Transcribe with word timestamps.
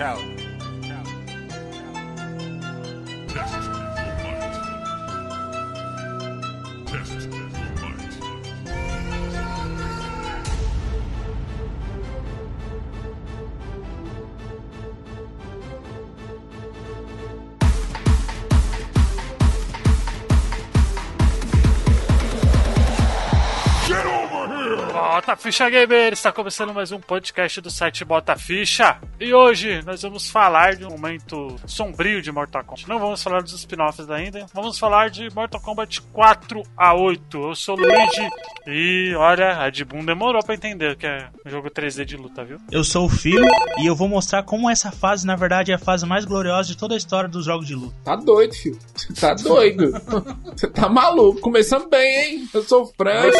Ciao. 0.00 0.39
Bota 25.30 25.42
Ficha 25.42 25.70
Gamer! 25.70 26.12
Está 26.12 26.32
começando 26.32 26.74
mais 26.74 26.90
um 26.90 26.98
podcast 26.98 27.60
do 27.60 27.70
site 27.70 28.04
Bota 28.04 28.34
Ficha. 28.34 28.98
E 29.20 29.32
hoje 29.32 29.80
nós 29.86 30.02
vamos 30.02 30.28
falar 30.28 30.74
de 30.74 30.84
um 30.84 30.90
momento 30.90 31.54
sombrio 31.66 32.20
de 32.20 32.32
Mortal 32.32 32.64
Kombat. 32.64 32.88
Não 32.88 32.98
vamos 32.98 33.22
falar 33.22 33.40
dos 33.40 33.52
spin-offs 33.52 34.10
ainda, 34.10 34.44
vamos 34.52 34.76
falar 34.76 35.08
de 35.08 35.32
Mortal 35.32 35.60
Kombat 35.60 36.02
4 36.02 36.62
a 36.76 36.94
8. 36.94 37.42
Eu 37.42 37.54
sou 37.54 37.76
o 37.76 37.80
Luigi 37.80 38.28
e 38.66 39.14
olha, 39.14 39.62
a 39.62 39.70
de 39.70 39.84
Boom 39.84 40.04
demorou 40.04 40.42
pra 40.42 40.56
entender 40.56 40.96
que 40.96 41.06
é 41.06 41.28
um 41.46 41.50
jogo 41.50 41.70
3D 41.70 42.04
de 42.04 42.16
luta, 42.16 42.44
viu? 42.44 42.58
Eu 42.72 42.82
sou 42.82 43.06
o 43.06 43.08
Fio 43.08 43.46
e 43.78 43.86
eu 43.86 43.94
vou 43.94 44.08
mostrar 44.08 44.42
como 44.42 44.68
essa 44.68 44.90
fase, 44.90 45.24
na 45.24 45.36
verdade, 45.36 45.70
é 45.70 45.76
a 45.76 45.78
fase 45.78 46.04
mais 46.06 46.24
gloriosa 46.24 46.70
de 46.70 46.76
toda 46.76 46.94
a 46.94 46.98
história 46.98 47.28
dos 47.28 47.44
jogos 47.44 47.68
de 47.68 47.76
luta. 47.76 47.94
Tá 48.02 48.16
doido, 48.16 48.52
filho. 48.52 48.78
Tá 49.20 49.34
doido. 49.34 49.92
Você 50.56 50.66
tá 50.66 50.88
maluco. 50.88 51.40
Começando 51.40 51.88
bem, 51.88 52.24
hein? 52.24 52.48
Eu 52.52 52.64
sou 52.64 52.82
o 52.82 52.86
Frank. 52.86 53.36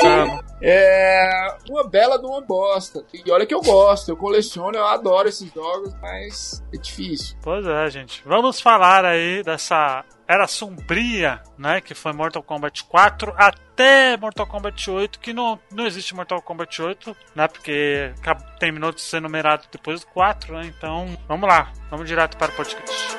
É 0.63 1.57
uma 1.81 1.89
bela 1.89 2.19
de 2.19 2.27
uma 2.27 2.41
bosta. 2.41 3.05
E 3.13 3.31
olha 3.31 3.47
que 3.47 3.55
eu 3.55 3.61
gosto, 3.61 4.11
eu 4.11 4.17
coleciono, 4.17 4.77
eu 4.77 4.87
adoro 4.87 5.29
esses 5.29 5.53
jogos, 5.53 5.95
mas 6.01 6.63
é 6.73 6.77
difícil. 6.77 7.37
Pois 7.43 7.67
é, 7.67 7.91
gente. 7.91 8.23
Vamos 8.25 8.61
falar 8.61 9.05
aí 9.05 9.43
dessa 9.43 10.05
era 10.29 10.47
sombria, 10.47 11.43
né? 11.59 11.81
Que 11.81 11.93
foi 11.93 12.13
Mortal 12.13 12.43
Kombat 12.43 12.85
4 12.85 13.35
até 13.37 14.17
Mortal 14.17 14.47
Kombat 14.47 14.89
8, 14.89 15.19
que 15.19 15.33
não, 15.33 15.59
não 15.73 15.87
existe 15.87 16.15
Mortal 16.15 16.41
Kombat 16.41 16.81
8, 16.81 17.17
né? 17.35 17.49
Porque 17.49 18.13
terminou 18.61 18.93
de 18.93 19.01
ser 19.01 19.21
numerado 19.21 19.65
depois 19.73 20.03
do 20.03 20.07
4, 20.09 20.55
né? 20.55 20.67
Então, 20.67 21.19
vamos 21.27 21.49
lá. 21.49 21.73
Vamos 21.91 22.07
direto 22.07 22.37
para 22.37 22.53
o 22.53 22.57
podcast. 22.57 23.19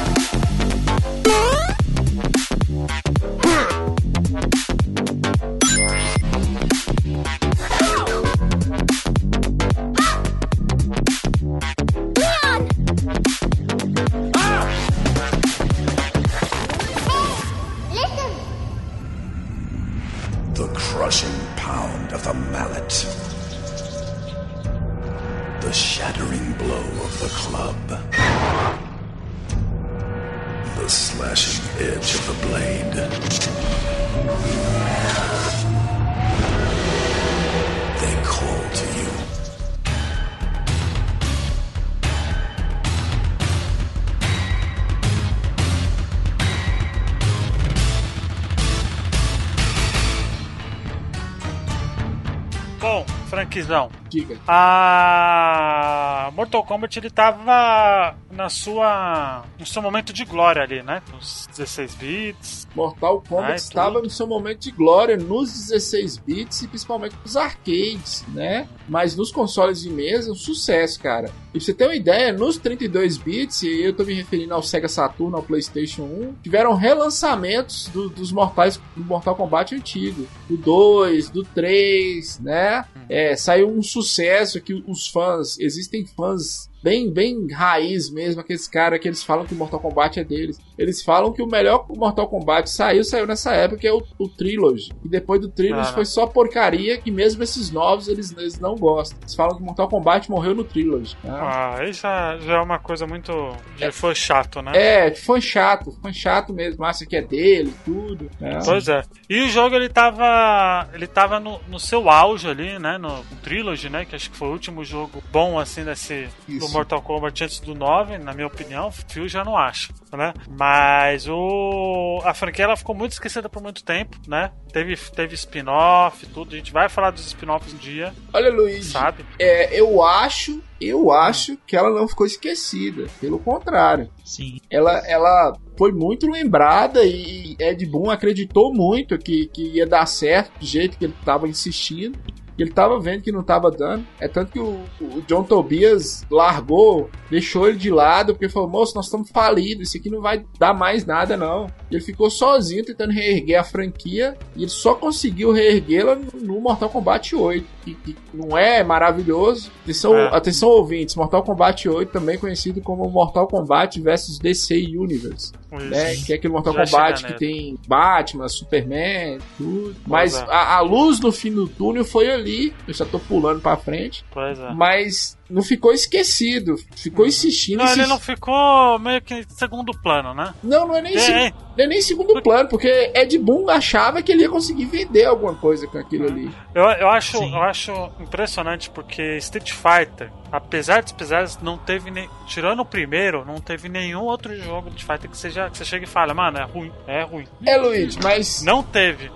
Frankzão, 53.61 53.89
Diga. 54.09 54.37
a 54.47 56.31
Mortal 56.51 56.65
Kombat 56.65 56.99
ele 56.99 57.09
tava 57.09 58.15
na 58.29 58.49
sua 58.49 59.45
no 59.57 59.65
seu 59.65 59.81
momento 59.81 60.11
de 60.11 60.25
glória 60.25 60.61
ali, 60.61 60.83
né? 60.83 61.01
Os 61.17 61.47
16 61.55 61.95
bits. 61.95 62.67
Mortal 62.75 63.21
Kombat 63.27 63.51
Ai, 63.51 63.55
estava 63.55 64.01
no 64.01 64.09
seu 64.09 64.27
momento 64.27 64.59
de 64.59 64.71
glória 64.71 65.15
nos 65.15 65.51
16 65.53 66.17
bits 66.17 66.61
e 66.63 66.67
principalmente 66.67 67.15
nos 67.23 67.37
arcades, 67.37 68.25
né? 68.29 68.67
Mas 68.89 69.15
nos 69.15 69.31
consoles 69.31 69.81
de 69.81 69.89
mesa, 69.89 70.31
um 70.31 70.35
sucesso, 70.35 70.99
cara. 70.99 71.29
E 71.53 71.57
pra 71.57 71.61
você 71.61 71.73
ter 71.73 71.85
uma 71.85 71.95
ideia, 71.95 72.31
nos 72.33 72.57
32 72.57 73.17
bits, 73.17 73.61
e 73.63 73.83
eu 73.83 73.93
tô 73.93 74.03
me 74.03 74.13
referindo 74.13 74.53
ao 74.53 74.63
Sega 74.63 74.87
Saturn, 74.87 75.33
ao 75.35 75.43
PlayStation 75.43 76.03
1, 76.03 76.33
tiveram 76.43 76.73
relançamentos 76.75 77.87
do- 77.89 78.09
dos 78.09 78.31
mortais 78.31 78.79
do 78.95 79.03
Mortal 79.03 79.35
Kombat 79.35 79.75
antigo, 79.75 80.27
do 80.49 80.55
2, 80.57 81.29
do 81.29 81.43
3, 81.43 82.39
né? 82.39 82.85
É, 83.09 83.35
saiu 83.35 83.69
um 83.69 83.83
sucesso 83.83 84.61
que 84.61 84.73
os 84.87 85.07
fãs, 85.07 85.57
existem 85.59 86.05
fãs 86.05 86.40
pessoas 86.41 86.70
bem, 86.83 87.11
bem 87.11 87.47
raiz 87.51 88.09
mesmo, 88.11 88.41
aqueles 88.41 88.67
caras 88.67 88.99
que 88.99 89.07
eles 89.07 89.23
falam 89.23 89.45
que 89.45 89.53
o 89.53 89.57
Mortal 89.57 89.79
Kombat 89.79 90.19
é 90.19 90.23
deles. 90.23 90.59
Eles 90.77 91.03
falam 91.03 91.31
que 91.31 91.41
o 91.41 91.47
melhor 91.47 91.85
Mortal 91.89 92.27
Kombat 92.27 92.69
saiu, 92.69 93.03
saiu 93.03 93.27
nessa 93.27 93.53
época, 93.53 93.81
que 93.81 93.87
é 93.87 93.93
o, 93.93 94.01
o 94.17 94.27
Trilogy. 94.27 94.91
E 95.05 95.09
depois 95.09 95.39
do 95.41 95.49
Trilogy 95.49 95.89
Ah. 95.89 95.93
foi 95.93 96.05
só 96.05 96.25
porcaria, 96.27 96.97
que 96.97 97.11
mesmo 97.11 97.43
esses 97.43 97.71
novos 97.71 98.07
eles, 98.07 98.31
eles 98.35 98.59
não 98.59 98.75
gostam. 98.75 99.17
Eles 99.21 99.35
falam 99.35 99.55
que 99.57 99.63
Mortal 99.63 99.87
Kombat 99.87 100.29
morreu 100.29 100.55
no 100.55 100.63
Trilogy. 100.63 101.15
Ah, 101.27 101.75
aí 101.77 101.93
já, 101.93 102.37
já 102.39 102.53
é 102.53 102.59
uma 102.61 102.79
coisa 102.79 103.05
muito. 103.05 103.31
Já 103.77 103.91
foi 103.91 104.15
chato, 104.15 104.61
né? 104.61 104.71
É, 104.75 105.11
fã 105.13 105.39
chato, 105.39 105.91
fã 106.01 106.11
chato 106.11 106.53
mesmo, 106.53 106.83
acha 106.83 107.05
que 107.05 107.15
é 107.15 107.21
dele, 107.21 107.73
tudo. 107.85 108.29
né? 108.39 108.59
Pois 108.65 108.87
é. 108.87 109.03
E 109.29 109.41
o 109.43 109.49
jogo 109.49 109.75
ele 109.75 109.89
tava. 109.89 110.89
Ele 110.93 111.07
tava 111.07 111.39
no, 111.39 111.59
no 111.67 111.79
seu 111.79 112.09
auge 112.09 112.47
ali, 112.49 112.79
né? 112.79 112.97
No, 112.97 113.17
no 113.17 113.35
Trilogy, 113.43 113.89
né? 113.89 114.05
Que 114.05 114.15
acho 114.15 114.29
que 114.31 114.37
foi 114.37 114.47
o 114.47 114.51
último 114.51 114.83
jogo 114.83 115.21
bom 115.31 115.59
assim 115.59 115.83
desse 115.83 116.27
do 116.47 116.55
Isso. 116.55 116.70
Mortal 116.71 117.01
Kombat 117.01 117.43
antes 117.43 117.59
do 117.59 117.73
9, 117.75 118.17
na 118.17 118.33
minha 118.33 118.47
opinião. 118.47 118.87
O 118.87 118.91
Phil 118.91 119.27
já 119.27 119.43
não 119.43 119.57
acha, 119.57 119.93
né? 120.13 120.33
Mas 120.49 121.27
o. 121.27 122.21
A 122.23 122.33
franquia 122.33 122.65
ela 122.65 122.75
ficou 122.77 122.95
muito 122.95 123.11
esquecida 123.13 123.49
por 123.49 123.61
muito 123.61 123.83
tempo, 123.83 124.17
né? 124.27 124.51
Teve, 124.71 124.95
teve 124.95 125.35
spin-off, 125.35 126.25
tudo. 126.27 126.53
A 126.53 126.57
gente 126.57 126.71
vai 126.71 126.87
falar 126.89 127.11
dos 127.11 127.25
spin-offs 127.27 127.73
um 127.73 127.77
dia, 127.77 128.13
Olha, 128.33 128.49
Luiz, 128.51 128.85
sabe? 128.87 129.25
é, 129.39 129.77
eu 129.77 130.01
acho, 130.01 130.61
eu 130.79 131.11
acho 131.11 131.57
que 131.67 131.75
ela 131.75 131.89
não 131.89 132.07
ficou 132.07 132.25
esquecida. 132.25 133.07
Pelo 133.19 133.39
contrário. 133.39 134.09
Sim. 134.23 134.59
ela, 134.69 134.97
ela 135.07 135.53
foi 135.77 135.91
muito 135.91 136.29
lembrada 136.29 137.03
e 137.03 137.55
Ed 137.59 137.85
Boon 137.85 138.09
acreditou 138.09 138.73
muito 138.73 139.17
que, 139.17 139.47
que 139.47 139.63
ia 139.77 139.85
dar 139.85 140.05
certo 140.05 140.57
do 140.59 140.65
jeito 140.65 140.97
que 140.97 141.05
ele 141.05 141.15
estava 141.19 141.47
insistindo. 141.47 142.17
Ele 142.57 142.69
estava 142.69 142.99
vendo 142.99 143.21
que 143.21 143.31
não 143.31 143.41
estava 143.41 143.71
dando. 143.71 144.05
É 144.19 144.27
tanto 144.27 144.51
que 144.51 144.59
o, 144.59 144.79
o 145.01 145.21
John 145.27 145.43
Tobias 145.43 146.25
largou, 146.29 147.09
deixou 147.29 147.67
ele 147.67 147.77
de 147.77 147.89
lado, 147.89 148.33
porque 148.33 148.49
falou: 148.49 148.69
moço, 148.69 148.95
nós 148.95 149.05
estamos 149.05 149.29
falidos, 149.29 149.89
isso 149.89 149.97
aqui 149.97 150.09
não 150.09 150.21
vai 150.21 150.45
dar 150.59 150.73
mais 150.73 151.05
nada, 151.05 151.35
não. 151.35 151.67
E 151.89 151.95
ele 151.95 152.03
ficou 152.03 152.29
sozinho 152.29 152.85
tentando 152.85 153.11
reerguer 153.11 153.59
a 153.59 153.63
franquia 153.63 154.37
e 154.55 154.63
ele 154.63 154.69
só 154.69 154.93
conseguiu 154.93 155.51
reerguê-la 155.51 156.15
no, 156.15 156.61
Mortal 156.61 156.89
Kombat 156.89 157.35
8, 157.35 157.65
que, 157.83 157.93
que 157.95 158.15
não 158.33 158.57
é 158.57 158.83
maravilhoso. 158.83 159.71
Atenção, 159.83 160.15
É. 160.15 160.35
atenção, 160.35 160.69
ouvintes: 160.69 161.15
Mortal 161.15 161.43
Kombat 161.43 161.87
8, 161.87 162.11
também 162.11 162.37
conhecido 162.37 162.81
como 162.81 163.09
Mortal 163.09 163.47
Kombat 163.47 163.99
vs 163.99 164.37
DC 164.39 164.75
Universe 164.95 165.51
né? 165.79 166.15
Que 166.15 166.33
é 166.33 166.35
aquele 166.35 166.53
Mortal 166.53 166.73
Já 166.73 166.85
Kombat 166.85 167.25
que 167.25 167.33
tem 167.33 167.77
Batman, 167.87 168.47
Superman, 168.49 169.39
tudo. 169.57 169.95
Mas 170.05 170.35
é. 170.35 170.45
a, 170.49 170.77
a 170.77 170.81
luz 170.81 171.19
no 171.19 171.31
fim 171.31 171.51
do 171.51 171.67
túnel 171.67 172.03
foi 172.03 172.29
ali. 172.29 172.50
Eu 172.87 172.93
já 172.93 173.05
tô 173.05 173.19
pulando 173.19 173.61
pra 173.61 173.77
frente. 173.77 174.25
Pois 174.31 174.59
é. 174.59 174.73
Mas 174.73 175.37
não 175.51 175.61
ficou 175.61 175.91
esquecido. 175.93 176.75
Ficou 176.95 177.25
insistindo. 177.25 177.83
Não, 177.83 177.91
ele 177.91 178.07
não 178.07 178.19
ficou 178.19 178.97
meio 178.99 179.21
que 179.21 179.33
em 179.33 179.43
segundo 179.49 179.91
plano, 180.01 180.33
né? 180.33 180.53
Não, 180.63 180.87
não 180.87 180.95
é 180.95 181.01
nem, 181.01 181.15
É, 181.15 181.19
seg- 181.19 181.35
é. 181.37 181.53
não 181.77 181.85
é 181.85 181.87
nem 181.87 182.01
segundo 182.01 182.41
plano, 182.41 182.69
porque 182.69 183.11
Ed 183.15 183.37
Boon 183.37 183.69
achava 183.69 184.21
que 184.21 184.31
ele 184.31 184.43
ia 184.43 184.49
conseguir 184.49 184.85
vender 184.85 185.25
alguma 185.25 185.55
coisa 185.55 185.85
com 185.87 185.97
aquilo 185.97 186.27
ali. 186.27 186.49
Eu, 186.73 186.83
eu, 186.83 187.09
acho, 187.09 187.37
Sim. 187.37 187.51
eu 187.53 187.61
acho 187.61 187.91
impressionante 188.19 188.89
porque 188.89 189.37
Street 189.37 189.71
Fighter, 189.71 190.31
apesar 190.51 191.03
dos 191.03 191.11
pesares, 191.11 191.57
não 191.61 191.77
teve 191.77 192.09
nem. 192.09 192.29
Tirando 192.47 192.79
o 192.81 192.85
primeiro, 192.85 193.45
não 193.45 193.59
teve 193.59 193.89
nenhum 193.89 194.23
outro 194.23 194.55
jogo 194.57 194.89
de 194.89 195.03
Fighter 195.03 195.29
que, 195.29 195.37
seja, 195.37 195.69
que 195.69 195.77
você 195.77 195.85
chegue 195.85 196.05
e 196.05 196.07
fale, 196.07 196.33
mano, 196.33 196.57
é 196.57 196.63
ruim, 196.63 196.91
é 197.07 197.23
ruim. 197.23 197.45
É, 197.65 197.77
Luiz, 197.77 198.15
mas 198.17 198.61
Não 198.63 198.81
teve. 198.83 199.29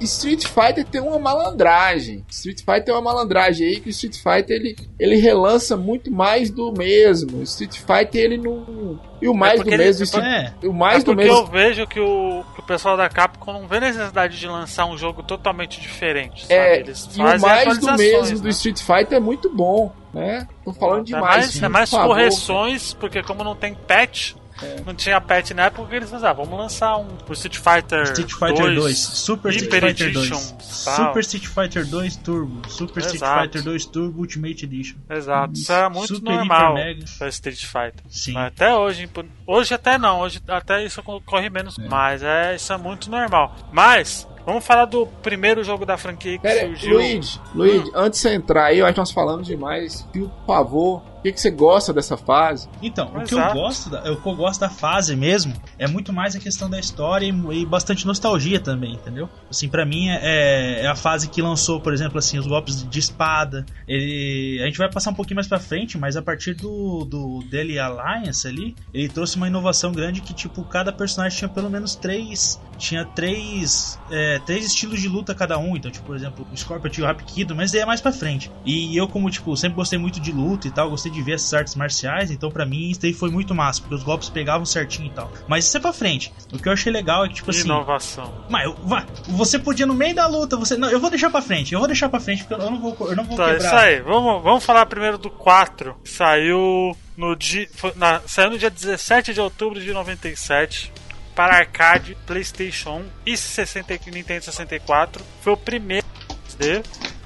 Street 0.00 0.44
Fighter 0.46 0.82
tem 0.84 0.98
uma 1.00 1.18
malandragem. 1.18 2.24
Street 2.30 2.60
Fighter 2.60 2.84
tem 2.86 2.94
uma 2.94 3.02
malandragem 3.02 3.66
aí 3.66 3.80
que 3.80 3.88
o 3.88 3.90
Street 3.90 4.16
Fighter 4.16 4.56
ele, 4.56 4.76
ele 4.98 5.16
relança 5.16 5.57
muito 5.76 6.10
mais 6.10 6.50
do 6.50 6.72
mesmo. 6.72 7.38
O 7.38 7.42
Street 7.42 7.76
Fighter 7.78 8.22
ele 8.24 8.38
não 8.38 8.98
E 9.20 9.28
o 9.28 9.34
mais 9.34 9.56
porque 9.56 9.70
do 9.70 9.74
ele- 9.74 9.84
mesmo. 9.84 10.02
é 10.02 10.04
Street- 10.04 10.24
É, 10.62 10.66
O 10.66 10.72
mais 10.72 10.96
é 10.96 10.98
do 11.00 11.04
porque 11.14 11.24
mesmo. 11.24 11.38
eu 11.38 11.46
vejo 11.46 11.86
que 11.86 12.00
o, 12.00 12.44
que 12.54 12.60
o 12.60 12.62
pessoal 12.64 12.96
da 12.96 13.08
Capcom 13.08 13.52
não 13.52 13.66
vê 13.66 13.80
necessidade 13.80 14.38
de 14.38 14.46
lançar 14.46 14.86
um 14.86 14.96
jogo 14.96 15.22
totalmente 15.22 15.80
diferente, 15.80 16.42
sabe? 16.42 16.54
É, 16.54 16.80
Eles 16.80 17.08
e 17.16 17.20
o 17.20 17.22
mais 17.40 17.78
do 17.78 17.96
mesmo 17.96 18.38
do 18.38 18.44
né? 18.44 18.50
Street 18.50 18.78
Fighter 18.80 19.16
é 19.16 19.20
muito 19.20 19.48
bom, 19.54 19.92
né? 20.14 20.46
Tô 20.64 20.72
falando 20.72 21.00
é 21.00 21.04
demais. 21.04 21.24
mais, 21.24 21.62
é 21.62 21.68
mais 21.68 21.90
por 21.90 21.96
favor. 21.96 22.08
correções, 22.14 22.92
porque 22.94 23.22
como 23.22 23.42
não 23.44 23.54
tem 23.56 23.74
patch, 23.74 24.34
É. 24.62 24.80
não 24.84 24.94
tinha 24.94 25.20
patch 25.20 25.50
na 25.50 25.64
época, 25.64 25.94
eles 25.94 26.10
falaram, 26.10 26.28
ah, 26.28 26.32
vamos 26.32 26.58
lançar 26.58 26.96
um 26.96 27.06
o 27.28 27.32
Street 27.32 27.56
Fighter, 27.56 28.02
Street 28.02 28.32
Fighter 28.32 28.74
2, 28.74 28.98
Super 28.98 29.50
Street 29.52 29.72
Fighter 29.72 30.12
2, 30.12 30.26
Edition, 30.26 30.56
tal. 30.84 30.96
Super 31.06 31.20
Street 31.20 31.46
Fighter 31.46 31.86
2 31.86 32.16
Turbo, 32.16 32.68
Super 32.70 33.00
Street 33.00 33.22
Exato. 33.22 33.42
Fighter 33.42 33.62
2 33.62 33.86
Turbo 33.86 34.20
Ultimate 34.20 34.64
Edition. 34.64 34.96
Exato, 35.08 35.52
isso 35.54 35.72
era 35.72 35.90
muito 35.90 36.14
Super, 36.16 36.32
normal 36.32 36.74
pra 37.18 37.28
Street 37.28 37.64
Fighter. 37.64 38.02
Sim. 38.08 38.32
Mas 38.32 38.46
Até 38.48 38.74
hoje, 38.74 39.08
hoje 39.46 39.74
até 39.74 39.98
não, 39.98 40.20
hoje 40.20 40.40
até 40.48 40.84
isso 40.84 41.02
corre 41.02 41.50
menos, 41.50 41.76
mas 41.88 42.22
é, 42.22 42.56
isso 42.56 42.72
é 42.72 42.76
muito 42.76 43.10
normal. 43.10 43.54
Mas, 43.72 44.26
vamos 44.44 44.64
falar 44.64 44.86
do 44.86 45.06
primeiro 45.06 45.62
jogo 45.62 45.84
da 45.84 45.96
franquia 45.96 46.32
que 46.36 46.42
Pera 46.42 46.66
surgiu. 46.66 46.94
Luigi, 46.94 47.40
Luigi, 47.54 47.90
antes 47.94 48.20
de 48.20 48.28
você 48.28 48.34
entrar 48.34 48.64
aí, 48.66 48.78
eu 48.78 48.86
acho 48.86 48.94
que 48.94 49.00
nós 49.00 49.10
falamos 49.12 49.46
demais. 49.46 50.02
Por 50.12 50.30
favor, 50.46 51.02
o 51.18 51.22
que, 51.22 51.32
que 51.32 51.40
você 51.40 51.50
gosta 51.50 51.92
dessa 51.92 52.16
fase? 52.16 52.68
Então, 52.80 53.08
o 53.08 53.24
que 53.24 53.34
Exato. 53.34 53.56
eu 53.56 53.62
gosto, 53.62 53.90
da, 53.90 54.12
o 54.12 54.16
que 54.16 54.28
eu 54.28 54.36
gosto 54.36 54.60
da 54.60 54.68
fase 54.68 55.16
mesmo 55.16 55.52
é 55.78 55.86
muito 55.88 56.12
mais 56.12 56.36
a 56.36 56.38
questão 56.38 56.70
da 56.70 56.78
história 56.78 57.26
e, 57.26 57.60
e 57.60 57.66
bastante 57.66 58.06
nostalgia 58.06 58.60
também, 58.60 58.94
entendeu? 58.94 59.28
Assim, 59.50 59.68
pra 59.68 59.84
mim 59.84 60.08
é, 60.08 60.82
é 60.82 60.86
a 60.86 60.94
fase 60.94 61.28
que 61.28 61.42
lançou, 61.42 61.80
por 61.80 61.92
exemplo, 61.92 62.18
assim, 62.18 62.38
os 62.38 62.46
golpes 62.46 62.88
de 62.88 62.98
espada. 62.98 63.66
Ele, 63.86 64.60
a 64.62 64.66
gente 64.66 64.78
vai 64.78 64.90
passar 64.90 65.10
um 65.10 65.14
pouquinho 65.14 65.36
mais 65.36 65.48
pra 65.48 65.58
frente, 65.58 65.98
mas 65.98 66.16
a 66.16 66.22
partir 66.22 66.54
do 66.54 67.04
do 67.04 67.42
Daily 67.50 67.78
Alliance 67.78 68.46
ali, 68.46 68.76
ele 68.92 69.08
trouxe 69.08 69.36
uma 69.36 69.48
inovação 69.48 69.92
grande 69.92 70.20
que 70.20 70.32
tipo 70.32 70.62
cada 70.64 70.92
personagem 70.92 71.38
tinha 71.38 71.48
pelo 71.48 71.70
menos 71.70 71.94
três, 71.94 72.60
tinha 72.76 73.04
três, 73.04 73.98
é, 74.10 74.38
três 74.40 74.64
estilos 74.66 75.00
de 75.00 75.08
luta 75.08 75.34
cada 75.34 75.58
um. 75.58 75.76
Então, 75.76 75.90
tipo, 75.90 76.06
por 76.06 76.16
exemplo, 76.16 76.46
o 76.50 76.56
Scorpion 76.56 76.90
tinha 76.90 77.04
o 77.04 77.08
Rapikido, 77.08 77.54
mas 77.54 77.72
daí 77.72 77.80
é 77.80 77.86
mais 77.86 78.00
pra 78.00 78.12
frente. 78.12 78.50
E 78.64 78.96
eu 78.96 79.08
como 79.08 79.30
tipo 79.30 79.56
sempre 79.56 79.76
gostei 79.76 79.98
muito 79.98 80.20
de 80.20 80.32
luta 80.32 80.68
e 80.68 80.70
tal, 80.70 80.90
gostei 80.90 81.07
de 81.10 81.22
ver 81.22 81.32
essas 81.32 81.52
artes 81.54 81.74
marciais, 81.74 82.30
então 82.30 82.50
pra 82.50 82.64
mim 82.66 82.90
isso 82.90 83.00
daí 83.00 83.12
foi 83.12 83.30
muito 83.30 83.54
massa, 83.54 83.80
porque 83.80 83.94
os 83.94 84.02
golpes 84.02 84.28
pegavam 84.28 84.64
certinho 84.66 85.08
e 85.08 85.10
tal. 85.14 85.30
Mas 85.46 85.64
isso 85.66 85.76
é 85.76 85.80
pra 85.80 85.92
frente. 85.92 86.32
O 86.52 86.58
que 86.58 86.68
eu 86.68 86.72
achei 86.72 86.92
legal 86.92 87.24
é 87.24 87.28
que 87.28 87.34
tipo 87.34 87.50
assim, 87.50 87.60
Inovação. 87.64 88.44
mas 88.48 88.72
vá, 88.84 89.06
você 89.28 89.58
podia 89.58 89.86
no 89.86 89.94
meio 89.94 90.14
da 90.14 90.26
luta, 90.26 90.56
você 90.56 90.76
não, 90.76 90.88
eu 90.90 91.00
vou 91.00 91.10
deixar 91.10 91.30
pra 91.30 91.40
frente, 91.42 91.72
eu 91.72 91.78
vou 91.78 91.88
deixar 91.88 92.08
pra 92.08 92.20
frente 92.20 92.44
porque 92.44 92.54
eu 92.62 92.70
não 92.70 92.80
vou, 92.80 92.96
eu 93.08 93.16
não 93.16 93.24
vou 93.24 93.36
Tá, 93.36 93.50
quebrar. 93.52 93.66
isso 93.66 93.74
aí. 93.76 94.00
Vamos, 94.00 94.42
vamos 94.42 94.64
falar 94.64 94.86
primeiro 94.86 95.18
do 95.18 95.30
4. 95.30 95.94
que 96.02 96.08
Saiu 96.10 96.96
no 97.16 97.34
dia, 97.36 97.68
na- 97.96 98.20
saiu 98.26 98.50
no 98.50 98.58
dia 98.58 98.70
17 98.70 99.32
de 99.34 99.40
outubro 99.40 99.80
de 99.80 99.92
97 99.92 100.92
para 101.34 101.56
arcade, 101.56 102.16
PlayStation 102.26 102.98
1 103.00 103.04
e 103.26 103.36
60, 103.36 103.94
e 103.94 104.10
Nintendo 104.10 104.44
64. 104.44 105.24
Foi 105.40 105.52
o 105.52 105.56
primeiro 105.56 106.06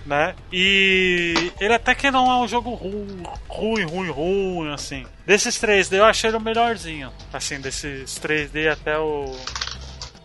né? 0.06 0.34
E 0.52 1.52
ele 1.60 1.74
até 1.74 1.94
que 1.94 2.10
não 2.10 2.30
é 2.30 2.36
um 2.44 2.48
jogo 2.48 2.70
ruim, 2.74 3.22
ruim, 3.48 3.84
ruim, 3.84 4.10
ruim, 4.10 4.72
assim. 4.72 5.06
Desses 5.26 5.56
3D 5.60 5.96
eu 5.98 6.04
achei 6.04 6.30
ele 6.30 6.36
o 6.36 6.40
melhorzinho. 6.40 7.10
Assim, 7.32 7.60
desses 7.60 8.18
3D 8.18 8.70
até 8.70 8.98
o, 8.98 9.24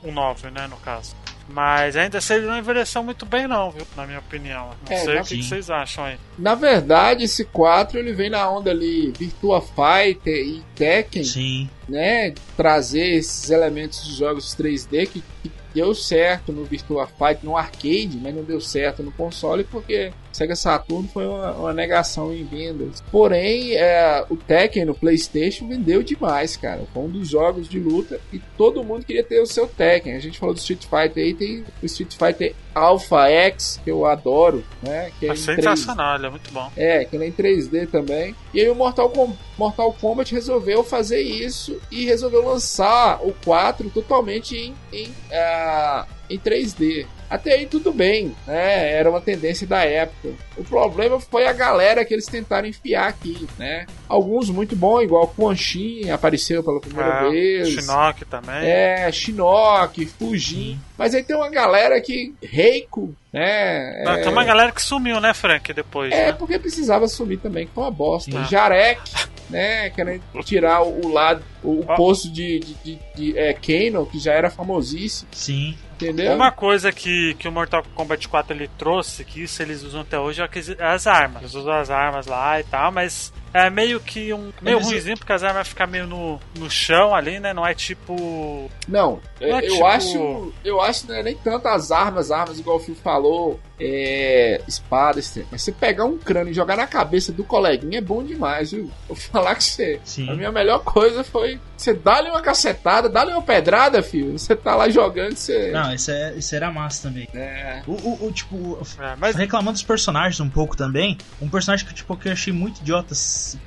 o 0.04 0.12
9, 0.12 0.50
né, 0.52 0.68
no 0.68 0.78
caso. 0.78 1.16
Mas 1.50 1.96
ainda 1.96 2.18
assim 2.18 2.34
ele 2.34 2.46
não 2.46 2.58
envelheceu 2.58 3.02
muito 3.02 3.26
bem 3.26 3.48
não, 3.48 3.72
viu? 3.72 3.88
Na 3.96 4.06
minha 4.06 4.20
opinião. 4.20 4.72
Não 4.86 4.94
É, 4.94 4.98
sei 4.98 5.16
na- 5.16 5.22
o 5.22 5.24
que, 5.24 5.38
que 5.38 5.44
vocês 5.44 5.70
acham 5.70 6.04
aí. 6.04 6.18
Na 6.38 6.56
verdade, 6.56 7.24
esse 7.24 7.46
4 7.46 7.98
ele 7.98 8.12
vem 8.12 8.30
na 8.30 8.50
onda 8.50 8.70
ali 8.72 9.14
Virtua 9.18 9.62
Fighter 9.62 10.36
e 10.36 10.62
Tekken, 10.76 11.24
Sim, 11.24 11.70
né? 11.88 12.34
Trazer 12.58 13.14
esses 13.16 13.50
elementos 13.50 14.06
de 14.06 14.14
jogos 14.18 14.54
3D 14.56 15.08
que, 15.08 15.24
que 15.42 15.50
deu 15.78 15.94
certo 15.94 16.52
no 16.52 16.64
Virtua 16.64 17.06
Fighter, 17.06 17.44
no 17.44 17.56
arcade, 17.56 18.20
mas 18.20 18.34
não 18.34 18.44
deu 18.44 18.60
certo 18.60 19.04
no 19.04 19.12
console 19.12 19.64
porque 19.64 20.12
Sega 20.38 20.56
Saturn 20.56 21.08
foi 21.12 21.26
uma, 21.26 21.52
uma 21.54 21.74
negação 21.74 22.32
em 22.32 22.44
vendas. 22.44 23.02
Porém, 23.12 23.74
é, 23.76 24.24
o 24.30 24.38
Tekken 24.38 24.86
no 24.86 24.94
PlayStation 24.94 25.68
vendeu 25.68 26.04
demais, 26.04 26.56
cara. 26.56 26.84
Foi 26.94 27.04
um 27.04 27.10
dos 27.10 27.28
jogos 27.28 27.68
de 27.68 27.80
luta 27.80 28.20
e 28.32 28.40
todo 28.56 28.84
mundo 28.84 29.04
queria 29.04 29.24
ter 29.24 29.42
o 29.42 29.48
seu 29.48 29.68
Tekken. 29.68 30.14
A 30.16 30.20
gente 30.20 30.38
falou 30.38 30.54
do 30.54 30.60
Street 30.60 30.84
Fighter 30.84 31.24
aí, 31.24 31.34
tem 31.34 31.66
o 31.82 31.86
Street 31.88 32.14
Fighter 32.14 32.54
Alpha 32.76 33.28
X, 33.28 33.82
que 33.84 33.90
eu 33.90 34.06
adoro, 34.06 34.64
né? 34.84 35.12
Que 35.20 35.26
é 35.26 35.30
É 35.30 35.32
em 35.32 35.36
3D. 35.36 35.56
sensacional, 35.56 36.24
é 36.24 36.30
muito 36.30 36.52
bom. 36.52 36.72
É, 36.78 37.04
que 37.04 37.16
ele 37.16 37.26
é 37.26 37.28
em 37.30 37.32
3D 37.32 37.88
também. 37.90 38.36
E 38.54 38.62
aí 38.62 38.70
o 38.70 38.76
Mortal, 38.76 39.10
Com 39.10 39.34
Mortal 39.58 39.92
Kombat 40.00 40.32
resolveu 40.36 40.84
fazer 40.84 41.20
isso 41.22 41.82
e 41.92 42.06
resolveu 42.06 42.46
lançar 42.46 43.20
o 43.26 43.34
4 43.44 43.90
totalmente 43.90 44.56
em, 44.56 44.76
em, 44.94 45.12
ah, 45.32 46.06
em 46.30 46.38
3D. 46.38 47.08
Até 47.30 47.54
aí 47.54 47.66
tudo 47.66 47.92
bem, 47.92 48.34
né? 48.46 48.92
Era 48.94 49.10
uma 49.10 49.20
tendência 49.22 49.68
da 49.68 49.84
época. 49.84 50.30
O 50.56 50.64
problema 50.64 51.20
foi 51.20 51.46
a 51.46 51.54
galera 51.54 52.04
que 52.06 52.14
eles 52.14 52.26
tentaram 52.26 52.68
enfiar 52.68 53.08
aqui, 53.08 53.48
né? 53.58 53.86
Alguns 54.08 54.50
muito 54.50 54.76
bons, 54.76 55.02
igual 55.02 55.24
o 55.24 55.28
Quan 55.28 55.56
Chi 55.56 56.10
apareceu 56.10 56.64
pela 56.64 56.80
primeira 56.80 57.28
É, 57.28 57.30
vez. 57.30 57.70
Shinnok 57.70 58.26
também. 58.26 58.66
É, 58.66 59.12
Shinnok, 59.12 60.06
Fujin. 60.06 60.80
Mas 60.98 61.14
aí 61.14 61.24
tem 61.24 61.36
uma 61.36 61.50
galera 61.50 62.00
que. 62.02 62.34
Reiko, 62.42 63.14
né? 63.32 64.04
Ah, 64.08 64.18
é, 64.18 64.22
Tem 64.24 64.32
uma 64.32 64.44
galera 64.44 64.72
que 64.72 64.82
sumiu, 64.82 65.20
né, 65.20 65.34
Frank, 65.34 65.72
depois, 65.74 66.12
é, 66.12 66.28
né? 66.28 66.32
porque 66.34 66.58
precisava 66.58 67.06
assumir 67.06 67.38
também, 67.38 67.68
que 67.68 67.74
foi 67.74 67.84
uma 67.84 67.92
bosta. 67.92 68.32
Sim. 68.32 68.46
Jarek, 68.50 69.02
né? 69.50 69.90
Querendo 69.92 70.22
tirar 70.44 70.82
o 70.82 71.08
lado, 71.08 71.44
o, 71.64 71.82
o 71.82 71.86
Ó. 71.88 71.96
posto 71.96 72.30
de, 72.32 72.60
de, 72.60 72.74
de, 72.84 73.00
de 73.16 73.38
é, 73.38 73.54
Kano, 73.54 74.06
que 74.06 74.20
já 74.20 74.34
era 74.34 74.50
famosíssimo, 74.50 75.30
sim. 75.32 75.76
entendeu? 75.96 76.34
Uma 76.36 76.52
coisa 76.52 76.92
que, 76.92 77.34
que 77.36 77.48
o 77.48 77.52
Mortal 77.52 77.84
Kombat 77.96 78.28
4 78.28 78.54
ele 78.56 78.70
trouxe, 78.78 79.24
que 79.26 79.44
isso 79.44 79.62
eles 79.62 79.84
usam 79.84 80.02
até 80.02 80.20
hoje, 80.20 80.42
é 80.42 80.48
é 80.80 80.86
as 80.86 81.08
armas. 81.08 81.42
Eles 81.42 81.54
usam 81.56 81.74
as 81.74 81.90
armas 81.90 82.28
lá 82.28 82.60
e 82.60 82.64
tal, 82.64 82.92
mas 82.92 83.34
é 83.54 83.70
meio 83.70 84.00
que 84.00 84.32
um. 84.34 84.52
meio 84.62 84.78
Eles- 84.78 84.88
ruimzinho, 84.88 85.18
porque 85.18 85.34
as 85.34 85.44
armas 85.44 85.68
ficam 85.68 85.88
meio 85.88 86.06
no, 86.06 86.40
no 86.58 86.70
chão 86.70 87.16
ali, 87.16 87.40
né? 87.40 87.54
Não 87.54 87.66
é 87.66 87.74
tipo. 87.74 88.70
Não, 88.88 89.20
Não 89.42 89.58
é 89.60 89.66
eu 89.66 89.72
tipo- 89.72 89.86
acho. 89.86 90.54
Eu 90.64 90.82
acho 90.82 91.02
que 91.02 91.08
não 91.10 91.16
é 91.16 91.24
nem 91.24 91.36
tanto 91.36 91.68
as 91.68 91.92
armas, 91.92 92.30
armas, 92.32 92.60
igual 92.60 92.78
o 92.78 92.80
Phil 92.80 92.96
falou, 92.96 93.60
é. 93.80 94.62
espada, 94.68 95.20
esse 95.20 95.34
tempo. 95.36 95.48
Mas 95.52 95.62
você 95.64 95.72
pegar 95.72 96.06
um 96.06 96.18
crânio 96.18 96.52
e 96.52 96.54
jogar 96.54 96.76
na 96.78 96.86
cabeça 96.88 97.32
do 97.32 97.44
coleguinha 97.44 97.98
é 98.00 98.02
bom 98.02 98.24
demais, 98.24 98.72
viu? 98.72 98.90
Vou 99.08 99.16
falar 99.18 99.56
que 99.56 99.64
você. 99.64 100.00
Sim. 100.04 100.30
A 100.30 100.36
minha 100.36 100.52
melhor 100.52 100.80
coisa 100.84 101.24
foi 101.24 101.57
você 101.76 101.94
dar-lhe 101.94 102.30
uma 102.30 102.42
cacetada, 102.42 103.08
dar-lhe 103.08 103.32
uma 103.32 103.42
pedrada, 103.42 104.02
filho. 104.02 104.38
Você 104.38 104.56
tá 104.56 104.76
lá 104.76 104.90
jogando, 104.90 105.36
você. 105.36 105.72
Não, 105.72 105.94
isso, 105.94 106.10
é, 106.12 106.34
isso 106.36 106.56
era 106.56 106.72
massa 106.72 107.08
também. 107.08 107.28
É. 107.34 107.82
O, 107.86 107.92
o, 107.92 108.28
o, 108.28 108.32
tipo, 108.32 108.80
É, 109.00 109.16
mas 109.18 109.36
reclamando 109.36 109.74
dos 109.74 109.84
personagens 109.84 110.40
um 110.40 110.50
pouco 110.50 110.76
também, 110.76 111.18
um 111.42 111.48
personagem 111.50 111.86
que, 111.86 111.94
tipo, 111.94 112.16
que 112.18 112.28
eu 112.30 112.34
achei 112.34 112.52
muito 112.52 112.80
idiota 112.82 113.14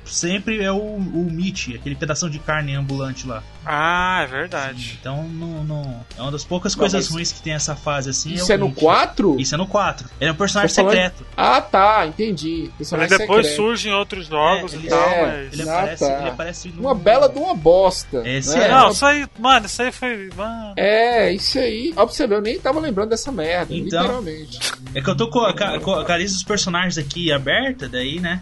sempre 0.05 0.61
é 0.63 0.71
o, 0.71 0.77
o 0.77 1.27
Mitch, 1.31 1.69
aquele 1.75 1.95
pedação 1.95 2.29
de 2.29 2.39
carne 2.39 2.75
ambulante 2.75 3.27
lá. 3.27 3.43
Ah, 3.65 4.21
é 4.23 4.27
verdade. 4.27 4.97
Então, 4.99 5.23
não, 5.23 5.63
não- 5.63 6.05
é 6.17 6.21
uma 6.21 6.31
das 6.31 6.43
poucas 6.43 6.73
Não, 6.75 6.79
coisas 6.79 7.05
mas- 7.05 7.13
ruins 7.13 7.31
que 7.31 7.41
tem 7.41 7.53
essa 7.53 7.75
fase, 7.75 8.09
assim. 8.09 8.33
Isso 8.33 8.49
o 8.49 8.53
é 8.53 8.57
no 8.57 8.67
Mitch. 8.69 8.79
4? 8.79 9.39
Isso 9.39 9.55
é 9.55 9.57
no 9.57 9.67
4. 9.67 10.09
Ele 10.19 10.29
é 10.29 10.33
um 10.33 10.35
personagem 10.35 10.75
falando- 10.75 10.91
secreto. 10.93 11.25
Ah, 11.37 11.61
tá, 11.61 12.05
entendi. 12.07 12.71
Personagem 12.77 13.17
depois 13.17 13.45
secreto. 13.47 13.55
surge 13.55 13.89
em 13.89 13.93
outros 13.93 14.27
jogos 14.27 14.73
É, 14.73 14.75
e 14.75 14.79
ele- 14.79 14.89
tal, 14.89 15.09
é, 15.09 15.21
mas. 15.43 15.53
Ele 15.53 15.69
Ah, 15.69 15.73
aparece, 15.79 16.05
tá. 16.07 16.19
ele 16.19 16.29
aparece 16.29 16.67
no- 16.69 16.81
Uma 16.81 16.95
bela 16.95 17.29
de 17.29 17.37
uma 17.37 17.55
bosta. 17.71 18.21
Esse 18.27 18.57
né? 18.57 18.65
é. 18.65 18.69
Não, 18.69 18.89
isso 18.91 19.05
aí, 19.05 19.25
mano, 19.39 19.65
isso 19.65 19.81
aí 19.81 19.91
foi. 19.91 20.29
Mano. 20.35 20.73
É, 20.77 21.31
isso 21.31 21.57
aí. 21.59 21.93
Ó, 21.95 22.05
pra 22.05 22.13
você 22.13 22.27
ver, 22.27 22.35
eu 22.35 22.41
nem 22.41 22.59
tava 22.59 22.79
lembrando 22.79 23.09
dessa 23.09 23.31
merda, 23.31 23.73
Então. 23.73 24.01
literalmente. 24.01 24.59
É 24.93 25.01
que 25.01 25.09
eu 25.09 25.15
tô 25.15 25.29
com 25.29 25.39
a, 25.39 25.53
ca- 25.53 25.79
com 25.79 25.91
a 25.93 26.17
lista 26.17 26.35
dos 26.37 26.43
personagens 26.43 26.97
aqui 26.97 27.31
aberta, 27.31 27.87
daí, 27.87 28.19
né? 28.19 28.41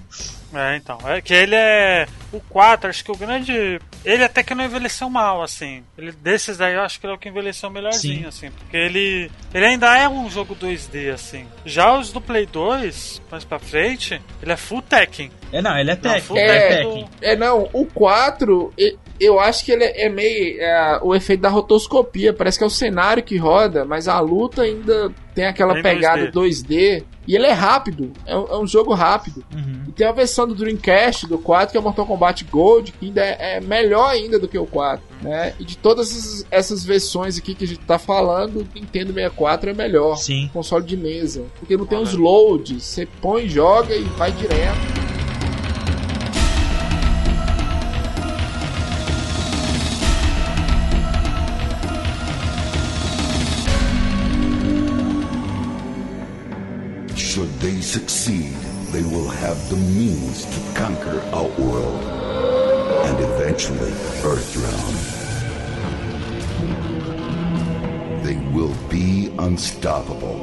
É, 0.54 0.78
então. 0.78 0.98
É 1.06 1.22
que 1.22 1.32
ele 1.34 1.54
é. 1.56 2.08
O 2.32 2.40
4, 2.40 2.90
acho 2.90 3.04
que 3.04 3.12
o 3.12 3.16
grande. 3.18 3.80
Ele 4.06 4.24
até 4.24 4.44
que 4.44 4.54
não 4.54 4.64
envelheceu 4.64 5.10
mal, 5.10 5.42
assim. 5.42 5.84
Ele, 5.98 6.12
desses 6.12 6.58
daí 6.58 6.76
eu 6.76 6.82
acho 6.82 7.00
que 7.00 7.06
ele 7.06 7.14
é 7.14 7.16
o 7.16 7.20
que 7.20 7.28
envelheceu 7.30 7.70
melhorzinho, 7.70 8.22
Sim. 8.32 8.48
assim. 8.48 8.52
Porque 8.52 8.78
ele. 8.78 9.32
Ele 9.54 9.66
ainda 9.66 9.98
é 9.98 10.08
um 10.08 10.30
jogo 10.30 10.56
2D, 10.56 11.12
assim. 11.12 11.46
Já 11.66 11.98
os 11.98 12.12
do 12.12 12.22
Play 12.22 12.46
2, 12.46 13.22
mais 13.32 13.44
pra 13.44 13.58
frente, 13.58 14.22
ele 14.44 14.52
é 14.52 14.58
full 14.58 14.82
Tekken. 14.82 15.32
É, 15.52 15.62
não, 15.62 15.76
ele 15.78 15.90
é 15.92 15.96
Tekken. 15.96 16.38
é 16.38 16.84
é. 16.84 17.06
É, 17.32 17.36
não, 17.36 17.68
o 17.74 17.86
4, 17.86 18.72
e- 18.78 18.96
eu 19.20 19.38
acho 19.40 19.66
que 19.66 19.72
ele 19.72 19.84
é 19.84 20.06
é 20.06 20.10
meio 20.10 20.62
é, 20.62 21.00
o 21.02 21.14
efeito 21.16 21.42
da 21.42 21.50
rotoscopia. 21.50 22.32
Parece 22.32 22.58
que 22.58 22.64
é 22.64 22.68
o 22.68 22.70
cenário 22.70 23.24
que 23.24 23.36
roda, 23.38 23.84
mas 23.84 24.08
a 24.08 24.20
luta 24.20 24.62
ainda 24.62 25.12
tem 25.34 25.46
aquela 25.46 25.74
Tem 25.74 25.84
pegada 25.84 26.32
2D. 26.32 27.04
E 27.28 27.36
ele 27.36 27.46
é 27.46 27.52
rápido, 27.52 28.12
é, 28.26 28.36
um- 28.36 28.48
é 28.48 28.58
um 28.58 28.66
jogo 28.66 28.94
rápido. 28.94 29.46
Uhum. 29.54 29.84
E 29.88 29.92
tem 29.92 30.08
a 30.08 30.12
versão 30.12 30.48
do 30.48 30.56
Dreamcast 30.56 31.28
do 31.28 31.38
4, 31.38 31.72
que 31.72 31.78
é 31.78 31.80
o 31.80 31.84
Mortal 31.84 32.06
Kombat 32.06 32.19
Combat 32.20 32.44
Gold, 32.52 32.92
que 32.92 33.06
ainda 33.06 33.22
é, 33.22 33.56
é 33.56 33.62
melhor 33.62 34.10
ainda 34.10 34.38
do 34.38 34.46
que 34.46 34.58
o 34.58 34.66
4, 34.66 35.02
né? 35.22 35.54
E 35.58 35.64
de 35.64 35.78
todas 35.78 36.46
essas, 36.52 36.84
versões 36.84 37.38
aqui 37.38 37.56
que 37.56 37.64
a 37.64 37.68
gente 37.68 37.80
tá 37.80 37.98
falando, 37.98 38.58
o 38.58 38.68
Nintendo 38.76 39.14
64 39.14 39.70
é 39.70 39.74
melhor. 39.74 40.18
Sim. 40.18 40.50
Console 40.52 40.86
de 40.86 40.98
mesa. 40.98 41.46
Porque 41.60 41.78
não 41.78 41.86
tem 41.86 41.98
os 41.98 42.14
loads, 42.14 42.84
você 42.84 43.06
põe, 43.22 43.48
joga 43.48 43.96
e 43.96 44.04
vai 44.04 44.32
direto. 44.34 45.00
Should 57.16 57.50
they 57.62 57.82
succeed? 57.82 58.79
They 58.92 59.04
will 59.04 59.30
have 59.30 59.70
the 59.70 59.76
means 59.76 60.46
to 60.46 60.74
conquer 60.74 61.22
Outworld 61.32 62.04
and 63.06 63.20
eventually 63.20 63.92
Earthrealm. 64.22 64.96
They 68.24 68.38
will 68.52 68.76
be 68.90 69.32
unstoppable. 69.38 70.42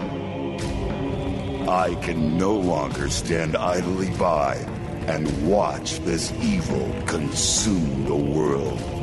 I 1.68 1.96
can 1.96 2.38
no 2.38 2.54
longer 2.54 3.08
stand 3.10 3.56
idly 3.56 4.10
by 4.10 4.54
and 5.08 5.48
watch 5.48 5.98
this 6.00 6.32
evil 6.40 6.94
consume 7.06 8.04
the 8.04 8.14
world. 8.14 8.95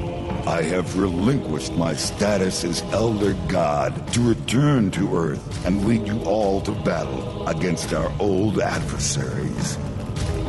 I 0.46 0.62
have 0.64 1.00
relinquished 1.00 1.74
my 1.74 1.94
status 1.94 2.66
as 2.66 2.82
Elder 2.92 3.34
God 3.48 4.12
to 4.14 4.22
return 4.22 4.92
to 4.92 5.16
Earth 5.16 5.66
and 5.66 5.86
lead 5.86 6.06
you 6.06 6.22
all 6.26 6.60
to 6.62 6.72
battle 6.72 7.48
against 7.48 7.94
our 7.94 8.12
old 8.20 8.60
adversaries. 8.60 9.78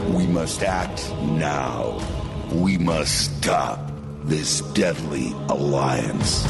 We 0.08 0.26
must 0.26 0.64
act 0.64 1.08
now. 1.22 2.00
We 2.52 2.76
must 2.76 3.36
stop 3.38 3.92
this 4.24 4.62
deadly 4.72 5.32
alliance. 5.48 6.44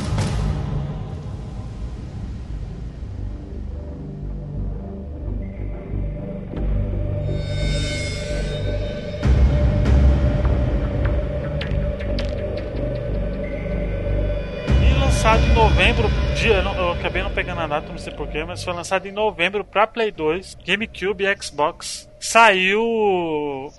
Novembro, 15.75 16.09
dia, 16.37 16.59
eu 16.59 16.93
acabei 16.93 17.21
não 17.21 17.33
pegando 17.33 17.61
a 17.61 17.67
data, 17.67 17.89
não 17.91 17.99
sei 17.99 18.13
porquê, 18.13 18.45
mas 18.45 18.63
foi 18.63 18.73
lançado 18.73 19.07
em 19.07 19.13
novembro 19.13 19.65
pra 19.65 19.89
Play 19.89 20.13
2, 20.13 20.57
GameCube 20.65 21.25
e 21.25 21.43
Xbox. 21.43 22.09
Saiu 22.21 22.81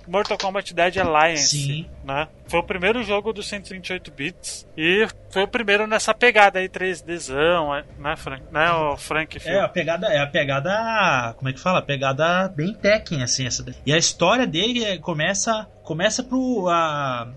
Mortal 0.06 0.36
Kombat 0.36 0.74
Dead 0.74 0.98
Alliance, 0.98 1.56
Sim. 1.56 1.86
né? 2.04 2.28
Foi 2.46 2.60
o 2.60 2.62
primeiro 2.62 3.02
jogo 3.02 3.32
dos 3.32 3.48
128 3.48 4.10
bits 4.12 4.68
e 4.76 5.06
foi 5.30 5.44
o 5.44 5.48
primeiro 5.48 5.86
nessa 5.86 6.12
pegada 6.12 6.58
aí 6.58 6.68
3Dzão, 6.68 7.82
né, 7.98 8.14
Frank? 8.14 8.44
Né, 8.52 8.70
o 8.70 8.96
Frank? 8.98 9.40
É, 9.44 9.60
a 9.60 9.68
pegada, 9.68 10.06
é 10.08 10.18
a 10.18 10.26
pegada, 10.26 11.34
como 11.38 11.48
é 11.48 11.52
que 11.54 11.58
fala? 11.58 11.78
A 11.78 11.82
pegada 11.82 12.46
bem 12.54 12.74
Tekken, 12.74 13.22
assim, 13.22 13.46
essa 13.46 13.64
daí. 13.64 13.74
E 13.86 13.92
a 13.92 13.96
história 13.96 14.46
dele 14.46 14.84
é- 14.84 14.98
começa, 14.98 15.66
começa 15.82 16.22
pro, 16.22 16.68
a, 16.68 17.28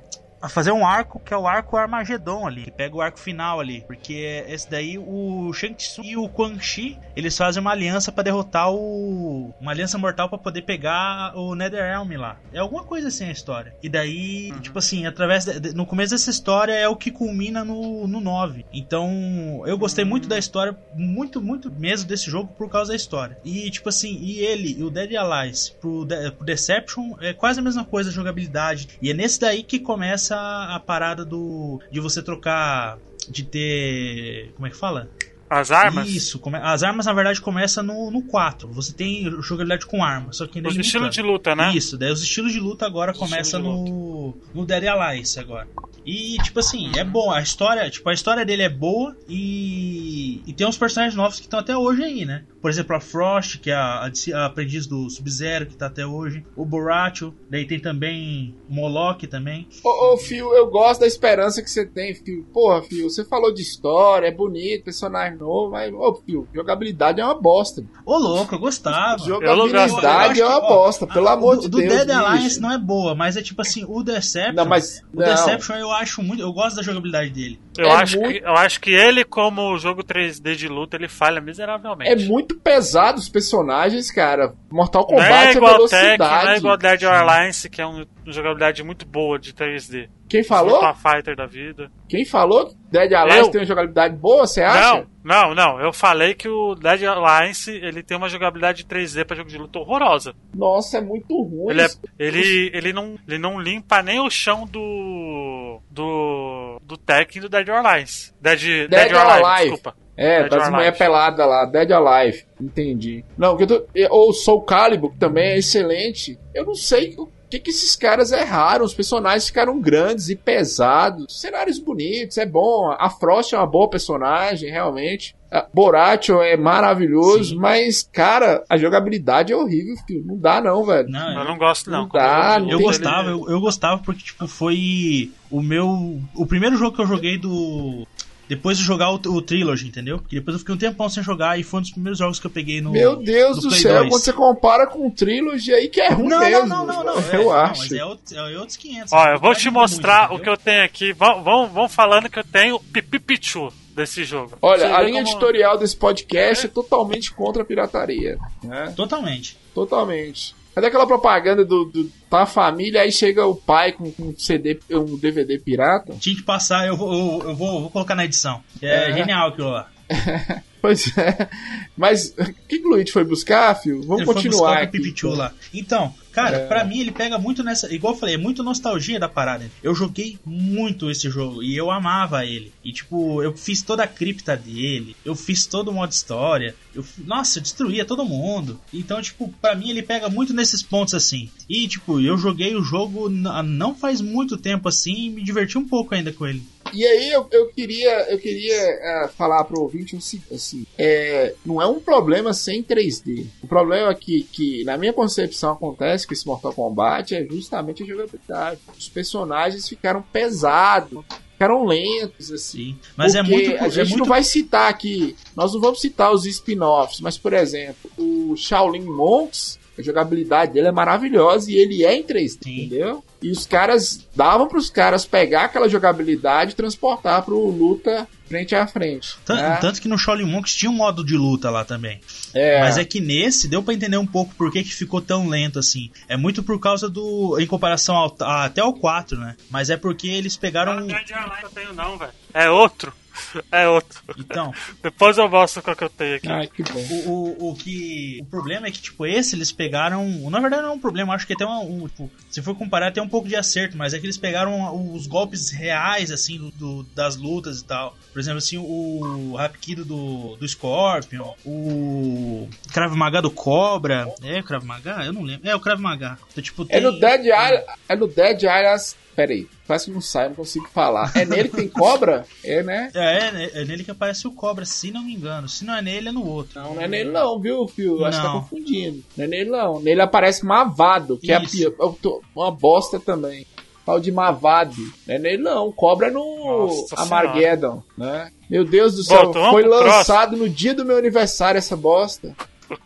a 0.42 0.48
fazer 0.50 0.72
um 0.72 0.86
arco, 0.86 1.20
que 1.20 1.34
é 1.34 1.38
o 1.38 1.48
arco 1.48 1.76
Armagedon 1.78 2.48
ali, 2.48 2.64
que 2.64 2.72
pega 2.72 2.96
o 2.96 3.02
arco 3.02 3.20
final 3.20 3.60
ali, 3.60 3.84
porque 3.88 4.44
esse 4.48 4.70
daí, 4.70 4.98
o 4.98 5.52
Shang 5.54 5.74
Tsung 5.76 6.08
e 6.08 6.18
o 6.18 6.30
Quan 6.30 6.60
Chi, 6.60 6.98
eles 7.16 7.38
fazem 7.38 7.62
uma 7.62 7.72
aliança 7.72 8.12
pra 8.12 8.24
derrotar 8.24 8.72
o... 8.72 9.54
uma 9.60 9.72
aliança 9.72 9.98
mortal 9.98 10.30
pra 10.30 10.38
poder 10.38 10.62
pegar 10.62 11.34
o 11.36 11.56
Netherrealm 11.56 12.12
lá. 12.18 12.38
É 12.54 12.60
alguma 12.60 12.84
coisa 12.84 13.10
assim 13.10 13.26
a 13.26 13.32
história. 13.32 13.74
E 13.84 13.90
daí, 13.90 14.52
tipo 14.62 14.80
assim, 14.80 15.06
através, 15.06 15.46
de- 15.46 15.74
no 15.74 15.86
começo 15.86 16.12
dessa 16.14 16.30
história 16.30 16.74
é 16.74 16.88
o 16.88 16.96
que 16.96 17.12
culmina 17.12 17.64
no, 17.66 18.08
no 18.08 18.20
9. 18.22 18.66
Então, 18.74 19.64
eu 19.66 19.78
gostei 19.78 20.06
muito 20.06 20.28
da 20.28 20.38
história, 20.38 20.76
muito, 20.94 21.42
muito 21.42 21.72
mesmo 21.72 22.08
desse 22.08 22.30
jogo 22.30 22.54
por 22.58 22.70
causa 22.70 22.92
da 22.92 22.96
história. 22.96 23.38
E, 23.44 23.70
tipo 23.70 23.90
assim, 23.90 24.18
e 24.22 24.40
ele, 24.40 24.76
e 24.80 24.84
o 24.84 24.90
Dead 24.90 25.14
Allies 25.16 25.70
pro, 25.70 26.06
De- 26.06 26.32
pro 26.32 26.46
Deception 26.46 27.16
é 27.20 27.34
quase 27.34 27.60
a 27.60 27.64
mesma 27.64 27.84
coisa 27.84 28.10
a 28.10 28.14
jogabilidade. 28.14 28.88
E 29.02 29.10
é 29.12 29.14
nesse 29.14 29.40
daí 29.40 29.64
que 29.64 29.80
começa 29.80 30.29
a, 30.32 30.76
a 30.76 30.80
parada 30.80 31.26
do 31.26 31.82
de 31.92 32.00
você 32.00 32.22
trocar 32.22 32.98
de 33.30 33.44
ter, 33.44 34.52
como 34.56 34.68
é 34.68 34.70
que 34.70 34.76
fala? 34.76 35.10
As 35.50 35.72
armas? 35.72 36.08
Isso, 36.08 36.38
come- 36.40 36.60
as 36.62 36.84
armas 36.84 37.06
na 37.08 37.14
verdade 37.14 37.42
começam 37.42 37.84
no, 37.84 38.12
no 38.12 38.22
4. 38.22 38.68
Você 38.72 38.94
tem 38.94 39.24
jogabilidade 39.42 39.86
com 39.86 40.04
arma, 40.04 40.32
só 40.32 40.46
que 40.46 40.60
ainda 40.60 40.68
é 40.68 40.72
Os 40.72 40.76
limitado. 40.76 40.86
estilos 41.06 41.16
de 41.16 41.22
luta, 41.22 41.56
né? 41.56 41.72
Isso, 41.74 41.98
daí 41.98 42.12
os 42.12 42.22
estilos 42.22 42.52
de 42.54 42.60
luta 42.60 42.86
agora 42.86 43.14
começam 43.14 43.60
no, 43.62 44.38
no 44.54 44.66
Dead 44.66 44.86
Alliance 44.86 45.40
agora. 45.40 45.68
E, 46.06 46.38
tipo 46.44 46.60
assim, 46.60 46.92
é 46.98 47.04
bom. 47.04 47.32
A 47.32 47.42
história, 47.42 47.88
tipo, 47.90 48.08
a 48.10 48.14
história 48.14 48.46
dele 48.46 48.64
é 48.64 48.70
boa 48.70 49.16
e, 49.28 50.42
e 50.46 50.54
tem 50.54 50.66
uns 50.68 50.78
personagens 50.78 51.16
novos 51.16 51.38
que 51.38 51.46
estão 51.46 51.60
até 51.60 51.76
hoje 51.78 52.04
aí, 52.04 52.26
né? 52.26 52.44
Por 52.62 52.70
exemplo, 52.70 52.96
a 52.96 53.00
Frost, 53.00 53.60
que 53.60 53.70
é 53.72 53.76
a, 53.76 54.10
a 54.36 54.46
aprendiz 54.46 54.86
do 54.88 55.10
Sub-Zero, 55.10 55.66
que 55.66 55.76
tá 55.76 55.86
até 55.88 56.06
hoje. 56.06 56.44
O 56.56 56.66
Boracho, 56.66 57.34
daí 57.50 57.66
tem 57.66 57.80
também 57.80 58.56
o 58.70 58.74
Moloch 58.74 59.26
também. 59.28 59.68
Ô, 59.84 60.14
ô, 60.14 60.18
Fio, 60.18 60.54
eu 60.54 60.68
gosto 60.68 61.02
da 61.02 61.08
esperança 61.08 61.62
que 61.62 61.70
você 61.70 61.86
tem, 61.86 62.14
Fio. 62.16 62.44
Porra, 62.54 62.82
Fio, 62.84 63.10
você 63.10 63.24
falou 63.24 63.54
de 63.54 63.62
história, 63.62 64.28
é 64.28 64.32
bonito, 64.32 64.84
personagem 64.86 65.38
novo, 65.40 65.72
mas, 65.72 65.92
ô, 65.94 66.22
Fio, 66.26 66.48
jogabilidade 66.54 67.20
é 67.22 67.26
uma 67.26 67.40
bosta. 67.40 67.84
Ô, 68.06 68.18
louco, 68.18 68.54
eu 68.56 68.60
gostava. 68.60 69.18
Jogabilidade 69.24 70.42
é 70.42 70.46
uma 70.46 70.62
bosta, 70.62 71.08
pelo 71.08 71.28
a- 71.28 71.34
amor 71.34 71.56
do, 71.56 71.62
de 71.64 71.70
do 71.70 71.78
Deus. 71.78 71.94
Dead 71.94 72.08
bicho. 72.08 72.20
Alliance 72.20 72.60
não 72.60 72.72
é 72.72 72.78
boa, 72.78 73.16
mas 73.16 73.38
é 73.38 73.42
tipo 73.42 73.62
assim, 73.62 73.86
o 73.88 74.04
Deception. 74.04 74.54
Não, 74.54 74.66
mas. 74.66 75.00
O 75.14 75.18
Não, 75.20 75.26
Deception 75.26 75.76
eu 75.78 75.92
acho 75.92 76.22
muito. 76.22 76.42
Eu 76.42 76.52
gosto 76.54 76.76
da 76.76 76.84
jogabilidade 76.84 77.30
dele. 77.32 77.60
Eu, 77.78 77.86
É 77.88 77.92
acho 77.96 78.20
muito- 78.20 78.40
que, 78.40 78.46
eu 78.46 78.54
acho 78.56 78.80
que 78.82 78.92
ele, 78.92 79.24
como 79.24 79.78
jogo 79.78 80.04
3D 80.04 80.56
de 80.56 80.68
luta, 80.68 80.98
ele 80.98 81.08
falha 81.08 81.40
miseravelmente. 81.40 82.12
é 82.12 82.16
muito 82.28 82.56
pesado 82.60 83.20
os 83.20 83.30
personagens, 83.30 84.12
cara. 84.12 84.54
Mortal 84.72 85.08
Não 85.10 85.18
é 85.20 85.24
Kombat 85.28 85.48
é, 85.48 85.52
igual 85.54 85.72
Tech, 85.88 85.92
velocidade. 85.92 86.46
não 86.46 86.52
é 86.52 86.58
igual 86.58 86.78
Dead 86.78 87.04
Alliance, 87.04 87.70
que 87.70 87.82
é 87.82 87.88
um- 87.88 88.06
uma 88.26 88.32
jogabilidade 88.34 88.84
muito 88.84 89.06
boa 89.08 89.40
de 89.40 89.54
3D. 89.54 90.10
Quem 90.30 90.44
falou? 90.44 90.76
Street 90.78 90.96
Fighter 90.98 91.36
da 91.36 91.46
vida. 91.48 91.92
Quem 92.08 92.24
falou 92.24 92.68
que 92.68 92.76
Dead 92.92 93.12
Alliance 93.14 93.48
Eu. 93.48 93.52
tem 93.52 93.62
uma 93.62 93.68
jogabilidade 93.68 94.16
boa, 94.16 94.46
você 94.48 94.62
acha? 94.62 95.08
Não, 95.24 95.54
não, 95.54 95.56
não. 95.56 95.82
Eu 95.82 95.92
falei 95.92 96.34
que 96.36 96.48
o 96.48 96.76
Dead 96.76 97.04
Alliance 97.04 97.72
ele 97.72 98.04
tem 98.04 98.16
uma 98.16 98.30
jogabilidade 98.30 98.86
3D 98.86 99.26
pra 99.26 99.36
jogo 99.36 99.50
de 99.50 99.58
luta 99.58 99.80
horrorosa. 99.80 100.34
Nossa, 100.54 101.00
é 101.00 101.02
muito 101.02 101.36
ruim. 101.42 101.72
Ele, 101.72 101.82
é, 101.82 101.88
ele, 102.20 102.72
ele, 102.74 102.94
não, 102.94 103.18
ele 103.28 103.40
não 103.40 103.60
limpa 103.60 104.02
nem 104.04 104.20
o 104.20 104.30
chão 104.30 104.66
do. 104.66 105.82
do. 105.90 106.80
do 106.84 106.98
Tekken 106.98 107.42
do 107.42 107.50
Dead 107.50 107.68
Alliance. 107.70 108.32
Dead, 108.40 108.60
Dead, 108.60 108.90
Dead 108.90 109.12
Alive, 109.14 109.44
Alive. 109.46 109.70
desculpa. 109.72 109.96
É, 110.16 110.42
Dead 110.42 110.50
das 110.52 110.64
or 110.66 110.72
mulher 110.72 110.88
Alive. 110.88 110.98
pelada 110.98 111.46
lá, 111.46 111.66
Dead 111.66 111.92
Alive. 111.92 112.44
Entendi. 112.60 113.24
Não, 113.38 113.56
que 113.56 113.64
eu 113.64 113.68
tô. 113.68 113.86
Ou 114.10 114.34
Soul 114.34 114.62
Calibur, 114.64 115.12
que 115.14 115.18
também 115.18 115.52
é 115.52 115.58
excelente. 115.58 116.38
Eu 116.54 116.66
não 116.66 116.76
sei 116.76 117.16
que, 117.50 117.60
que 117.60 117.72
esses 117.72 117.96
caras 117.96 118.32
erraram. 118.32 118.86
Os 118.86 118.94
personagens 118.94 119.48
ficaram 119.48 119.80
grandes 119.80 120.30
e 120.30 120.36
pesados. 120.36 121.40
Cenários 121.40 121.80
bonitos, 121.80 122.38
é 122.38 122.46
bom. 122.46 122.96
A 122.98 123.10
Frost 123.10 123.54
é 123.54 123.58
uma 123.58 123.68
boa 123.68 123.90
personagem, 123.90 124.70
realmente. 124.70 125.36
A 125.52 125.66
Boracho 125.74 126.42
é 126.42 126.56
maravilhoso, 126.56 127.56
Sim. 127.56 127.60
mas, 127.60 128.08
cara, 128.14 128.64
a 128.70 128.78
jogabilidade 128.78 129.52
é 129.52 129.56
horrível, 129.56 129.96
filho. 130.06 130.24
Não 130.24 130.38
dá, 130.38 130.62
não, 130.62 130.86
velho. 130.86 131.10
Não, 131.10 131.40
Eu 131.40 131.44
não 131.44 131.58
gosto, 131.58 131.90
não. 131.90 132.04
Não 132.04 132.10
dá, 132.10 132.60
de 132.60 132.66
não 132.66 132.72
Eu 132.72 132.80
gostava, 132.80 133.30
eu, 133.30 133.50
eu 133.50 133.60
gostava 133.60 134.00
porque, 134.04 134.26
tipo, 134.26 134.48
foi 134.48 135.32
o 135.50 135.62
meu. 135.62 136.22
O 136.36 136.46
primeiro 136.46 136.78
jogo 136.78 136.96
que 136.96 137.02
eu 137.02 137.08
joguei 137.08 137.40
do. 137.40 138.08
Depois 138.50 138.80
de 138.80 138.84
jogar 138.84 139.12
o, 139.12 139.14
o 139.28 139.42
Trilogy, 139.44 139.88
entendeu? 139.88 140.18
Porque 140.18 140.36
depois 140.36 140.56
eu 140.56 140.60
fiquei 140.60 140.74
um 140.74 140.78
tempão 140.78 141.08
sem 141.08 141.22
jogar 141.24 141.60
e 141.60 141.64
foi 141.64 141.78
um 141.80 141.82
dos 141.84 141.92
primeiros 141.92 142.18
jogos 142.18 142.40
que 142.40 142.48
eu 142.48 142.52
peguei 142.52 142.82
no. 142.82 142.92
Meu 142.92 143.16
Deus 143.16 143.58
no 143.58 143.62
do 143.62 143.68
Play 143.70 143.80
céu, 143.82 144.00
2. 144.00 144.10
quando 144.10 144.22
você 144.24 144.34
compara 144.34 144.88
com 144.88 145.08
o 145.08 145.12
Trilogy 145.12 145.72
aí 145.72 145.88
que 145.88 146.02
é 146.02 146.10
ruim 146.10 146.28
Não, 146.28 146.40
mesmo. 146.40 146.66
não, 146.68 146.86
não, 146.86 147.04
não, 147.04 147.16
não. 147.16 147.22
Eu 147.32 147.56
é, 147.56 147.62
acho. 147.62 147.74
Não, 147.74 147.80
mas 147.84 147.92
é, 147.92 148.04
outro, 148.04 148.36
é 148.36 148.58
outros 148.58 148.76
500. 148.78 149.14
Ó, 149.14 149.28
eu 149.28 149.40
vou 149.40 149.54
te 149.54 149.70
mostrar 149.70 150.30
muito, 150.30 150.42
o 150.42 150.44
que 150.44 150.50
eu 150.50 150.58
tenho 150.58 150.84
aqui. 150.84 151.14
Vão, 151.14 151.44
vão, 151.44 151.68
vão 151.68 151.88
falando 151.88 152.28
que 152.28 152.40
eu 152.40 152.44
tenho 152.44 152.80
pipipichu 152.80 153.72
desse 153.96 154.24
jogo. 154.24 154.50
Você 154.50 154.58
Olha, 154.62 154.96
a 154.96 155.00
vê 155.00 155.06
linha 155.06 155.24
como- 155.24 155.36
editorial 155.36 155.78
desse 155.78 155.96
podcast 155.96 156.66
é 156.66 156.70
totalmente 156.70 157.32
contra 157.32 157.62
a 157.62 157.66
pirataria. 157.66 158.38
Né? 158.64 158.94
Totalmente. 158.96 159.58
Totalmente. 159.76 160.56
Cadê 160.80 160.88
aquela 160.88 161.06
propaganda 161.06 161.66
do, 161.66 161.84
do 161.84 162.10
tá 162.30 162.44
a 162.44 162.46
família, 162.46 163.02
aí 163.02 163.12
chega 163.12 163.46
o 163.46 163.54
pai 163.54 163.92
com 163.92 164.14
um 164.18 164.34
CD, 164.38 164.80
um 164.90 165.18
DVD 165.18 165.60
pirata? 165.60 166.16
Tinha 166.18 166.34
que 166.34 166.42
passar, 166.42 166.88
eu 166.88 166.96
vou, 166.96 167.12
eu, 167.12 167.50
eu 167.50 167.56
vou, 167.56 167.82
vou 167.82 167.90
colocar 167.90 168.16
na 168.16 168.24
edição. 168.24 168.64
É, 168.82 169.10
É. 169.10 169.14
genial 169.14 169.50
aquilo 169.50 169.72
lá. 169.72 169.90
Pois 170.82 171.18
é. 171.18 171.50
Mas 171.98 172.34
o 172.38 172.54
que, 172.68 172.80
que 172.80 172.86
o 172.86 172.90
Luigi 172.92 173.12
foi 173.12 173.24
buscar, 173.24 173.76
filho? 173.76 174.02
Vamos 174.02 174.18
Ele 174.20 174.26
foi 174.26 174.36
continuar 174.36 174.58
buscar 174.70 174.80
o 174.82 174.84
aqui. 174.84 174.98
Pipichu 175.00 175.30
lá. 175.30 175.52
Então, 175.74 176.14
cara, 176.32 176.58
É. 176.58 176.68
pra 176.68 176.84
mim 176.86 177.00
ele 177.00 177.12
pega 177.12 177.38
muito 177.38 177.64
nessa. 177.64 177.94
Igual 177.94 178.14
eu 178.14 178.20
falei, 178.20 178.36
é 178.36 178.38
muito 178.38 178.64
nostalgia 178.64 179.20
da 179.20 179.28
parada. 179.28 179.70
Eu 179.84 179.94
joguei 179.94 180.40
muito 180.46 181.12
esse 181.12 181.30
jogo 181.30 181.62
e 181.62 181.76
eu 181.76 181.92
amava 181.92 182.46
ele. 182.46 182.72
E 182.84 182.92
tipo, 182.94 183.44
eu 183.44 183.56
fiz 183.58 183.82
toda 183.82 184.04
a 184.04 184.08
cripta 184.08 184.56
dele, 184.56 185.16
eu 185.26 185.36
fiz 185.36 185.66
todo 185.66 185.90
o 185.90 185.94
modo 185.94 186.12
história. 186.12 186.74
Eu, 186.96 187.04
nossa, 187.26 187.60
eu 187.60 187.64
destruía 187.64 188.06
todo 188.06 188.24
mundo. 188.26 188.80
Então, 188.94 189.22
tipo, 189.22 189.54
pra 189.62 189.76
mim 189.76 189.90
ele 189.90 190.02
pega 190.02 190.30
muito 190.30 190.54
nesses 190.54 190.82
pontos 190.82 191.14
assim. 191.14 191.50
E 191.70 191.88
tipo, 191.88 192.22
eu 192.22 192.38
joguei 192.38 192.76
o 192.76 192.82
jogo 192.84 193.28
não 193.30 193.94
faz 193.96 194.22
muito 194.22 194.56
tempo 194.58 194.88
assim 194.88 195.26
e 195.26 195.30
me 195.30 195.44
diverti 195.44 195.78
um 195.78 195.88
pouco 195.88 196.16
ainda 196.16 196.32
com 196.32 196.48
ele. 196.48 196.64
E 196.94 197.06
aí 197.06 197.32
eu, 197.32 197.48
eu 197.52 197.68
queria, 197.68 198.32
eu 198.32 198.40
queria 198.40 198.76
é, 198.76 199.30
falar 199.36 199.64
pro 199.64 199.82
ouvinte 199.82 200.20
seguinte, 200.22 200.54
assim, 200.54 200.86
é, 200.98 201.54
não 201.66 201.82
é 201.82 201.88
um 201.88 202.00
problema 202.00 202.54
sem 202.54 202.84
3D. 202.84 203.46
O 203.64 203.68
problema 203.68 204.14
que, 204.14 204.44
que, 204.44 204.84
na 204.84 204.98
minha 204.98 205.14
concepção, 205.14 205.74
acontece 205.74 206.28
com 206.28 206.34
esse 206.34 206.46
Mortal 206.46 206.74
Kombat 206.74 207.36
é 207.36 207.46
justamente 207.46 208.04
a 208.04 208.06
jogabilidade. 208.06 208.80
Os 208.98 209.10
personagens 209.10 209.88
ficaram 209.88 210.22
pesados. 210.22 211.24
ficaram 211.54 211.86
lentos, 211.86 212.52
assim. 212.52 212.78
Sim. 212.78 212.98
Mas 213.16 213.36
é 213.36 213.44
muito. 213.44 213.72
A 213.72 213.88
é 213.88 213.90
gente 213.90 214.10
muito 214.10 214.20
não 214.20 214.26
vai 214.26 214.44
citar 214.44 214.90
aqui, 214.90 215.36
nós 215.56 215.74
não 215.74 215.82
vamos 215.82 216.02
citar 216.02 216.32
os 216.32 216.46
spin-offs, 216.46 217.20
mas, 217.20 217.38
por 217.38 217.54
exemplo, 217.54 218.10
o 218.18 218.56
Shaolin 218.56 219.04
Monks, 219.04 219.79
a 220.00 220.04
jogabilidade 220.04 220.74
dele 220.74 220.88
é 220.88 220.92
maravilhosa 220.92 221.72
e 221.72 221.76
ele 221.76 222.04
é 222.06 222.16
em 222.16 222.24
3D, 222.24 222.64
Sim. 222.64 222.80
entendeu? 222.86 223.24
E 223.42 223.50
os 223.52 223.66
caras 223.66 224.26
davam 224.36 224.68
pros 224.68 224.90
caras 224.90 225.26
pegar 225.26 225.66
aquela 225.66 225.88
jogabilidade 225.88 226.72
e 226.72 226.76
transportar 226.76 227.44
pro 227.44 227.70
luta 227.70 228.28
frente 228.48 228.74
a 228.76 228.86
frente. 228.88 229.36
Né? 229.48 229.78
Tanto 229.80 230.02
que 230.02 230.08
no 230.08 230.18
Shaolin 230.18 230.46
Monks 230.46 230.76
tinha 230.76 230.90
um 230.90 230.96
modo 230.96 231.24
de 231.24 231.38
luta 231.38 231.70
lá 231.70 231.86
também. 231.86 232.20
É, 232.54 232.80
Mas 232.82 232.98
é 232.98 233.06
que 233.06 233.22
nesse 233.22 233.68
deu 233.68 233.84
pra 233.84 233.94
entender 233.94 234.18
um 234.18 234.26
pouco 234.26 234.54
por 234.56 234.72
que, 234.72 234.84
que 234.84 234.94
ficou 234.94 235.22
tão 235.22 235.48
lento 235.48 235.78
assim. 235.80 236.10
É 236.28 236.36
muito 236.36 236.64
por 236.64 236.80
causa 236.80 237.08
do. 237.08 237.58
Em 237.60 237.68
comparação 237.68 238.16
ao, 238.16 238.36
a- 238.42 238.66
até 238.66 238.82
ao 238.82 238.94
4, 238.94 239.38
né? 239.38 239.56
Mas 239.70 239.90
é 239.90 239.96
porque 239.98 240.28
eles 240.28 240.58
pegaram. 240.58 241.00
Não 241.00 241.16
é 241.16 241.24
de 241.24 241.34
Online 241.34 241.52
que 241.60 241.66
eu 241.66 241.70
tenho, 241.70 241.94
não, 241.94 242.18
velho. 242.18 242.32
É 242.54 242.70
outro. 242.70 243.14
É 243.72 243.88
outro. 243.88 244.22
Então, 244.38 244.74
Depois 245.02 245.38
eu 245.38 245.48
mostro 245.50 245.82
qual 245.82 245.96
que 245.96 246.04
eu 246.04 246.10
tenho 246.10 246.36
aqui. 246.36 246.48
Ai, 246.50 246.68
que 246.68 246.84
bom. 246.84 247.00
o, 247.26 247.66
o, 247.68 247.70
o 247.72 247.76
que. 247.76 248.40
O 248.42 248.46
problema 248.46 248.88
é 248.88 248.92
que, 248.92 249.02
tipo, 249.02 249.26
esse 249.26 249.56
eles 249.56 249.72
pegaram. 249.72 250.28
Na 250.50 250.60
verdade, 250.60 250.84
não 250.84 250.90
é 250.90 250.94
um 250.94 251.00
problema, 251.00 251.34
acho 251.34 251.46
que 251.48 251.54
até 251.54 251.66
um. 251.66 252.04
um, 252.04 252.08
tipo, 252.08 252.30
se 252.50 252.62
for 252.62 252.76
comparar, 252.76 253.12
tem 253.12 253.22
um 253.24 253.30
pouco 253.30 253.48
de 253.48 253.56
acerto, 253.56 253.98
mas 253.98 254.14
é 254.14 254.20
que 254.20 254.26
eles 254.26 254.38
pegaram 254.38 255.14
os 255.14 255.28
golpes 255.28 255.70
reais, 255.72 256.32
assim, 256.32 256.58
do, 256.58 256.72
do- 256.72 257.04
das 257.16 257.36
lutas 257.36 257.80
e 257.80 257.86
tal. 257.86 258.18
Por 258.34 258.40
exemplo, 258.40 258.58
assim, 258.60 258.78
o 258.78 259.56
Hapkido 259.58 260.06
do, 260.06 260.56
do 260.58 260.68
Scorpion, 260.68 261.54
o 261.66 262.68
Krav 262.94 263.14
Maga 263.16 263.42
do 263.42 263.52
Cobra. 263.52 264.28
É 264.44 264.60
o 264.60 264.64
Krav 264.64 264.84
Maga? 264.84 265.24
Eu 265.26 265.34
não 265.34 265.44
lembro. 265.44 265.68
É 265.68 265.76
o 265.76 265.80
Krav 265.80 266.00
Maga. 266.02 266.38
Então, 266.52 266.64
tipo, 266.64 266.84
É 266.84 266.86
tem- 266.86 267.02
no 267.02 267.20
Dead 267.20 267.42
Island. 267.46 267.84
É 268.08 268.16
no 268.16 268.28
Dead 268.28 268.58
Island. 268.64 269.04
Pera 269.40 269.54
aí, 269.54 269.66
quase 269.88 270.04
que 270.04 270.12
não 270.12 270.20
sai, 270.20 270.48
eu 270.48 270.50
não 270.50 270.56
consigo 270.58 270.90
falar. 270.94 271.32
É 271.34 271.46
nele 271.46 271.70
que 271.70 271.78
tem 271.78 271.88
cobra? 271.88 272.46
É, 272.62 272.84
né? 272.84 273.10
É, 273.14 273.38
é, 273.38 273.82
é 273.82 273.86
nele 273.86 274.04
que 274.04 274.12
aparece 274.12 274.46
o 274.46 274.52
Cobra, 274.52 274.84
se 274.84 275.12
não 275.12 275.24
me 275.24 275.34
engano. 275.34 275.70
Se 275.70 275.86
não 275.86 275.96
é 275.96 276.02
nele, 276.02 276.28
é 276.28 276.32
no 276.34 276.46
outro. 276.46 276.78
Não, 276.78 276.96
não 276.96 277.02
é 277.02 277.08
nele 277.08 277.32
não, 277.32 277.58
viu, 277.58 277.88
Fio? 277.88 278.26
Acho 278.26 278.38
que 278.42 278.46
tá 278.46 278.52
confundindo. 278.52 279.24
Não 279.38 279.46
é 279.46 279.48
nele 279.48 279.70
não. 279.70 280.02
Nele 280.02 280.22
aparece 280.22 280.66
Mavado, 280.66 281.38
que 281.38 281.54
é 281.54 281.56
a 281.56 281.62
Isso. 281.62 281.72
pior, 281.72 281.94
eu 281.98 282.18
tô- 282.22 282.42
uma 282.54 282.70
bosta 282.70 283.18
também. 283.18 283.66
Tal 284.06 284.20
de 284.20 284.30
Mavado. 284.30 284.98
Não 285.26 285.36
é 285.36 285.40
nele 285.40 285.64
não. 285.64 285.90
Cobra 285.90 286.28
é 286.28 286.32
no 286.32 286.88
Nossa 286.88 287.16
Armageddon, 287.16 288.04
né? 288.18 288.52
Meu 288.70 288.84
Deus 288.84 289.16
do 289.16 289.24
céu, 289.24 289.54
foi 289.54 289.84
lançado 289.84 290.58
no 290.58 290.68
dia 290.68 290.94
do 290.94 291.06
meu 291.06 291.18
aniversário 291.18 291.78
essa 291.78 291.96
bosta. 291.96 292.54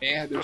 Merda. 0.02 0.42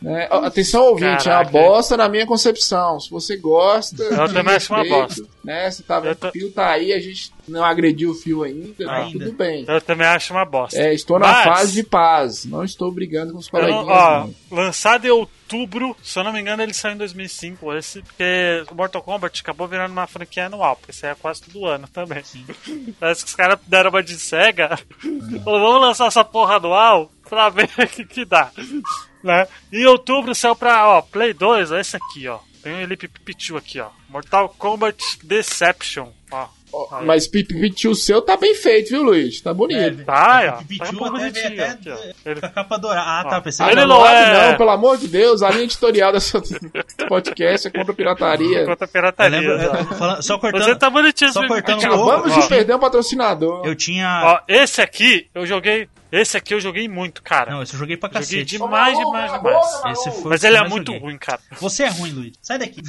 Né? 0.00 0.28
Atenção, 0.30 0.84
ouvinte, 0.86 1.28
é 1.28 1.32
uma 1.32 1.44
Caraca. 1.44 1.50
bosta 1.50 1.96
na 1.96 2.08
minha 2.08 2.26
concepção. 2.26 2.98
Se 2.98 3.10
você 3.10 3.36
gosta, 3.36 4.02
Eu 4.02 4.32
também 4.32 4.54
acho 4.56 4.72
uma 4.74 4.84
bosta. 4.84 5.22
Né? 5.44 5.70
Você 5.70 5.82
tá 5.82 6.00
vendo 6.00 6.16
tô- 6.16 6.28
o 6.28 6.32
fio 6.32 6.50
tá 6.52 6.70
aí, 6.70 6.92
a 6.92 7.00
gente 7.00 7.32
não 7.48 7.64
agrediu 7.64 8.10
o 8.10 8.14
fio 8.14 8.42
ainda, 8.42 8.84
tá 8.84 8.96
Ainda. 8.96 9.24
tudo 9.26 9.36
bem. 9.36 9.64
Eu 9.68 9.80
também 9.80 10.06
acho 10.06 10.32
uma 10.32 10.44
bosta. 10.44 10.78
É, 10.80 10.92
estou 10.94 11.18
na 11.18 11.26
Mas- 11.28 11.44
fase 11.44 11.72
de 11.72 11.82
paz. 11.84 12.44
Não 12.44 12.64
estou 12.64 12.90
brigando 12.90 13.32
com 13.32 13.38
os 13.38 13.48
coleguinhas. 13.48 13.86
não- 13.86 13.92
ó, 13.92 14.28
lançado 14.50 15.04
em 15.06 15.10
outubro, 15.10 15.96
se 16.02 16.18
eu 16.18 16.24
não 16.24 16.32
me 16.32 16.40
engano, 16.40 16.62
ele 16.62 16.72
saiu 16.74 16.94
em 16.94 16.98
2005. 16.98 17.72
Esse, 17.74 18.02
porque 18.02 18.64
o 18.70 18.74
Mortal 18.74 19.02
Kombat 19.02 19.40
acabou 19.40 19.66
virando 19.68 19.92
uma 19.92 20.06
franquia 20.06 20.46
anual, 20.46 20.76
porque 20.76 20.90
isso 20.92 21.04
aí 21.06 21.12
é 21.12 21.16
quase 21.16 21.42
todo 21.42 21.66
ano 21.66 21.86
também. 21.92 22.22
Parece 22.98 23.22
que 23.24 23.28
os 23.30 23.36
caras 23.36 23.58
deram 23.66 23.90
uma 23.90 24.02
de 24.02 24.18
cega. 24.18 24.78
Falou, 25.44 25.60
vamos 25.60 25.80
lançar 25.80 26.06
essa 26.06 26.24
porra 26.24 26.56
anual 26.56 27.10
pra 27.32 27.48
ver 27.48 27.70
o 27.78 27.86
que, 27.86 28.04
que 28.04 28.24
dá. 28.26 28.50
Né? 29.24 29.48
Em 29.72 29.86
outubro 29.86 30.34
saiu 30.34 30.54
pra 30.54 30.86
ó, 30.86 31.00
Play 31.00 31.32
2, 31.32 31.72
ó, 31.72 31.78
esse 31.78 31.96
aqui, 31.96 32.28
ó. 32.28 32.38
Tem 32.62 32.74
um 32.74 32.80
Elite 32.80 33.08
Pichu 33.08 33.56
aqui, 33.56 33.80
ó. 33.80 33.88
Mortal 34.10 34.50
Kombat 34.58 35.02
Deception. 35.24 36.08
Ó. 36.30 36.46
Aí. 36.92 37.04
Mas 37.04 37.26
Pipi 37.26 37.70
o 37.88 37.94
seu 37.94 38.22
tá 38.22 38.34
bem 38.36 38.54
feito, 38.54 38.90
viu, 38.90 39.02
Luiz? 39.02 39.40
Tá 39.42 39.52
bonito. 39.52 40.04
Tá, 40.04 40.42
É, 40.42 40.48
ó. 40.48 40.52
o 40.52 40.56
Tá 40.56 40.58
Pipichu 40.64 41.02
um 41.02 41.16
até 41.16 41.46
até 41.46 41.68
aqui, 41.68 41.90
ó. 41.90 41.96
Ele- 42.30 42.40
a 42.42 42.48
capa 42.48 42.78
dourada. 42.78 43.02
Ah, 43.10 43.22
Ó. 43.26 43.28
tá, 43.30 43.40
pensei 43.40 43.66
Ele 43.66 43.74
que 43.74 43.80
Ah, 43.80 43.86
não 43.86 44.06
é- 44.06 44.50
não, 44.50 44.56
pelo 44.58 44.70
amor 44.70 44.96
de 44.98 45.08
Deus. 45.08 45.42
A 45.42 45.50
linha 45.50 45.64
editorial 45.64 46.12
dessa 46.12 46.40
podcast 47.08 47.66
é 47.68 47.70
contra 47.70 47.92
a 47.92 47.96
pirataria. 47.96 48.64
Contra 48.66 48.84
a 48.84 48.88
Eu 48.88 48.92
pirataria. 48.92 49.38
lembro, 49.40 49.52
eu- 49.52 49.84
falando- 49.96 50.22
só 50.22 50.38
cortando. 50.38 50.62
Você 50.64 50.76
tá 50.76 50.88
bonitinho, 50.90 51.32
só 51.32 51.46
cortando. 51.46 51.78
Acabamos 51.84 52.32
Ó, 52.36 52.40
de 52.40 52.48
perder 52.48 52.74
um 52.76 52.78
patrocinador. 52.80 53.66
Eu 53.66 53.74
tinha. 53.74 54.22
Ó, 54.24 54.40
esse 54.48 54.80
aqui 54.80 55.28
eu 55.34 55.44
joguei. 55.46 55.88
Esse 56.12 56.36
aqui 56.36 56.52
eu 56.52 56.60
joguei 56.60 56.86
muito, 56.86 57.22
cara. 57.22 57.50
Não, 57.50 57.62
esse 57.62 57.72
eu 57.72 57.78
joguei 57.78 57.96
pra 57.96 58.08
joguei 58.10 58.20
cacete. 58.20 58.44
demais, 58.58 58.98
demais, 58.98 59.32
demais. 59.32 59.98
Esse 59.98 60.10
foi 60.10 60.30
Mas 60.30 60.44
ele 60.44 60.58
é 60.58 60.68
muito 60.68 60.92
joguei. 60.92 61.00
ruim, 61.00 61.16
cara. 61.16 61.40
Você 61.58 61.84
é 61.84 61.88
ruim, 61.88 62.10
Luiz. 62.10 62.32
Sai 62.42 62.58
daqui. 62.58 62.82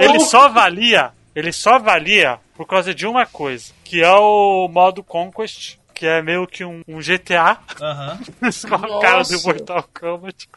Ele 0.00 0.20
só 0.20 0.48
valia. 0.48 1.10
Ele 1.34 1.52
só 1.52 1.78
valia 1.78 2.38
por 2.56 2.66
causa 2.66 2.94
de 2.94 3.06
uma 3.06 3.26
coisa, 3.26 3.72
que 3.84 4.02
é 4.02 4.10
o 4.12 4.68
modo 4.68 5.02
Conquest, 5.02 5.76
que 5.94 6.06
é 6.06 6.22
meio 6.22 6.46
que 6.46 6.64
um, 6.64 6.82
um 6.86 6.98
GTA. 6.98 7.58
Aham. 7.80 8.18
com 8.68 8.74
a 8.74 9.00
cara 9.00 9.22
do. 9.24 9.42
Mortal 9.42 9.88
Kombat. 10.00 10.48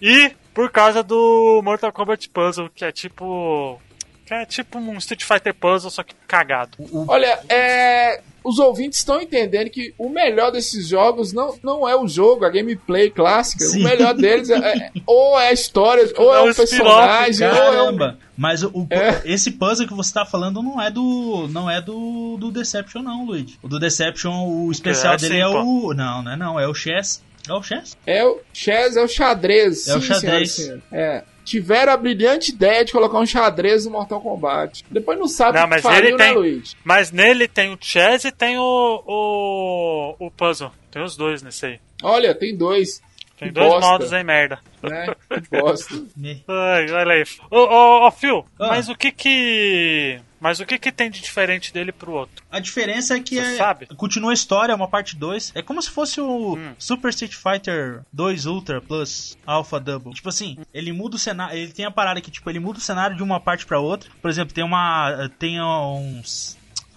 E 0.00 0.32
por 0.52 0.70
causa 0.70 1.02
do 1.02 1.60
Mortal 1.64 1.92
Kombat 1.92 2.28
Puzzle, 2.28 2.70
que 2.74 2.84
é 2.84 2.92
tipo. 2.92 3.80
Que 4.26 4.34
é 4.34 4.44
tipo 4.44 4.78
um 4.78 4.98
Street 4.98 5.22
Fighter 5.24 5.54
Puzzle, 5.54 5.90
só 5.90 6.02
que 6.02 6.14
cagado. 6.26 6.76
Olha, 7.08 7.38
é. 7.48 8.20
Os 8.48 8.58
ouvintes 8.58 8.98
estão 9.00 9.20
entendendo 9.20 9.68
que 9.70 9.92
o 9.98 10.08
melhor 10.08 10.52
desses 10.52 10.86
jogos 10.88 11.32
não, 11.32 11.54
não 11.62 11.88
é 11.88 11.96
o 11.96 12.06
jogo, 12.06 12.44
a 12.44 12.48
gameplay 12.50 13.10
clássica. 13.10 13.64
Sim. 13.64 13.80
O 13.80 13.84
melhor 13.84 14.14
deles 14.14 14.48
é, 14.50 14.56
é- 14.56 14.90
ou 15.06 15.38
é 15.40 15.48
a 15.48 15.52
história, 15.52 16.08
ou 16.16 16.34
é 16.34 16.38
É 16.38 16.42
o 16.42 16.50
o 16.50 16.54
personagem, 16.54 17.46
ou 17.48 17.54
é 17.54 17.60
um. 17.60 17.74
Caramba. 17.86 18.18
Mas 18.36 18.62
o, 18.62 18.68
o- 18.68 18.86
É. 18.90 19.22
esse 19.24 19.50
puzzle 19.52 19.86
que 19.88 19.94
você 19.94 20.12
tá 20.14 20.24
falando 20.24 20.62
não 20.62 20.80
é 20.80 20.90
do. 20.90 21.48
não 21.50 21.68
é 21.70 21.80
do, 21.80 22.36
do 22.38 22.50
Deception, 22.52 23.02
não, 23.02 23.24
Luiz. 23.24 23.58
O 23.62 23.68
do 23.68 23.78
Deception, 23.80 24.46
o 24.46 24.70
especial 24.70 25.14
É, 25.14 25.16
dele 25.16 25.34
sim, 25.34 25.40
é 25.40 25.44
pô. 25.50 25.62
o. 25.88 25.94
Não, 25.94 26.22
não 26.22 26.32
é 26.32 26.36
não, 26.36 26.60
é 26.60 26.68
o 26.68 26.74
Chess. 26.74 27.22
É 27.48 27.52
o 27.52 27.62
Chess? 27.62 27.96
É 28.06 28.24
o 28.24 28.40
chess, 28.52 28.96
é 28.96 29.02
o 29.04 29.08
xadrez. 29.08 29.86
É 29.88 29.96
o 29.96 30.00
sim, 30.00 30.06
xadrez. 30.08 30.50
senhoras 30.50 30.50
e 30.50 30.62
senhores. 30.62 30.84
É. 30.92 31.24
Tiveram 31.46 31.92
a 31.92 31.96
brilhante 31.96 32.50
ideia 32.50 32.84
de 32.84 32.90
colocar 32.92 33.18
um 33.18 33.24
xadrez 33.24 33.86
no 33.86 33.92
Mortal 33.92 34.20
Kombat. 34.20 34.84
Depois 34.90 35.18
não 35.18 35.28
sabe 35.28 35.56
Não, 35.58 35.64
o 35.64 35.68
que 35.68 35.70
mas 35.74 35.82
faliu, 35.82 36.08
ele 36.08 36.16
né, 36.16 36.24
tem- 36.26 36.34
Luiz? 36.34 36.76
Mas 36.84 37.10
nele 37.12 37.46
tem 37.48 37.72
o 37.72 37.78
chess 37.80 38.24
e 38.26 38.32
tem 38.32 38.58
o, 38.58 39.02
o, 39.06 40.26
o 40.26 40.30
puzzle. 40.30 40.70
Tem 40.90 41.02
os 41.02 41.16
dois 41.16 41.42
nesse 41.42 41.64
aí. 41.66 41.80
Olha, 42.02 42.34
tem 42.34 42.54
dois. 42.56 43.00
Tem 43.38 43.48
Que 43.48 43.54
dois 43.54 43.68
bosta. 43.68 43.86
modos 43.90 44.12
aí, 44.12 44.24
merda. 44.24 44.58
Né? 44.82 45.06
Que 45.28 45.60
bosta. 45.60 45.94
Me- 46.16 46.42
Ai, 46.48 46.90
olha 46.90 47.12
aí. 47.14 47.24
Ô, 47.50 47.58
ô, 47.58 48.06
ô 48.06 48.10
Phil, 48.10 48.44
Ah. 48.58 48.68
mas 48.68 48.88
o 48.88 48.94
que 48.96 49.12
que. 49.12 50.18
Mas 50.46 50.60
o 50.60 50.64
que 50.64 50.78
que 50.78 50.92
tem 50.92 51.10
de 51.10 51.20
diferente 51.20 51.72
dele 51.72 51.90
pro 51.90 52.12
outro? 52.12 52.44
A 52.48 52.60
diferença 52.60 53.16
é 53.16 53.20
que 53.20 53.36
é, 53.36 53.56
sabe? 53.56 53.86
continua 53.96 54.30
a 54.30 54.34
história, 54.34 54.70
é 54.72 54.76
uma 54.76 54.86
parte 54.86 55.16
2. 55.16 55.50
É 55.56 55.60
como 55.60 55.82
se 55.82 55.90
fosse 55.90 56.20
o 56.20 56.54
Hum. 56.56 56.72
Super 56.78 57.08
Street 57.08 57.34
Fighter 57.34 58.02
2 58.12 58.46
Ultra 58.46 58.80
Plus 58.80 59.36
Alpha 59.44 59.80
Double. 59.80 60.14
Tipo 60.14 60.28
assim, 60.28 60.56
ele 60.72 60.92
muda 60.92 61.16
o 61.16 61.18
cenário, 61.18 61.58
ele 61.58 61.72
tem 61.72 61.84
a 61.84 61.90
parada 61.90 62.20
que 62.20 62.30
tipo, 62.30 62.48
ele 62.48 62.60
muda 62.60 62.78
o 62.78 62.80
cenário 62.80 63.16
de 63.16 63.24
uma 63.24 63.40
parte 63.40 63.66
pra 63.66 63.80
outra. 63.80 64.08
Por 64.22 64.30
exemplo, 64.30 64.54
tem 64.54 64.62
uma 64.62 65.28
tem 65.36 65.60
uns 65.60 66.55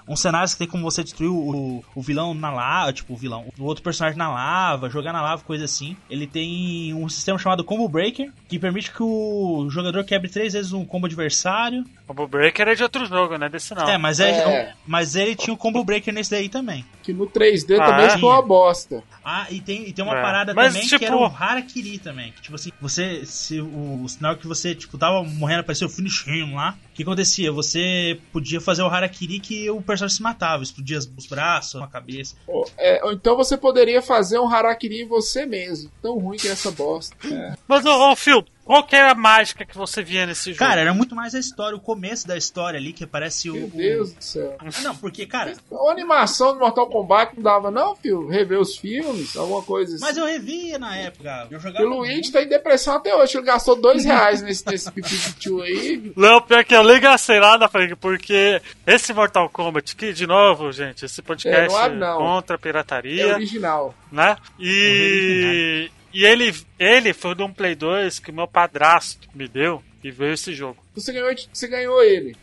uns 0.09 0.19
cenários 0.19 0.53
que 0.53 0.59
tem 0.59 0.67
como 0.67 0.83
você 0.83 1.03
destruir 1.03 1.29
o, 1.29 1.83
o 1.95 2.01
vilão 2.01 2.33
na 2.33 2.49
lava, 2.51 2.91
tipo, 2.91 3.13
o 3.13 3.15
vilão, 3.17 3.45
o 3.59 3.63
outro 3.63 3.83
personagem 3.83 4.17
na 4.17 4.29
lava, 4.29 4.89
jogar 4.89 5.13
na 5.13 5.21
lava, 5.21 5.43
coisa 5.43 5.65
assim. 5.65 5.95
Ele 6.09 6.25
tem 6.27 6.93
um 6.93 7.07
sistema 7.07 7.37
chamado 7.37 7.63
Combo 7.63 7.87
Breaker, 7.87 8.31
que 8.47 8.57
permite 8.59 8.91
que 8.91 9.03
o 9.03 9.67
jogador 9.69 10.03
quebre 10.03 10.27
três 10.29 10.53
vezes 10.53 10.73
um 10.73 10.83
combo 10.83 11.05
adversário. 11.05 11.83
Combo 12.07 12.27
Breaker 12.27 12.67
é 12.67 12.75
de 12.75 12.81
outro 12.83 13.05
jogo, 13.05 13.37
né? 13.37 13.47
Desse 13.47 13.73
não. 13.75 13.87
É, 13.87 13.97
mas, 13.97 14.19
é, 14.19 14.29
É. 14.31 14.73
mas 14.87 15.15
ele 15.15 15.35
tinha 15.35 15.53
o 15.53 15.57
Combo 15.57 15.83
Breaker 15.83 16.13
nesse 16.13 16.31
daí 16.31 16.49
também. 16.49 16.83
Que 17.03 17.13
no 17.13 17.27
3D 17.27 17.79
Ah, 17.79 17.85
também 17.85 18.05
é? 18.07 18.09
ficou 18.09 18.31
uma 18.31 18.41
bosta. 18.41 19.03
Ah, 19.31 19.45
e 19.51 19.61
tem, 19.61 19.87
e 19.87 19.93
tem 19.93 20.03
uma 20.03 20.17
É. 20.17 20.21
parada 20.21 20.53
Mas, 20.55 20.73
também 20.73 20.87
tipo- 20.87 20.97
que 20.99 21.05
era 21.05 21.15
o 21.15 21.23
Harakiri 21.25 21.99
também. 21.99 22.31
Que, 22.31 22.41
tipo 22.41 22.55
assim, 22.55 22.71
você. 22.81 23.23
Se 23.25 23.61
o, 23.61 24.01
o 24.03 24.09
sinal 24.09 24.35
que 24.35 24.47
você, 24.47 24.73
tipo, 24.73 24.97
tava 24.97 25.23
morrendo, 25.23 25.59
apareceu 25.59 25.87
o 25.87 25.91
finish 25.91 26.25
him 26.25 26.55
lá. 26.55 26.75
O 26.91 26.93
que 26.95 27.03
acontecia? 27.03 27.51
Você 27.51 28.19
podia 28.33 28.59
fazer 28.59 28.81
o 28.81 28.87
Harakiri 28.87 29.39
que 29.39 29.69
o 29.69 29.81
personagem 29.81 30.17
se 30.17 30.23
matava, 30.23 30.63
explodia 30.63 30.97
os 30.97 31.09
os 31.15 31.27
braços, 31.27 31.79
a 31.81 31.87
cabeça. 31.87 32.35
Ou, 32.47 32.67
é, 32.77 33.03
ou 33.05 33.11
então 33.13 33.35
você 33.37 33.55
poderia 33.57 34.01
fazer 34.01 34.39
um 34.39 34.47
Harakiri 34.51 35.01
em 35.03 35.07
você 35.07 35.45
mesmo. 35.45 35.91
Tão 36.01 36.17
ruim 36.17 36.37
que 36.37 36.47
é 36.47 36.51
essa 36.51 36.71
bosta. 36.71 37.15
É. 37.27 37.55
Mas, 37.67 37.85
ô, 37.85 38.11
ô 38.11 38.15
Phil, 38.15 38.43
qual 38.69 38.83
que 38.83 38.95
era 38.95 39.13
a 39.13 39.15
mágica 39.15 39.65
que 39.65 39.75
você 39.75 40.03
via 40.03 40.27
nesse 40.27 40.51
jogo? 40.53 40.59
Cara, 40.59 40.79
era 40.79 40.93
muito 40.93 41.15
mais 41.15 41.33
a 41.33 41.39
história, 41.39 41.75
o 41.75 41.79
começo 41.79 42.27
da 42.27 42.37
história 42.37 42.77
ali, 42.79 42.93
que 42.93 43.03
aparece 43.03 43.49
o. 43.49 43.53
Meu 43.55 43.65
o- 43.65 43.69
Deus 43.71 44.13
do 44.13 44.23
céu. 44.23 44.55
Ah, 44.59 44.65
não, 44.83 44.95
porque, 44.95 45.25
cara. 45.25 45.55
A 45.71 45.91
animação 45.91 46.53
do 46.53 46.59
Mortal 46.59 46.87
Kombat 46.87 47.35
não 47.35 47.41
dava, 47.41 47.71
não, 47.71 47.95
filho? 47.95 48.27
Rever 48.27 48.59
os 48.59 48.77
filmes, 48.77 49.35
alguma 49.35 49.63
coisa 49.63 49.95
assim. 49.95 50.05
Mas 50.05 50.17
eu 50.17 50.25
revia 50.27 50.77
na 50.77 50.95
época. 50.95 51.47
Eu 51.49 51.57
E 51.57 51.61
jogava. 51.61 51.83
o 51.85 51.89
Luigi 51.89 52.31
tá 52.31 52.43
em 52.43 52.47
depressão 52.47 52.95
até 52.97 53.15
hoje. 53.15 53.35
Ele 53.37 53.45
gastou 53.47 53.75
dois 53.75 54.05
reais 54.05 54.43
nesse, 54.43 54.63
nesse 54.67 54.91
Pipichu 54.93 55.61
aí. 55.63 56.13
Não, 56.15 56.39
pior 56.39 56.63
que 56.63 56.75
eu 56.75 56.83
nem 56.83 56.99
gastei 56.99 57.39
nada, 57.39 57.67
Frank, 57.67 57.95
porque 57.95 58.61
esse 58.85 59.11
Mortal 59.13 59.49
Kombat 59.49 59.95
aqui, 59.95 60.13
de 60.13 60.27
novo, 60.27 60.71
gente, 60.71 61.05
esse 61.05 61.23
podcast 61.23 61.59
É, 61.63 61.67
não 61.67 61.75
abre, 61.77 61.97
não. 61.97 62.17
contra 62.19 62.55
a 62.55 62.57
É 62.57 62.61
pirataria, 62.61 63.33
original. 63.33 63.95
né? 64.11 64.37
E, 64.59 65.89
e 66.13 66.25
ele, 66.25 66.53
ele 66.77 67.13
foi 67.13 67.35
de 67.35 67.43
um 67.43 67.53
Play 67.53 67.75
2 67.75 68.19
que 68.19 68.31
meu 68.31 68.47
padrasto 68.47 69.27
me 69.33 69.47
deu 69.47 69.83
e 70.03 70.11
veio 70.11 70.33
esse 70.33 70.53
jogo. 70.53 70.77
Você 70.95 71.13
ganhou, 71.13 71.33
você 71.51 71.67
ganhou 71.67 72.03
ele. 72.03 72.35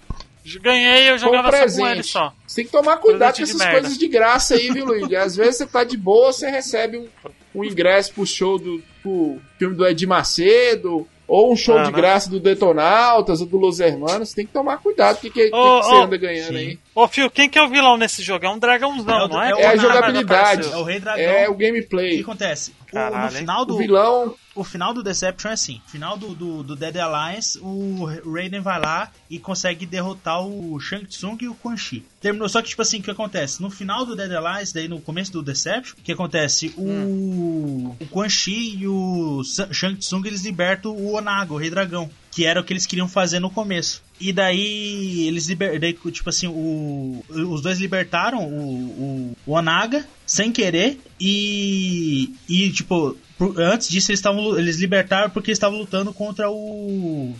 Ganhei, 0.60 1.10
eu 1.10 1.18
jogava 1.18 1.50
só 1.68 1.80
com 1.80 1.88
ele 1.88 2.02
só. 2.04 2.32
Você 2.46 2.56
tem 2.56 2.64
que 2.66 2.70
tomar 2.70 2.98
cuidado 2.98 3.32
com 3.32 3.36
Presente 3.38 3.44
de 3.46 3.50
essas 3.50 3.58
merda. 3.58 3.80
coisas 3.80 3.98
de 3.98 4.08
graça 4.08 4.54
aí, 4.54 4.70
viu, 4.70 4.86
Luigi? 4.86 5.16
Às 5.16 5.34
vezes 5.34 5.56
você 5.56 5.66
tá 5.66 5.82
de 5.82 5.96
boa, 5.96 6.32
você 6.32 6.48
recebe 6.48 6.98
um, 6.98 7.08
um 7.52 7.64
ingresso 7.64 8.14
pro 8.14 8.24
show 8.24 8.56
do 8.56 8.82
pro 9.02 9.40
filme 9.58 9.74
do 9.74 9.84
Edir 9.86 10.08
Macedo, 10.08 11.08
ou 11.28 11.52
um 11.52 11.56
show 11.56 11.76
Ah, 11.78 11.82
de 11.84 11.90
né? 11.92 11.96
graça 11.96 12.30
do 12.30 12.38
Detonautas 12.38 13.40
ou 13.40 13.46
do 13.46 13.56
Los 13.56 13.80
Hermanos. 13.80 14.28
Você 14.28 14.36
tem 14.36 14.46
que 14.46 14.52
tomar 14.52 14.78
cuidado. 14.78 15.16
O 15.16 15.20
que, 15.20 15.30
que, 15.30 15.44
que, 15.44 15.50
que 15.50 15.56
você 15.56 15.94
ô, 15.94 16.02
anda 16.02 16.16
ganhando 16.16 16.48
sim. 16.48 16.56
aí? 16.56 16.78
Ô, 16.94 17.08
Fio, 17.08 17.30
quem 17.30 17.48
que 17.48 17.58
é 17.58 17.62
o 17.62 17.68
vilão 17.68 17.96
nesse 17.96 18.22
jogo? 18.22 18.46
É 18.46 18.48
um 18.50 18.58
dragãozão, 18.58 19.18
É 19.20 19.24
o- 19.24 19.28
não 19.28 19.42
é? 19.42 19.50
é 19.50 19.62
É 19.62 19.66
a 19.66 19.76
jogabilidade. 19.76 20.72
É 20.72 20.76
o 20.76 20.82
Rei 20.82 21.00
Dragão. 21.00 21.24
É 21.24 21.48
o 21.48 21.52
O 21.52 21.56
que 21.56 21.64
gameplay. 21.66 22.20
acontece? 22.20 22.72
O- 22.88 22.92
Caralho, 22.92 23.24
no 23.24 23.38
final 23.38 23.64
do 23.64 23.74
O 23.74 23.78
vilão. 23.78 24.34
O 24.56 24.64
final 24.64 24.92
do 24.92 25.02
Deception 25.02 25.50
é 25.50 25.52
assim: 25.52 25.80
final 25.86 26.16
do, 26.16 26.34
do, 26.34 26.62
do 26.62 26.74
Dead 26.74 26.96
Alliance, 26.96 27.58
o 27.60 28.06
Raiden 28.24 28.60
vai 28.60 28.80
lá 28.80 29.12
e 29.30 29.38
consegue 29.38 29.86
derrotar 29.86 30.40
o 30.40 30.80
Shang 30.80 31.06
Tsung 31.06 31.36
e 31.42 31.48
o 31.48 31.54
Quan 31.54 31.76
Chi. 31.76 32.04
Terminou, 32.20 32.48
só 32.48 32.62
que, 32.62 32.70
tipo 32.70 32.82
assim, 32.82 32.98
o 32.98 33.02
que 33.02 33.10
acontece? 33.10 33.62
No 33.62 33.70
final 33.70 34.04
do 34.04 34.16
Dead 34.16 34.32
Alliance, 34.32 34.74
daí 34.74 34.88
no 34.88 35.00
começo 35.00 35.30
do 35.32 35.42
Deception, 35.42 35.94
o 35.98 36.02
que 36.02 36.12
acontece? 36.12 36.74
O, 36.76 37.94
o 38.00 38.06
Quan 38.10 38.28
Chi 38.28 38.78
e 38.78 38.88
o 38.88 39.42
Shang 39.70 39.96
Tsung 39.96 40.26
eles 40.26 40.42
libertam 40.42 40.92
o 40.92 41.12
Onaga, 41.12 41.52
o 41.52 41.58
Rei 41.58 41.70
Dragão, 41.70 42.10
que 42.30 42.44
era 42.44 42.60
o 42.60 42.64
que 42.64 42.72
eles 42.72 42.86
queriam 42.86 43.08
fazer 43.08 43.38
no 43.38 43.50
começo. 43.50 44.02
E 44.18 44.32
daí 44.32 45.26
eles 45.26 45.46
liber... 45.46 45.78
daí, 45.78 45.92
tipo 45.92 46.28
assim, 46.28 46.46
o... 46.46 47.22
os 47.28 47.60
dois 47.60 47.78
libertaram 47.78 48.44
o, 48.44 49.34
o, 49.36 49.36
o 49.46 49.52
Onaga 49.52 50.06
sem 50.26 50.50
querer 50.50 50.98
e 51.20 52.34
e 52.48 52.70
tipo, 52.70 53.16
antes 53.58 53.88
disso 53.88 54.10
eles 54.10 54.20
estavam 54.20 54.58
eles 54.58 54.78
libertaram 54.78 55.30
porque 55.30 55.50
estavam 55.50 55.78
lutando 55.78 56.12
contra 56.12 56.50
o 56.50 57.34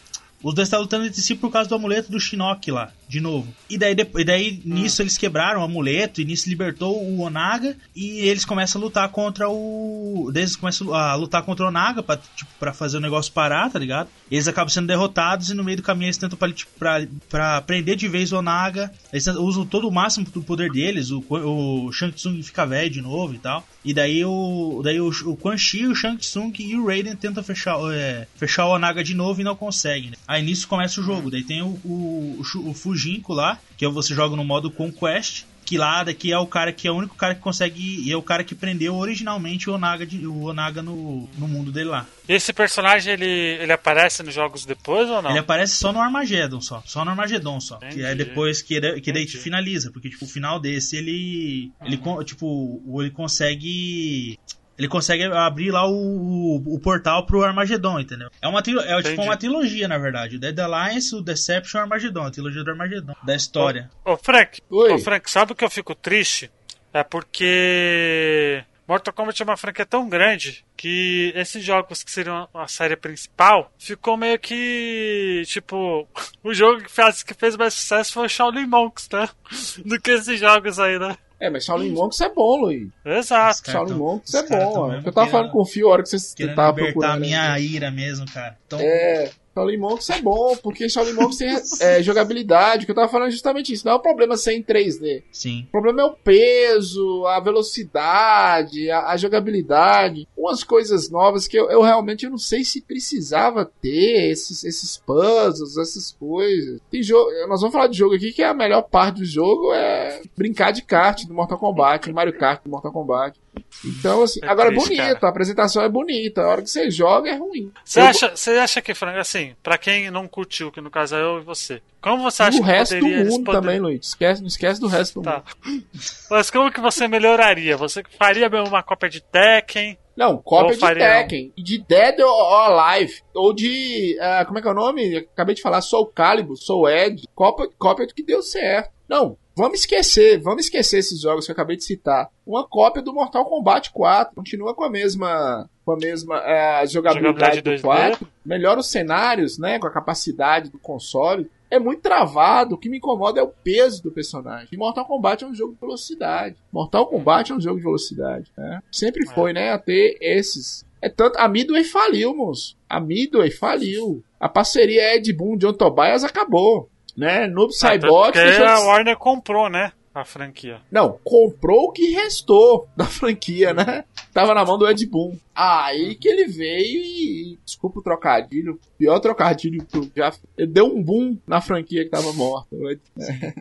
os 0.46 0.54
dois 0.54 0.68
estavam 0.68 0.84
lutando 0.84 1.06
entre 1.06 1.20
si 1.20 1.34
por 1.34 1.50
causa 1.50 1.68
do 1.68 1.74
amuleto 1.74 2.08
do 2.08 2.20
Shinnok 2.20 2.70
lá, 2.70 2.92
de 3.08 3.20
novo. 3.20 3.52
E 3.68 3.76
daí, 3.76 3.96
depois, 3.96 4.22
e 4.22 4.24
daí 4.24 4.62
nisso 4.64 5.02
eles 5.02 5.18
quebraram 5.18 5.60
o 5.60 5.64
amuleto, 5.64 6.20
e 6.20 6.24
nisso 6.24 6.48
libertou 6.48 7.02
o 7.02 7.22
Onaga, 7.22 7.76
e 7.96 8.20
eles 8.20 8.44
começam 8.44 8.80
a 8.80 8.84
lutar 8.84 9.08
contra 9.08 9.48
o. 9.48 10.30
daí 10.32 10.44
Eles 10.44 10.54
começam 10.54 10.94
a 10.94 11.16
lutar 11.16 11.42
contra 11.42 11.64
o 11.64 11.68
Onaga 11.68 12.00
pra, 12.00 12.16
tipo, 12.16 12.50
pra 12.60 12.72
fazer 12.72 12.98
o 12.98 13.00
negócio 13.00 13.32
parar, 13.32 13.68
tá 13.70 13.76
ligado? 13.76 14.08
Eles 14.30 14.46
acabam 14.46 14.68
sendo 14.68 14.86
derrotados, 14.86 15.50
e 15.50 15.54
no 15.54 15.64
meio 15.64 15.78
do 15.78 15.82
caminho 15.82 16.06
eles 16.06 16.16
tentam 16.16 16.38
pra, 16.38 16.52
tipo, 16.52 16.70
pra, 16.78 17.04
pra 17.28 17.60
prender 17.62 17.96
de 17.96 18.06
vez 18.06 18.32
o 18.32 18.38
Onaga. 18.38 18.92
Eles 19.12 19.26
usam 19.26 19.66
todo 19.66 19.88
o 19.88 19.92
máximo 19.92 20.26
do 20.26 20.42
poder 20.42 20.70
deles, 20.70 21.10
o, 21.10 21.24
o 21.28 21.90
Shang 21.90 22.12
Tsung 22.12 22.40
fica 22.40 22.64
velho 22.64 22.88
de 22.88 23.02
novo 23.02 23.34
e 23.34 23.38
tal. 23.38 23.66
E 23.84 23.92
daí 23.92 24.24
o. 24.24 24.80
Daí 24.84 25.00
o, 25.00 25.08
o 25.08 25.36
Quan 25.36 25.56
Chi, 25.58 25.86
o 25.86 25.94
Shang 25.94 26.18
Tsung 26.18 26.52
e 26.58 26.76
o 26.76 26.86
Raiden 26.86 27.16
tentam 27.16 27.42
fechar, 27.42 27.78
é, 27.92 28.28
fechar 28.36 28.66
o 28.66 28.74
Onaga 28.74 29.02
de 29.02 29.14
novo 29.14 29.40
e 29.40 29.44
não 29.44 29.56
conseguem. 29.56 30.10
Né? 30.10 30.16
Aí 30.26 30.35
nisso 30.42 30.68
começa 30.68 31.00
o 31.00 31.04
jogo. 31.04 31.30
Daí 31.30 31.42
tem 31.42 31.62
o, 31.62 31.78
o, 31.84 32.42
o, 32.64 32.74
Fujinko 32.74 33.32
lá, 33.32 33.58
que 33.76 33.84
é 33.84 33.88
você 33.88 34.14
joga 34.14 34.34
no 34.36 34.44
modo 34.44 34.70
Conquest. 34.70 35.44
Que 35.64 35.76
lá 35.76 36.04
daqui 36.04 36.30
é 36.32 36.38
o 36.38 36.46
cara 36.46 36.72
que 36.72 36.86
é 36.86 36.92
o 36.92 36.94
único 36.94 37.16
cara 37.16 37.34
que 37.34 37.40
consegue. 37.40 38.00
E 38.06 38.12
é 38.12 38.16
o 38.16 38.22
cara 38.22 38.44
que 38.44 38.54
prendeu 38.54 38.94
originalmente 38.94 39.68
o 39.68 39.74
Onaga, 39.74 40.06
de, 40.06 40.24
o 40.24 40.44
Onaga 40.44 40.80
no, 40.80 41.28
no 41.36 41.48
mundo 41.48 41.72
dele 41.72 41.88
lá. 41.88 42.06
Esse 42.28 42.52
personagem, 42.52 43.14
ele, 43.14 43.24
ele 43.26 43.72
aparece 43.72 44.22
nos 44.22 44.32
jogos 44.32 44.64
depois 44.64 45.10
ou 45.10 45.20
não? 45.20 45.30
Ele 45.30 45.40
aparece 45.40 45.74
só 45.74 45.92
no 45.92 46.00
Armageddon 46.00 46.60
só. 46.60 46.84
Só 46.86 47.04
no 47.04 47.10
Armageddon 47.10 47.58
só. 47.60 47.78
Que 47.78 47.86
é 47.86 48.12
Entendi. 48.12 48.14
depois 48.14 48.62
que, 48.62 48.74
ele- 48.74 49.00
que 49.00 49.10
daí 49.10 49.24
Entendi. 49.24 49.38
finaliza. 49.38 49.90
Porque, 49.90 50.08
tipo, 50.08 50.24
o 50.24 50.28
final 50.28 50.60
desse 50.60 50.98
ele. 50.98 51.72
Ele, 51.84 51.96
con- 51.96 52.22
tipo, 52.22 52.80
ele 53.00 53.10
consegue. 53.10 54.38
Ele 54.78 54.88
consegue 54.88 55.24
abrir 55.24 55.70
lá 55.70 55.86
o, 55.86 55.94
o, 55.94 56.74
o 56.74 56.80
portal 56.80 57.24
pro 57.24 57.42
Armageddon, 57.42 57.98
entendeu? 57.98 58.28
É 58.42 58.48
uma, 58.48 58.60
é, 58.60 59.02
tipo 59.02 59.22
uma 59.22 59.36
trilogia, 59.36 59.88
na 59.88 59.98
verdade. 59.98 60.36
O 60.36 60.38
Dead 60.38 60.58
Alliance, 60.58 61.14
o 61.14 61.22
Deception 61.22 61.78
e 61.78 61.80
o 61.80 61.82
Armageddon. 61.84 62.22
A 62.24 62.30
trilogia 62.30 62.62
do 62.62 62.70
Armageddon. 62.70 63.14
Da 63.24 63.34
história. 63.34 63.90
Ô, 64.04 64.16
Frank, 64.16 64.60
Oi. 64.70 64.92
ô, 64.92 64.98
Frank, 64.98 65.30
sabe 65.30 65.52
o 65.52 65.54
que 65.54 65.64
eu 65.64 65.70
fico 65.70 65.94
triste? 65.94 66.50
É 66.92 67.02
porque 67.02 68.64
Mortal 68.86 69.12
Kombat 69.12 69.42
é 69.42 69.44
uma 69.44 69.56
franquia 69.56 69.84
tão 69.84 70.08
grande 70.08 70.64
que 70.76 71.32
esses 71.34 71.62
jogos 71.64 72.04
que 72.04 72.10
seriam 72.10 72.48
a 72.54 72.68
série 72.68 72.96
principal 72.96 73.72
ficou 73.78 74.16
meio 74.16 74.38
que 74.38 75.42
tipo 75.46 76.08
o 76.44 76.54
jogo 76.54 76.82
que 76.82 76.90
fez, 76.90 77.22
que 77.22 77.34
fez 77.34 77.56
mais 77.56 77.74
sucesso 77.74 78.12
foi 78.12 78.26
o 78.26 78.28
Shaolin 78.28 78.66
Monks, 78.66 79.08
né? 79.12 79.28
Do 79.84 80.00
que 80.00 80.12
esses 80.12 80.38
jogos 80.38 80.78
aí, 80.78 80.98
né? 80.98 81.16
É, 81.38 81.50
mas 81.50 81.64
Shaolin 81.64 81.90
Monks 81.90 82.20
é 82.22 82.28
bom, 82.30 82.60
Luiz. 82.62 82.88
Exato. 83.04 83.62
Cara, 83.62 83.78
Shaolin 83.78 83.94
Monks 83.98 84.32
é 84.34 84.42
bom. 84.48 84.56
Eu 84.92 85.02
tava 85.02 85.12
querendo- 85.12 85.30
falando 85.30 85.50
com 85.52 85.58
o 85.60 85.66
Fio 85.66 85.88
a 85.88 85.92
hora 85.92 86.02
que 86.02 86.08
você 86.08 86.48
tava 86.54 86.72
procurando. 86.74 87.12
a 87.12 87.16
minha 87.20 87.52
aí. 87.52 87.66
ira 87.74 87.90
mesmo, 87.90 88.24
cara. 88.32 88.56
Então, 88.66 88.78
É, 88.80 89.30
Shaolin 89.56 89.78
Monks 89.78 90.10
é 90.10 90.20
bom, 90.20 90.54
porque 90.62 90.86
Shaolin 90.86 91.14
Monks 91.14 91.38
tem 91.38 91.48
é, 91.80 92.02
jogabilidade, 92.02 92.84
que 92.84 92.90
eu 92.90 92.94
tava 92.94 93.08
falando 93.08 93.30
justamente 93.30 93.72
isso. 93.72 93.86
Não 93.86 93.92
é 93.92 93.96
o 93.96 94.00
problema 94.00 94.36
ser 94.36 94.52
em 94.52 94.62
3D. 94.62 95.22
sim. 95.32 95.64
O 95.68 95.70
problema 95.70 96.02
é 96.02 96.04
o 96.04 96.12
peso, 96.12 97.24
a 97.26 97.40
velocidade, 97.40 98.90
a, 98.90 99.08
a 99.08 99.16
jogabilidade. 99.16 100.28
Umas 100.36 100.62
coisas 100.62 101.10
novas 101.10 101.48
que 101.48 101.58
eu, 101.58 101.70
eu 101.70 101.80
realmente 101.80 102.24
eu 102.24 102.30
não 102.30 102.38
sei 102.38 102.64
se 102.64 102.82
precisava 102.82 103.64
ter 103.80 104.30
esses, 104.30 104.62
esses 104.62 104.98
puzzles, 104.98 105.78
essas 105.78 106.12
coisas. 106.12 106.78
Tem 106.90 107.02
jogo, 107.02 107.30
nós 107.48 107.60
vamos 107.60 107.72
falar 107.72 107.86
de 107.86 107.96
jogo 107.96 108.14
aqui 108.14 108.32
que 108.32 108.42
a 108.42 108.52
melhor 108.52 108.82
parte 108.82 109.20
do 109.20 109.24
jogo 109.24 109.72
é 109.72 110.20
brincar 110.36 110.70
de 110.70 110.82
kart 110.82 111.24
do 111.24 111.32
Mortal 111.32 111.58
Kombat, 111.58 112.12
Mario 112.12 112.36
Kart 112.36 112.62
do 112.62 112.70
Mortal 112.70 112.92
Kombat. 112.92 113.38
Então, 113.84 114.22
assim, 114.22 114.40
É 114.42 114.48
agora 114.48 114.70
triste, 114.70 114.94
é 115.00 115.04
bonito, 115.06 115.24
a 115.24 115.28
apresentação 115.28 115.82
é 115.82 115.88
bonita, 115.88 116.40
a 116.42 116.48
hora 116.48 116.62
que 116.62 116.70
você 116.70 116.90
joga 116.90 117.30
é 117.30 117.36
ruim. 117.36 117.70
Você 117.84 118.00
Eu- 118.00 118.04
acha, 118.04 118.34
você 118.36 118.50
acha 118.52 118.82
que, 118.82 118.94
Frank, 118.94 119.18
assim, 119.18 119.54
pra 119.62 119.76
quem 119.78 120.10
não 120.10 120.26
curtiu, 120.26 120.72
que 120.72 120.80
no 120.80 120.90
caso 120.90 121.14
é 121.16 121.20
eu 121.22 121.38
e 121.38 121.42
você, 121.44 121.80
como 122.00 122.22
você 122.22 122.42
acha 122.42 122.58
o 122.58 122.62
que 122.62 122.66
resto 122.66 122.94
do 122.94 123.00
poderia 123.00 123.20
eles 123.20 123.32
mundo 123.38 123.52
também, 123.52 123.78
Luiz. 123.78 124.06
Esquece, 124.08 124.40
não 124.40 124.48
esquece 124.48 124.80
do 124.80 124.86
resto 124.88 125.20
do 125.20 125.24
Tá. 125.24 125.42
mundo. 125.64 125.84
Mas 126.30 126.50
como 126.50 126.72
que 126.72 126.80
você 126.80 127.06
melhoraria? 127.06 127.76
Você 127.76 128.02
faria 128.18 128.48
mesmo 128.48 128.68
uma 128.68 128.82
cópia 128.82 129.08
de 129.08 129.20
Tekken? 129.22 129.98
Não, 130.16 130.38
cópia 130.38 130.74
de 130.76 130.94
Tekken. 130.94 131.52
De 131.56 131.78
Dead 131.78 132.20
or 132.20 132.80
Alive. 132.80 133.20
Ou 133.34 133.52
de. 133.52 134.16
ah, 134.18 134.44
como 134.46 134.58
é 134.58 134.62
que 134.62 134.68
é 134.68 134.70
o 134.70 134.74
nome? 134.74 135.16
Acabei 135.18 135.54
de 135.54 135.60
falar 135.60 135.82
Soul 135.82 136.06
Calibur, 136.06 136.56
Soul 136.56 136.88
Edge. 136.88 137.24
Cópia, 137.34 137.68
cópia 137.78 138.06
do 138.06 138.14
que 138.14 138.22
deu 138.24 138.42
certo. 138.42 138.90
Não, 139.06 139.36
vamos 139.56 139.80
esquecer. 139.80 140.40
Vamos 140.40 140.64
esquecer 140.64 140.98
esses 140.98 141.20
jogos 141.20 141.46
que 141.46 141.50
eu 141.50 141.54
acabei 141.54 141.76
de 141.76 141.84
citar. 141.84 142.30
Uma 142.46 142.66
cópia 142.66 143.02
do 143.02 143.14
Mortal 143.14 143.46
Kombat 143.46 143.90
4. 143.90 144.34
Continua 144.34 144.74
com 144.74 144.84
a 144.84 144.90
mesma. 144.90 145.68
Com 145.84 145.92
a 145.92 145.96
mesma 145.96 146.36
ah, 146.36 146.84
jogabilidade, 146.84 147.56
Jogabilidade 147.56 147.62
do 147.62 147.70
2D. 147.70 147.80
4. 147.80 148.28
Melhora 148.44 148.80
os 148.80 148.88
cenários, 148.88 149.58
né? 149.58 149.78
Com 149.78 149.86
a 149.86 149.92
capacidade 149.92 150.70
do 150.70 150.78
console. 150.78 151.50
É 151.70 151.78
muito 151.78 152.02
travado. 152.02 152.74
O 152.74 152.78
que 152.78 152.88
me 152.88 152.98
incomoda 152.98 153.40
é 153.40 153.42
o 153.42 153.48
peso 153.48 154.02
do 154.02 154.10
personagem. 154.10 154.68
E 154.70 154.76
Mortal 154.76 155.06
Kombat 155.06 155.44
é 155.44 155.46
um 155.46 155.54
jogo 155.54 155.74
de 155.74 155.80
velocidade. 155.80 156.56
Mortal 156.72 157.06
Kombat 157.06 157.50
é 157.50 157.54
um 157.54 157.60
jogo 157.60 157.78
de 157.78 157.84
velocidade. 157.84 158.52
Né? 158.56 158.80
Sempre 158.90 159.26
foi, 159.26 159.52
né? 159.52 159.70
A 159.70 159.78
ter 159.78 160.18
esses. 160.20 160.84
É 161.00 161.08
tanto. 161.08 161.38
A 161.38 161.48
Midway 161.48 161.84
faliu, 161.84 162.34
moço. 162.34 162.76
A 162.88 163.00
Midway 163.00 163.50
faliu. 163.50 164.22
A 164.38 164.48
parceria 164.48 165.16
Ed 165.16 165.32
Boon 165.32 165.56
John 165.56 165.72
Tobias 165.72 166.24
acabou. 166.24 166.88
Né? 167.16 167.46
Noob 167.46 167.72
Saibot. 167.72 168.32
Fechou 168.32 168.64
de- 168.66 168.70
a 168.72 168.80
Warner 168.80 169.16
comprou, 169.16 169.68
né? 169.68 169.92
A 170.14 170.24
franquia. 170.24 170.80
Não, 170.90 171.18
comprou 171.22 171.88
o 171.88 171.92
que 171.92 172.10
restou 172.12 172.88
da 172.96 173.04
franquia, 173.04 173.74
né? 173.74 174.02
Tava 174.32 174.54
na 174.54 174.64
mão 174.64 174.78
do 174.78 174.88
Ed 174.88 175.04
Boon. 175.06 175.36
Aí 175.54 176.14
que 176.14 176.26
ele 176.28 176.46
veio 176.46 177.02
e. 177.02 177.58
Desculpa 177.64 177.98
o 178.00 178.02
trocadilho. 178.02 178.80
Pior 178.98 179.18
trocadilho 179.20 179.84
que 179.84 179.96
eu 179.98 180.10
já. 180.16 180.32
Ele 180.56 180.66
deu 180.68 180.86
um 180.86 181.02
boom 181.02 181.36
na 181.46 181.60
franquia 181.60 182.02
que 182.04 182.10
tava 182.10 182.32
morta. 182.32 182.74
Ed- 182.74 183.00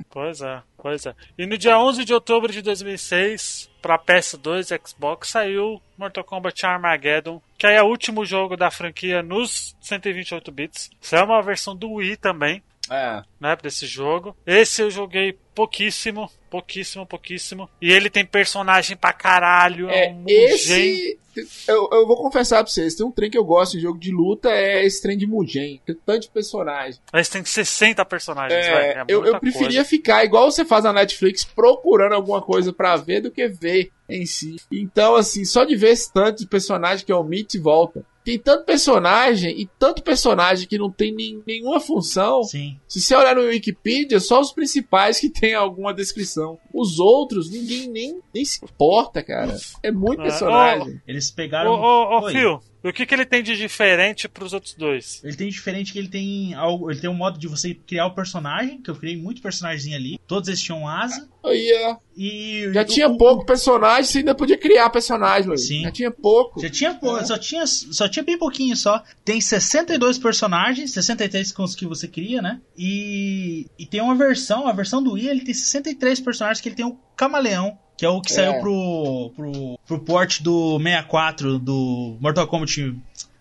Pois 0.09 0.39
é, 0.41 0.61
pois 0.77 1.05
é. 1.05 1.13
E 1.37 1.45
no 1.45 1.57
dia 1.57 1.77
11 1.77 2.05
de 2.05 2.13
outubro 2.13 2.49
de 2.51 2.61
2006, 2.61 3.69
pra 3.81 3.99
PS2 3.99 4.71
e 4.75 4.87
Xbox, 4.87 5.29
saiu 5.29 5.81
Mortal 5.97 6.23
Kombat 6.23 6.65
Armageddon, 6.65 7.41
que 7.57 7.67
aí 7.67 7.75
é 7.75 7.83
o 7.83 7.87
último 7.87 8.25
jogo 8.25 8.55
da 8.55 8.71
franquia 8.71 9.21
nos 9.21 9.75
128 9.81 10.51
bits. 10.51 10.89
Isso 11.01 11.15
é 11.15 11.23
uma 11.23 11.41
versão 11.41 11.75
do 11.75 11.91
Wii 11.95 12.17
também, 12.17 12.61
É. 12.89 13.21
né, 13.39 13.55
desse 13.61 13.85
jogo. 13.85 14.35
Esse 14.45 14.81
eu 14.81 14.91
joguei 14.91 15.37
pouquíssimo, 15.55 16.29
pouquíssimo, 16.49 17.05
pouquíssimo. 17.05 17.69
E 17.81 17.91
ele 17.91 18.09
tem 18.09 18.25
personagem 18.25 18.95
pra 18.95 19.11
caralho, 19.13 19.89
é, 19.89 20.05
É, 20.07 20.11
um 20.11 20.23
esse. 20.27 21.19
Eu, 21.67 21.89
eu 21.91 22.07
vou 22.07 22.15
confessar 22.15 22.63
pra 22.63 22.71
vocês, 22.71 22.95
tem 22.95 23.05
um 23.05 23.11
trem 23.11 23.29
que 23.29 23.37
eu 23.37 23.43
gosto 23.43 23.75
em 23.75 23.79
jogo 23.81 23.99
de 23.99 24.09
luta, 24.09 24.49
é 24.49 24.85
esse 24.85 25.01
trem 25.01 25.17
de 25.17 25.27
Mugen. 25.27 25.81
Tem 25.85 25.95
tanto 26.05 26.21
de 26.21 26.29
personagem. 26.29 26.97
Mas 27.11 27.27
tem 27.27 27.43
60 27.43 28.05
personagens, 28.05 28.65
É, 28.65 28.71
velho. 28.73 28.99
É 28.99 29.05
eu, 29.09 29.25
eu 29.25 29.39
preferia 29.39 29.67
coisa. 29.67 29.83
ficar 29.85 30.23
igual 30.23 30.49
você 30.49 30.63
faz 30.63 30.85
na 30.85 30.93
Netflix, 30.93 31.43
procurando 31.43 32.13
alguma 32.13 32.41
coisa 32.41 32.71
pra 32.71 32.95
ver 32.95 33.19
do 33.19 33.31
que 33.31 33.49
ver 33.49 33.91
em 34.07 34.25
si. 34.25 34.55
Então, 34.71 35.15
assim, 35.15 35.43
só 35.43 35.65
de 35.65 35.75
ver 35.75 35.89
esse 35.89 36.13
tanto 36.13 36.39
de 36.39 36.47
personagem 36.47 37.05
que 37.05 37.11
omite 37.11 37.57
e 37.57 37.59
volta. 37.59 38.05
Tem 38.25 38.39
tanto 38.39 38.65
personagem 38.65 39.51
e 39.61 39.69
tanto 39.79 40.01
personagem 40.01 40.67
que 40.67 40.77
não 40.79 40.89
tem 40.91 41.13
nem- 41.13 41.43
nenhuma 41.45 41.79
função. 41.79 42.43
Sim. 42.43 42.77
Se 42.87 42.99
você 42.99 43.15
olhar 43.15 43.35
no 43.35 43.43
Wikipedia, 43.43 44.19
só 44.19 44.41
os 44.41 44.51
principais 44.51 45.19
que 45.19 45.29
tem 45.29 45.53
alguma 45.53 45.93
descrição. 45.93 46.57
Os 46.73 46.99
outros, 46.99 47.51
ninguém 47.51 47.87
nem, 47.87 48.19
nem 48.33 48.43
se 48.43 48.59
importa, 48.65 49.21
cara. 49.21 49.55
É 49.83 49.91
muito 49.91 50.21
É, 50.21 50.23
personagem. 50.23 50.99
Eles 51.07 51.29
Ô, 51.29 51.35
pegaram. 51.35 51.71
ô, 51.71 52.17
ô, 52.17 52.21
Oi. 52.23 52.31
Phil, 52.33 52.59
E 52.85 52.89
o 52.89 52.93
que, 52.93 53.03
que 53.03 53.15
ele 53.15 53.25
tem 53.25 53.41
de 53.41 53.57
diferente 53.57 54.29
pros 54.29 54.53
outros 54.53 54.75
dois? 54.75 55.19
Ele 55.23 55.35
tem 55.35 55.49
diferente 55.49 55.91
que 55.91 55.97
ele 55.97 56.07
tem 56.07 56.53
algo, 56.53 56.91
ele 56.91 56.99
tem 56.99 57.09
um 57.09 57.15
modo 57.15 57.39
de 57.39 57.47
você 57.47 57.73
criar 57.73 58.05
o 58.05 58.13
personagem, 58.13 58.79
que 58.79 58.91
eu 58.91 58.95
criei 58.95 59.17
muito 59.17 59.41
personagem 59.41 59.95
ali. 59.95 60.19
Todos 60.27 60.47
eles 60.49 60.61
tinham 60.61 60.87
asa. 60.87 61.27
Aí, 61.43 61.73
ó. 61.87 61.97
E 62.15 62.69
Já 62.73 62.81
o- 62.83 62.85
tinha 62.85 63.07
o- 63.09 63.17
pouco 63.17 63.43
personagem, 63.43 64.03
você 64.03 64.19
ainda 64.19 64.35
podia 64.35 64.57
criar 64.57 64.89
personagem, 64.91 65.47
Luiz. 65.49 65.67
Sim. 65.67 65.81
Já 65.81 65.91
tinha 65.91 66.11
pouco. 66.11 66.61
Já 66.61 66.69
tinha, 66.69 66.93
pô, 66.93 67.17
É. 67.17 67.25
só 67.25 67.37
tinha, 67.39 67.65
só 67.65 68.07
tinha 68.07 68.23
bem 68.23 68.37
pouquinho 68.37 68.75
só. 68.75 69.03
Tem 69.23 69.41
62 69.41 70.19
personagens, 70.19 70.91
63 70.93 71.51
com 71.51 71.63
os 71.63 71.73
que 71.75 71.87
você 71.87 72.07
cria, 72.07 72.39
né? 72.39 72.61
E, 72.77 73.65
e 73.79 73.85
tem 73.87 73.99
uma 74.01 74.13
versão, 74.15 74.67
a 74.67 74.71
versão 74.71 75.01
do 75.01 75.13
Wii, 75.13 75.27
ele 75.27 75.41
tem 75.41 75.53
63 75.55 76.19
personagens 76.19 76.61
que 76.61 76.69
ele 76.69 76.75
tem 76.75 76.85
o 76.85 76.97
Camaleão, 77.17 77.77
que 77.97 78.05
é 78.05 78.09
o 78.09 78.21
que 78.21 78.31
É. 78.31 78.35
saiu 78.35 78.59
pro, 78.59 79.31
pro, 79.35 79.79
pro 79.85 79.99
port 79.99 80.41
do 80.41 80.77
64 80.79 81.59
do 81.59 82.17
Mortal 82.19 82.47
Kombat 82.47 82.95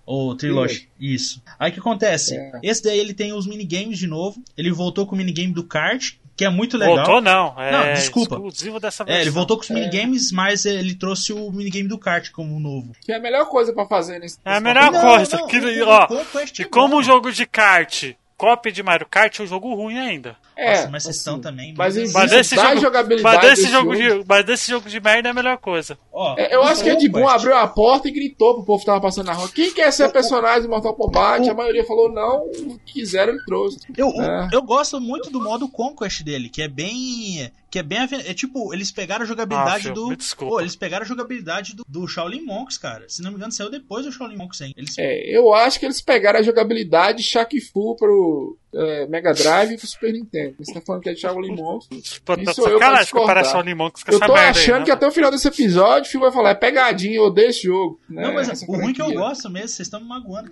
ou 0.07 0.35
Trilogy. 0.37 0.89
Isso. 1.01 1.43
Aí 1.59 1.71
o 1.71 1.75
que 1.75 1.81
acontece? 1.81 2.37
É. 2.37 2.61
Esse 2.63 2.83
daí 2.83 2.99
ele 2.99 3.15
tem 3.15 3.33
os 3.33 3.47
minigames 3.47 3.99
de 3.99 4.07
novo. 4.07 4.43
Ele 4.57 4.71
voltou 4.71 5.07
com 5.07 5.15
o 5.15 5.19
minigame 5.19 5.53
do 5.53 5.65
kart, 5.65 6.13
que 6.37 6.45
é 6.45 6.51
muito 6.51 6.77
legal. 6.77 6.97
Voltou 6.97 7.21
não, 7.23 7.59
é 7.59 7.73
Não, 7.73 7.95
desculpa. 7.95 8.35
exclusivo 8.35 8.79
dessa 8.79 9.03
versão. 9.05 9.19
É, 9.19 9.23
ele 9.23 9.31
voltou 9.31 9.57
com 9.57 9.63
os 9.63 9.71
É. 9.71 9.75
minigames, 9.75 10.31
mas 10.31 10.67
ele 10.67 10.95
trouxe 10.95 11.33
o 11.33 11.51
minigame 11.51 11.89
do 11.89 11.97
kart 11.99 12.31
como 12.33 12.61
novo. 12.61 12.93
Que 13.01 13.13
é 13.13 13.17
a 13.17 13.21
melhor 13.21 13.47
coisa 13.49 13.73
pra 13.73 13.87
fazer 13.87 14.19
nesse 14.19 14.37
É 14.45 14.57
a 14.57 14.61
melhor 14.61 14.93
momento. 14.93 15.01
coisa. 15.31 15.47
que- 15.47 15.83
o- 15.83 15.89
ó, 15.89 16.05
o 16.05 16.09
Conquest 16.09 16.59
E 16.59 16.63
é 16.63 16.65
como 16.67 16.97
o 16.99 17.03
jogo 17.03 17.33
de 17.33 17.47
kart, 17.47 18.13
cópia 18.37 18.73
de 18.73 18.83
Mario 18.83 19.07
Kart, 19.09 19.39
é 19.39 19.43
um 19.43 19.47
jogo 19.47 19.75
ruim 19.75 19.99
ainda. 19.99 20.37
É, 20.57 20.77
Nossa, 20.77 20.89
mas 20.91 21.03
vocês 21.03 21.27
assim, 21.27 21.41
também. 21.41 21.75
Mas 21.77 21.97
Mas 22.13 22.31
desse 22.31 22.55
da 22.55 22.69
jogo- 22.69 22.81
jogabilidade 22.83 23.37
Mas 23.37 23.59
desse, 23.59 23.71
jogo 23.73 23.97
jogo. 23.97 24.23
de, 24.23 24.29
mas 24.29 24.45
desse 24.45 24.71
jogo 24.71 24.89
de 24.89 25.01
merda 25.01 25.29
é 25.29 25.31
a 25.33 25.35
melhor 25.35 25.59
coisa. 25.59 25.99
Ó, 26.13 26.37
É, 26.39 26.55
eu 26.55 26.63
acho 26.63 26.83
que 26.85 26.91
Ed 26.91 27.09
Boon 27.09 27.23
Conquest- 27.23 27.41
abriu 27.41 27.57
a 27.57 27.67
porta 27.67 28.09
e 28.09 28.13
gritou 28.13 28.55
pro 28.55 28.65
povo 28.65 28.79
que 28.81 28.87
tava 28.87 29.01
passando 29.01 29.27
na 29.27 29.33
rua. 29.33 29.49
Quem 29.53 29.73
quer 29.73 29.93
ser 29.93 30.05
O- 30.07 30.13
personagem 30.13 30.63
do 30.63 30.69
Mortal 30.69 30.95
Kombat? 30.95 31.49
o- 31.49 31.51
A 31.51 31.55
maioria 31.55 31.85
falou 31.85 32.09
não, 32.13 32.47
o 32.47 32.79
que 32.87 32.93
quiseram 32.95 33.33
ele 33.33 33.45
trouxe. 33.45 33.79
Eu, 33.97 34.09
É. 34.21 34.49
eu 34.53 34.63
gosto 34.63 35.01
muito 35.01 35.29
do 35.31 35.41
modo 35.43 35.69
Conquest 35.69 36.23
dele, 36.23 36.49
que 36.49 36.63
é 36.63 36.69
bem. 36.69 37.51
Que 37.75 37.81
é 37.81 37.83
bem. 37.83 37.99
É 37.99 38.33
tipo, 38.33 38.73
eles 38.73 38.93
pegaram 38.93 39.25
a 39.25 39.27
jogabilidade 39.27 39.89
Ah, 39.89 39.93
do. 39.93 40.07
me 40.11 40.15
desculpa. 40.15 40.55
Pô, 40.55 40.61
eles 40.61 40.77
pegaram 40.77 41.05
a 41.05 41.09
jogabilidade 41.09 41.75
do, 41.75 41.85
do 41.89 42.07
Shaolin 42.07 42.45
Monks, 42.45 42.79
cara. 42.79 43.05
Se 43.09 43.21
não 43.21 43.33
me 43.33 43.37
engano, 43.37 43.51
saiu 43.51 43.69
depois 43.69 44.07
do 44.07 44.13
Shaolin 44.13 44.37
Monks, 44.37 44.61
hein? 44.61 44.73
Eles. 44.77 44.97
É, 44.97 45.37
eu 45.37 45.53
acho 45.53 45.81
que 45.81 45.85
eles 45.85 46.01
pegaram 46.01 46.39
a 46.39 46.43
jogabilidade 46.43 47.21
Shaq 47.25 47.61
Fu 47.61 47.97
pro 47.97 48.57
é, 48.77 49.07
Mega 49.07 49.33
Drive 49.33 49.73
e 49.73 49.77
pro 49.79 49.87
Super 49.87 50.13
Nintendo. 50.13 50.55
Você 50.59 50.75
tá 50.75 50.81
falando 50.81 51.03
que 51.03 51.09
é 51.11 51.15
Monsters. 51.33 52.19
Pô, 52.25 52.37
tá 52.37 52.43
Isso 52.43 52.61
eu 52.61 52.65
pra 52.65 52.73
sacanagem 52.73 52.97
que 52.99 53.03
discordar. 53.05 53.35
parece 53.35 53.57
o 53.57 53.61
Limão 53.61 53.91
com 53.91 53.99
Eu 54.13 54.21
tô 54.21 54.35
achando 54.35 54.75
aí, 54.75 54.79
né? 54.81 54.85
que 54.87 54.91
até 54.91 55.07
o 55.07 55.13
final 55.13 55.31
desse 55.31 55.49
episódio 55.49 56.09
o 56.09 56.11
Phil 56.11 56.21
vai 56.21 56.33
falar, 56.33 56.51
é 56.51 56.55
pegadinha, 56.55 57.17
eu 57.17 57.25
odeio 57.25 57.49
esse 57.51 57.63
jogo. 57.63 58.01
né? 58.09 58.23
Não, 58.23 58.35
mas 58.35 58.49
Essa 58.49 58.65
o 58.71 58.75
ruim 58.77 58.93
que 58.93 59.03
eu 59.03 59.13
gosto 59.13 59.49
mesmo, 59.51 59.69
vocês 59.69 59.87
estão 59.87 60.01
me 60.01 60.07
magoando. 60.09 60.51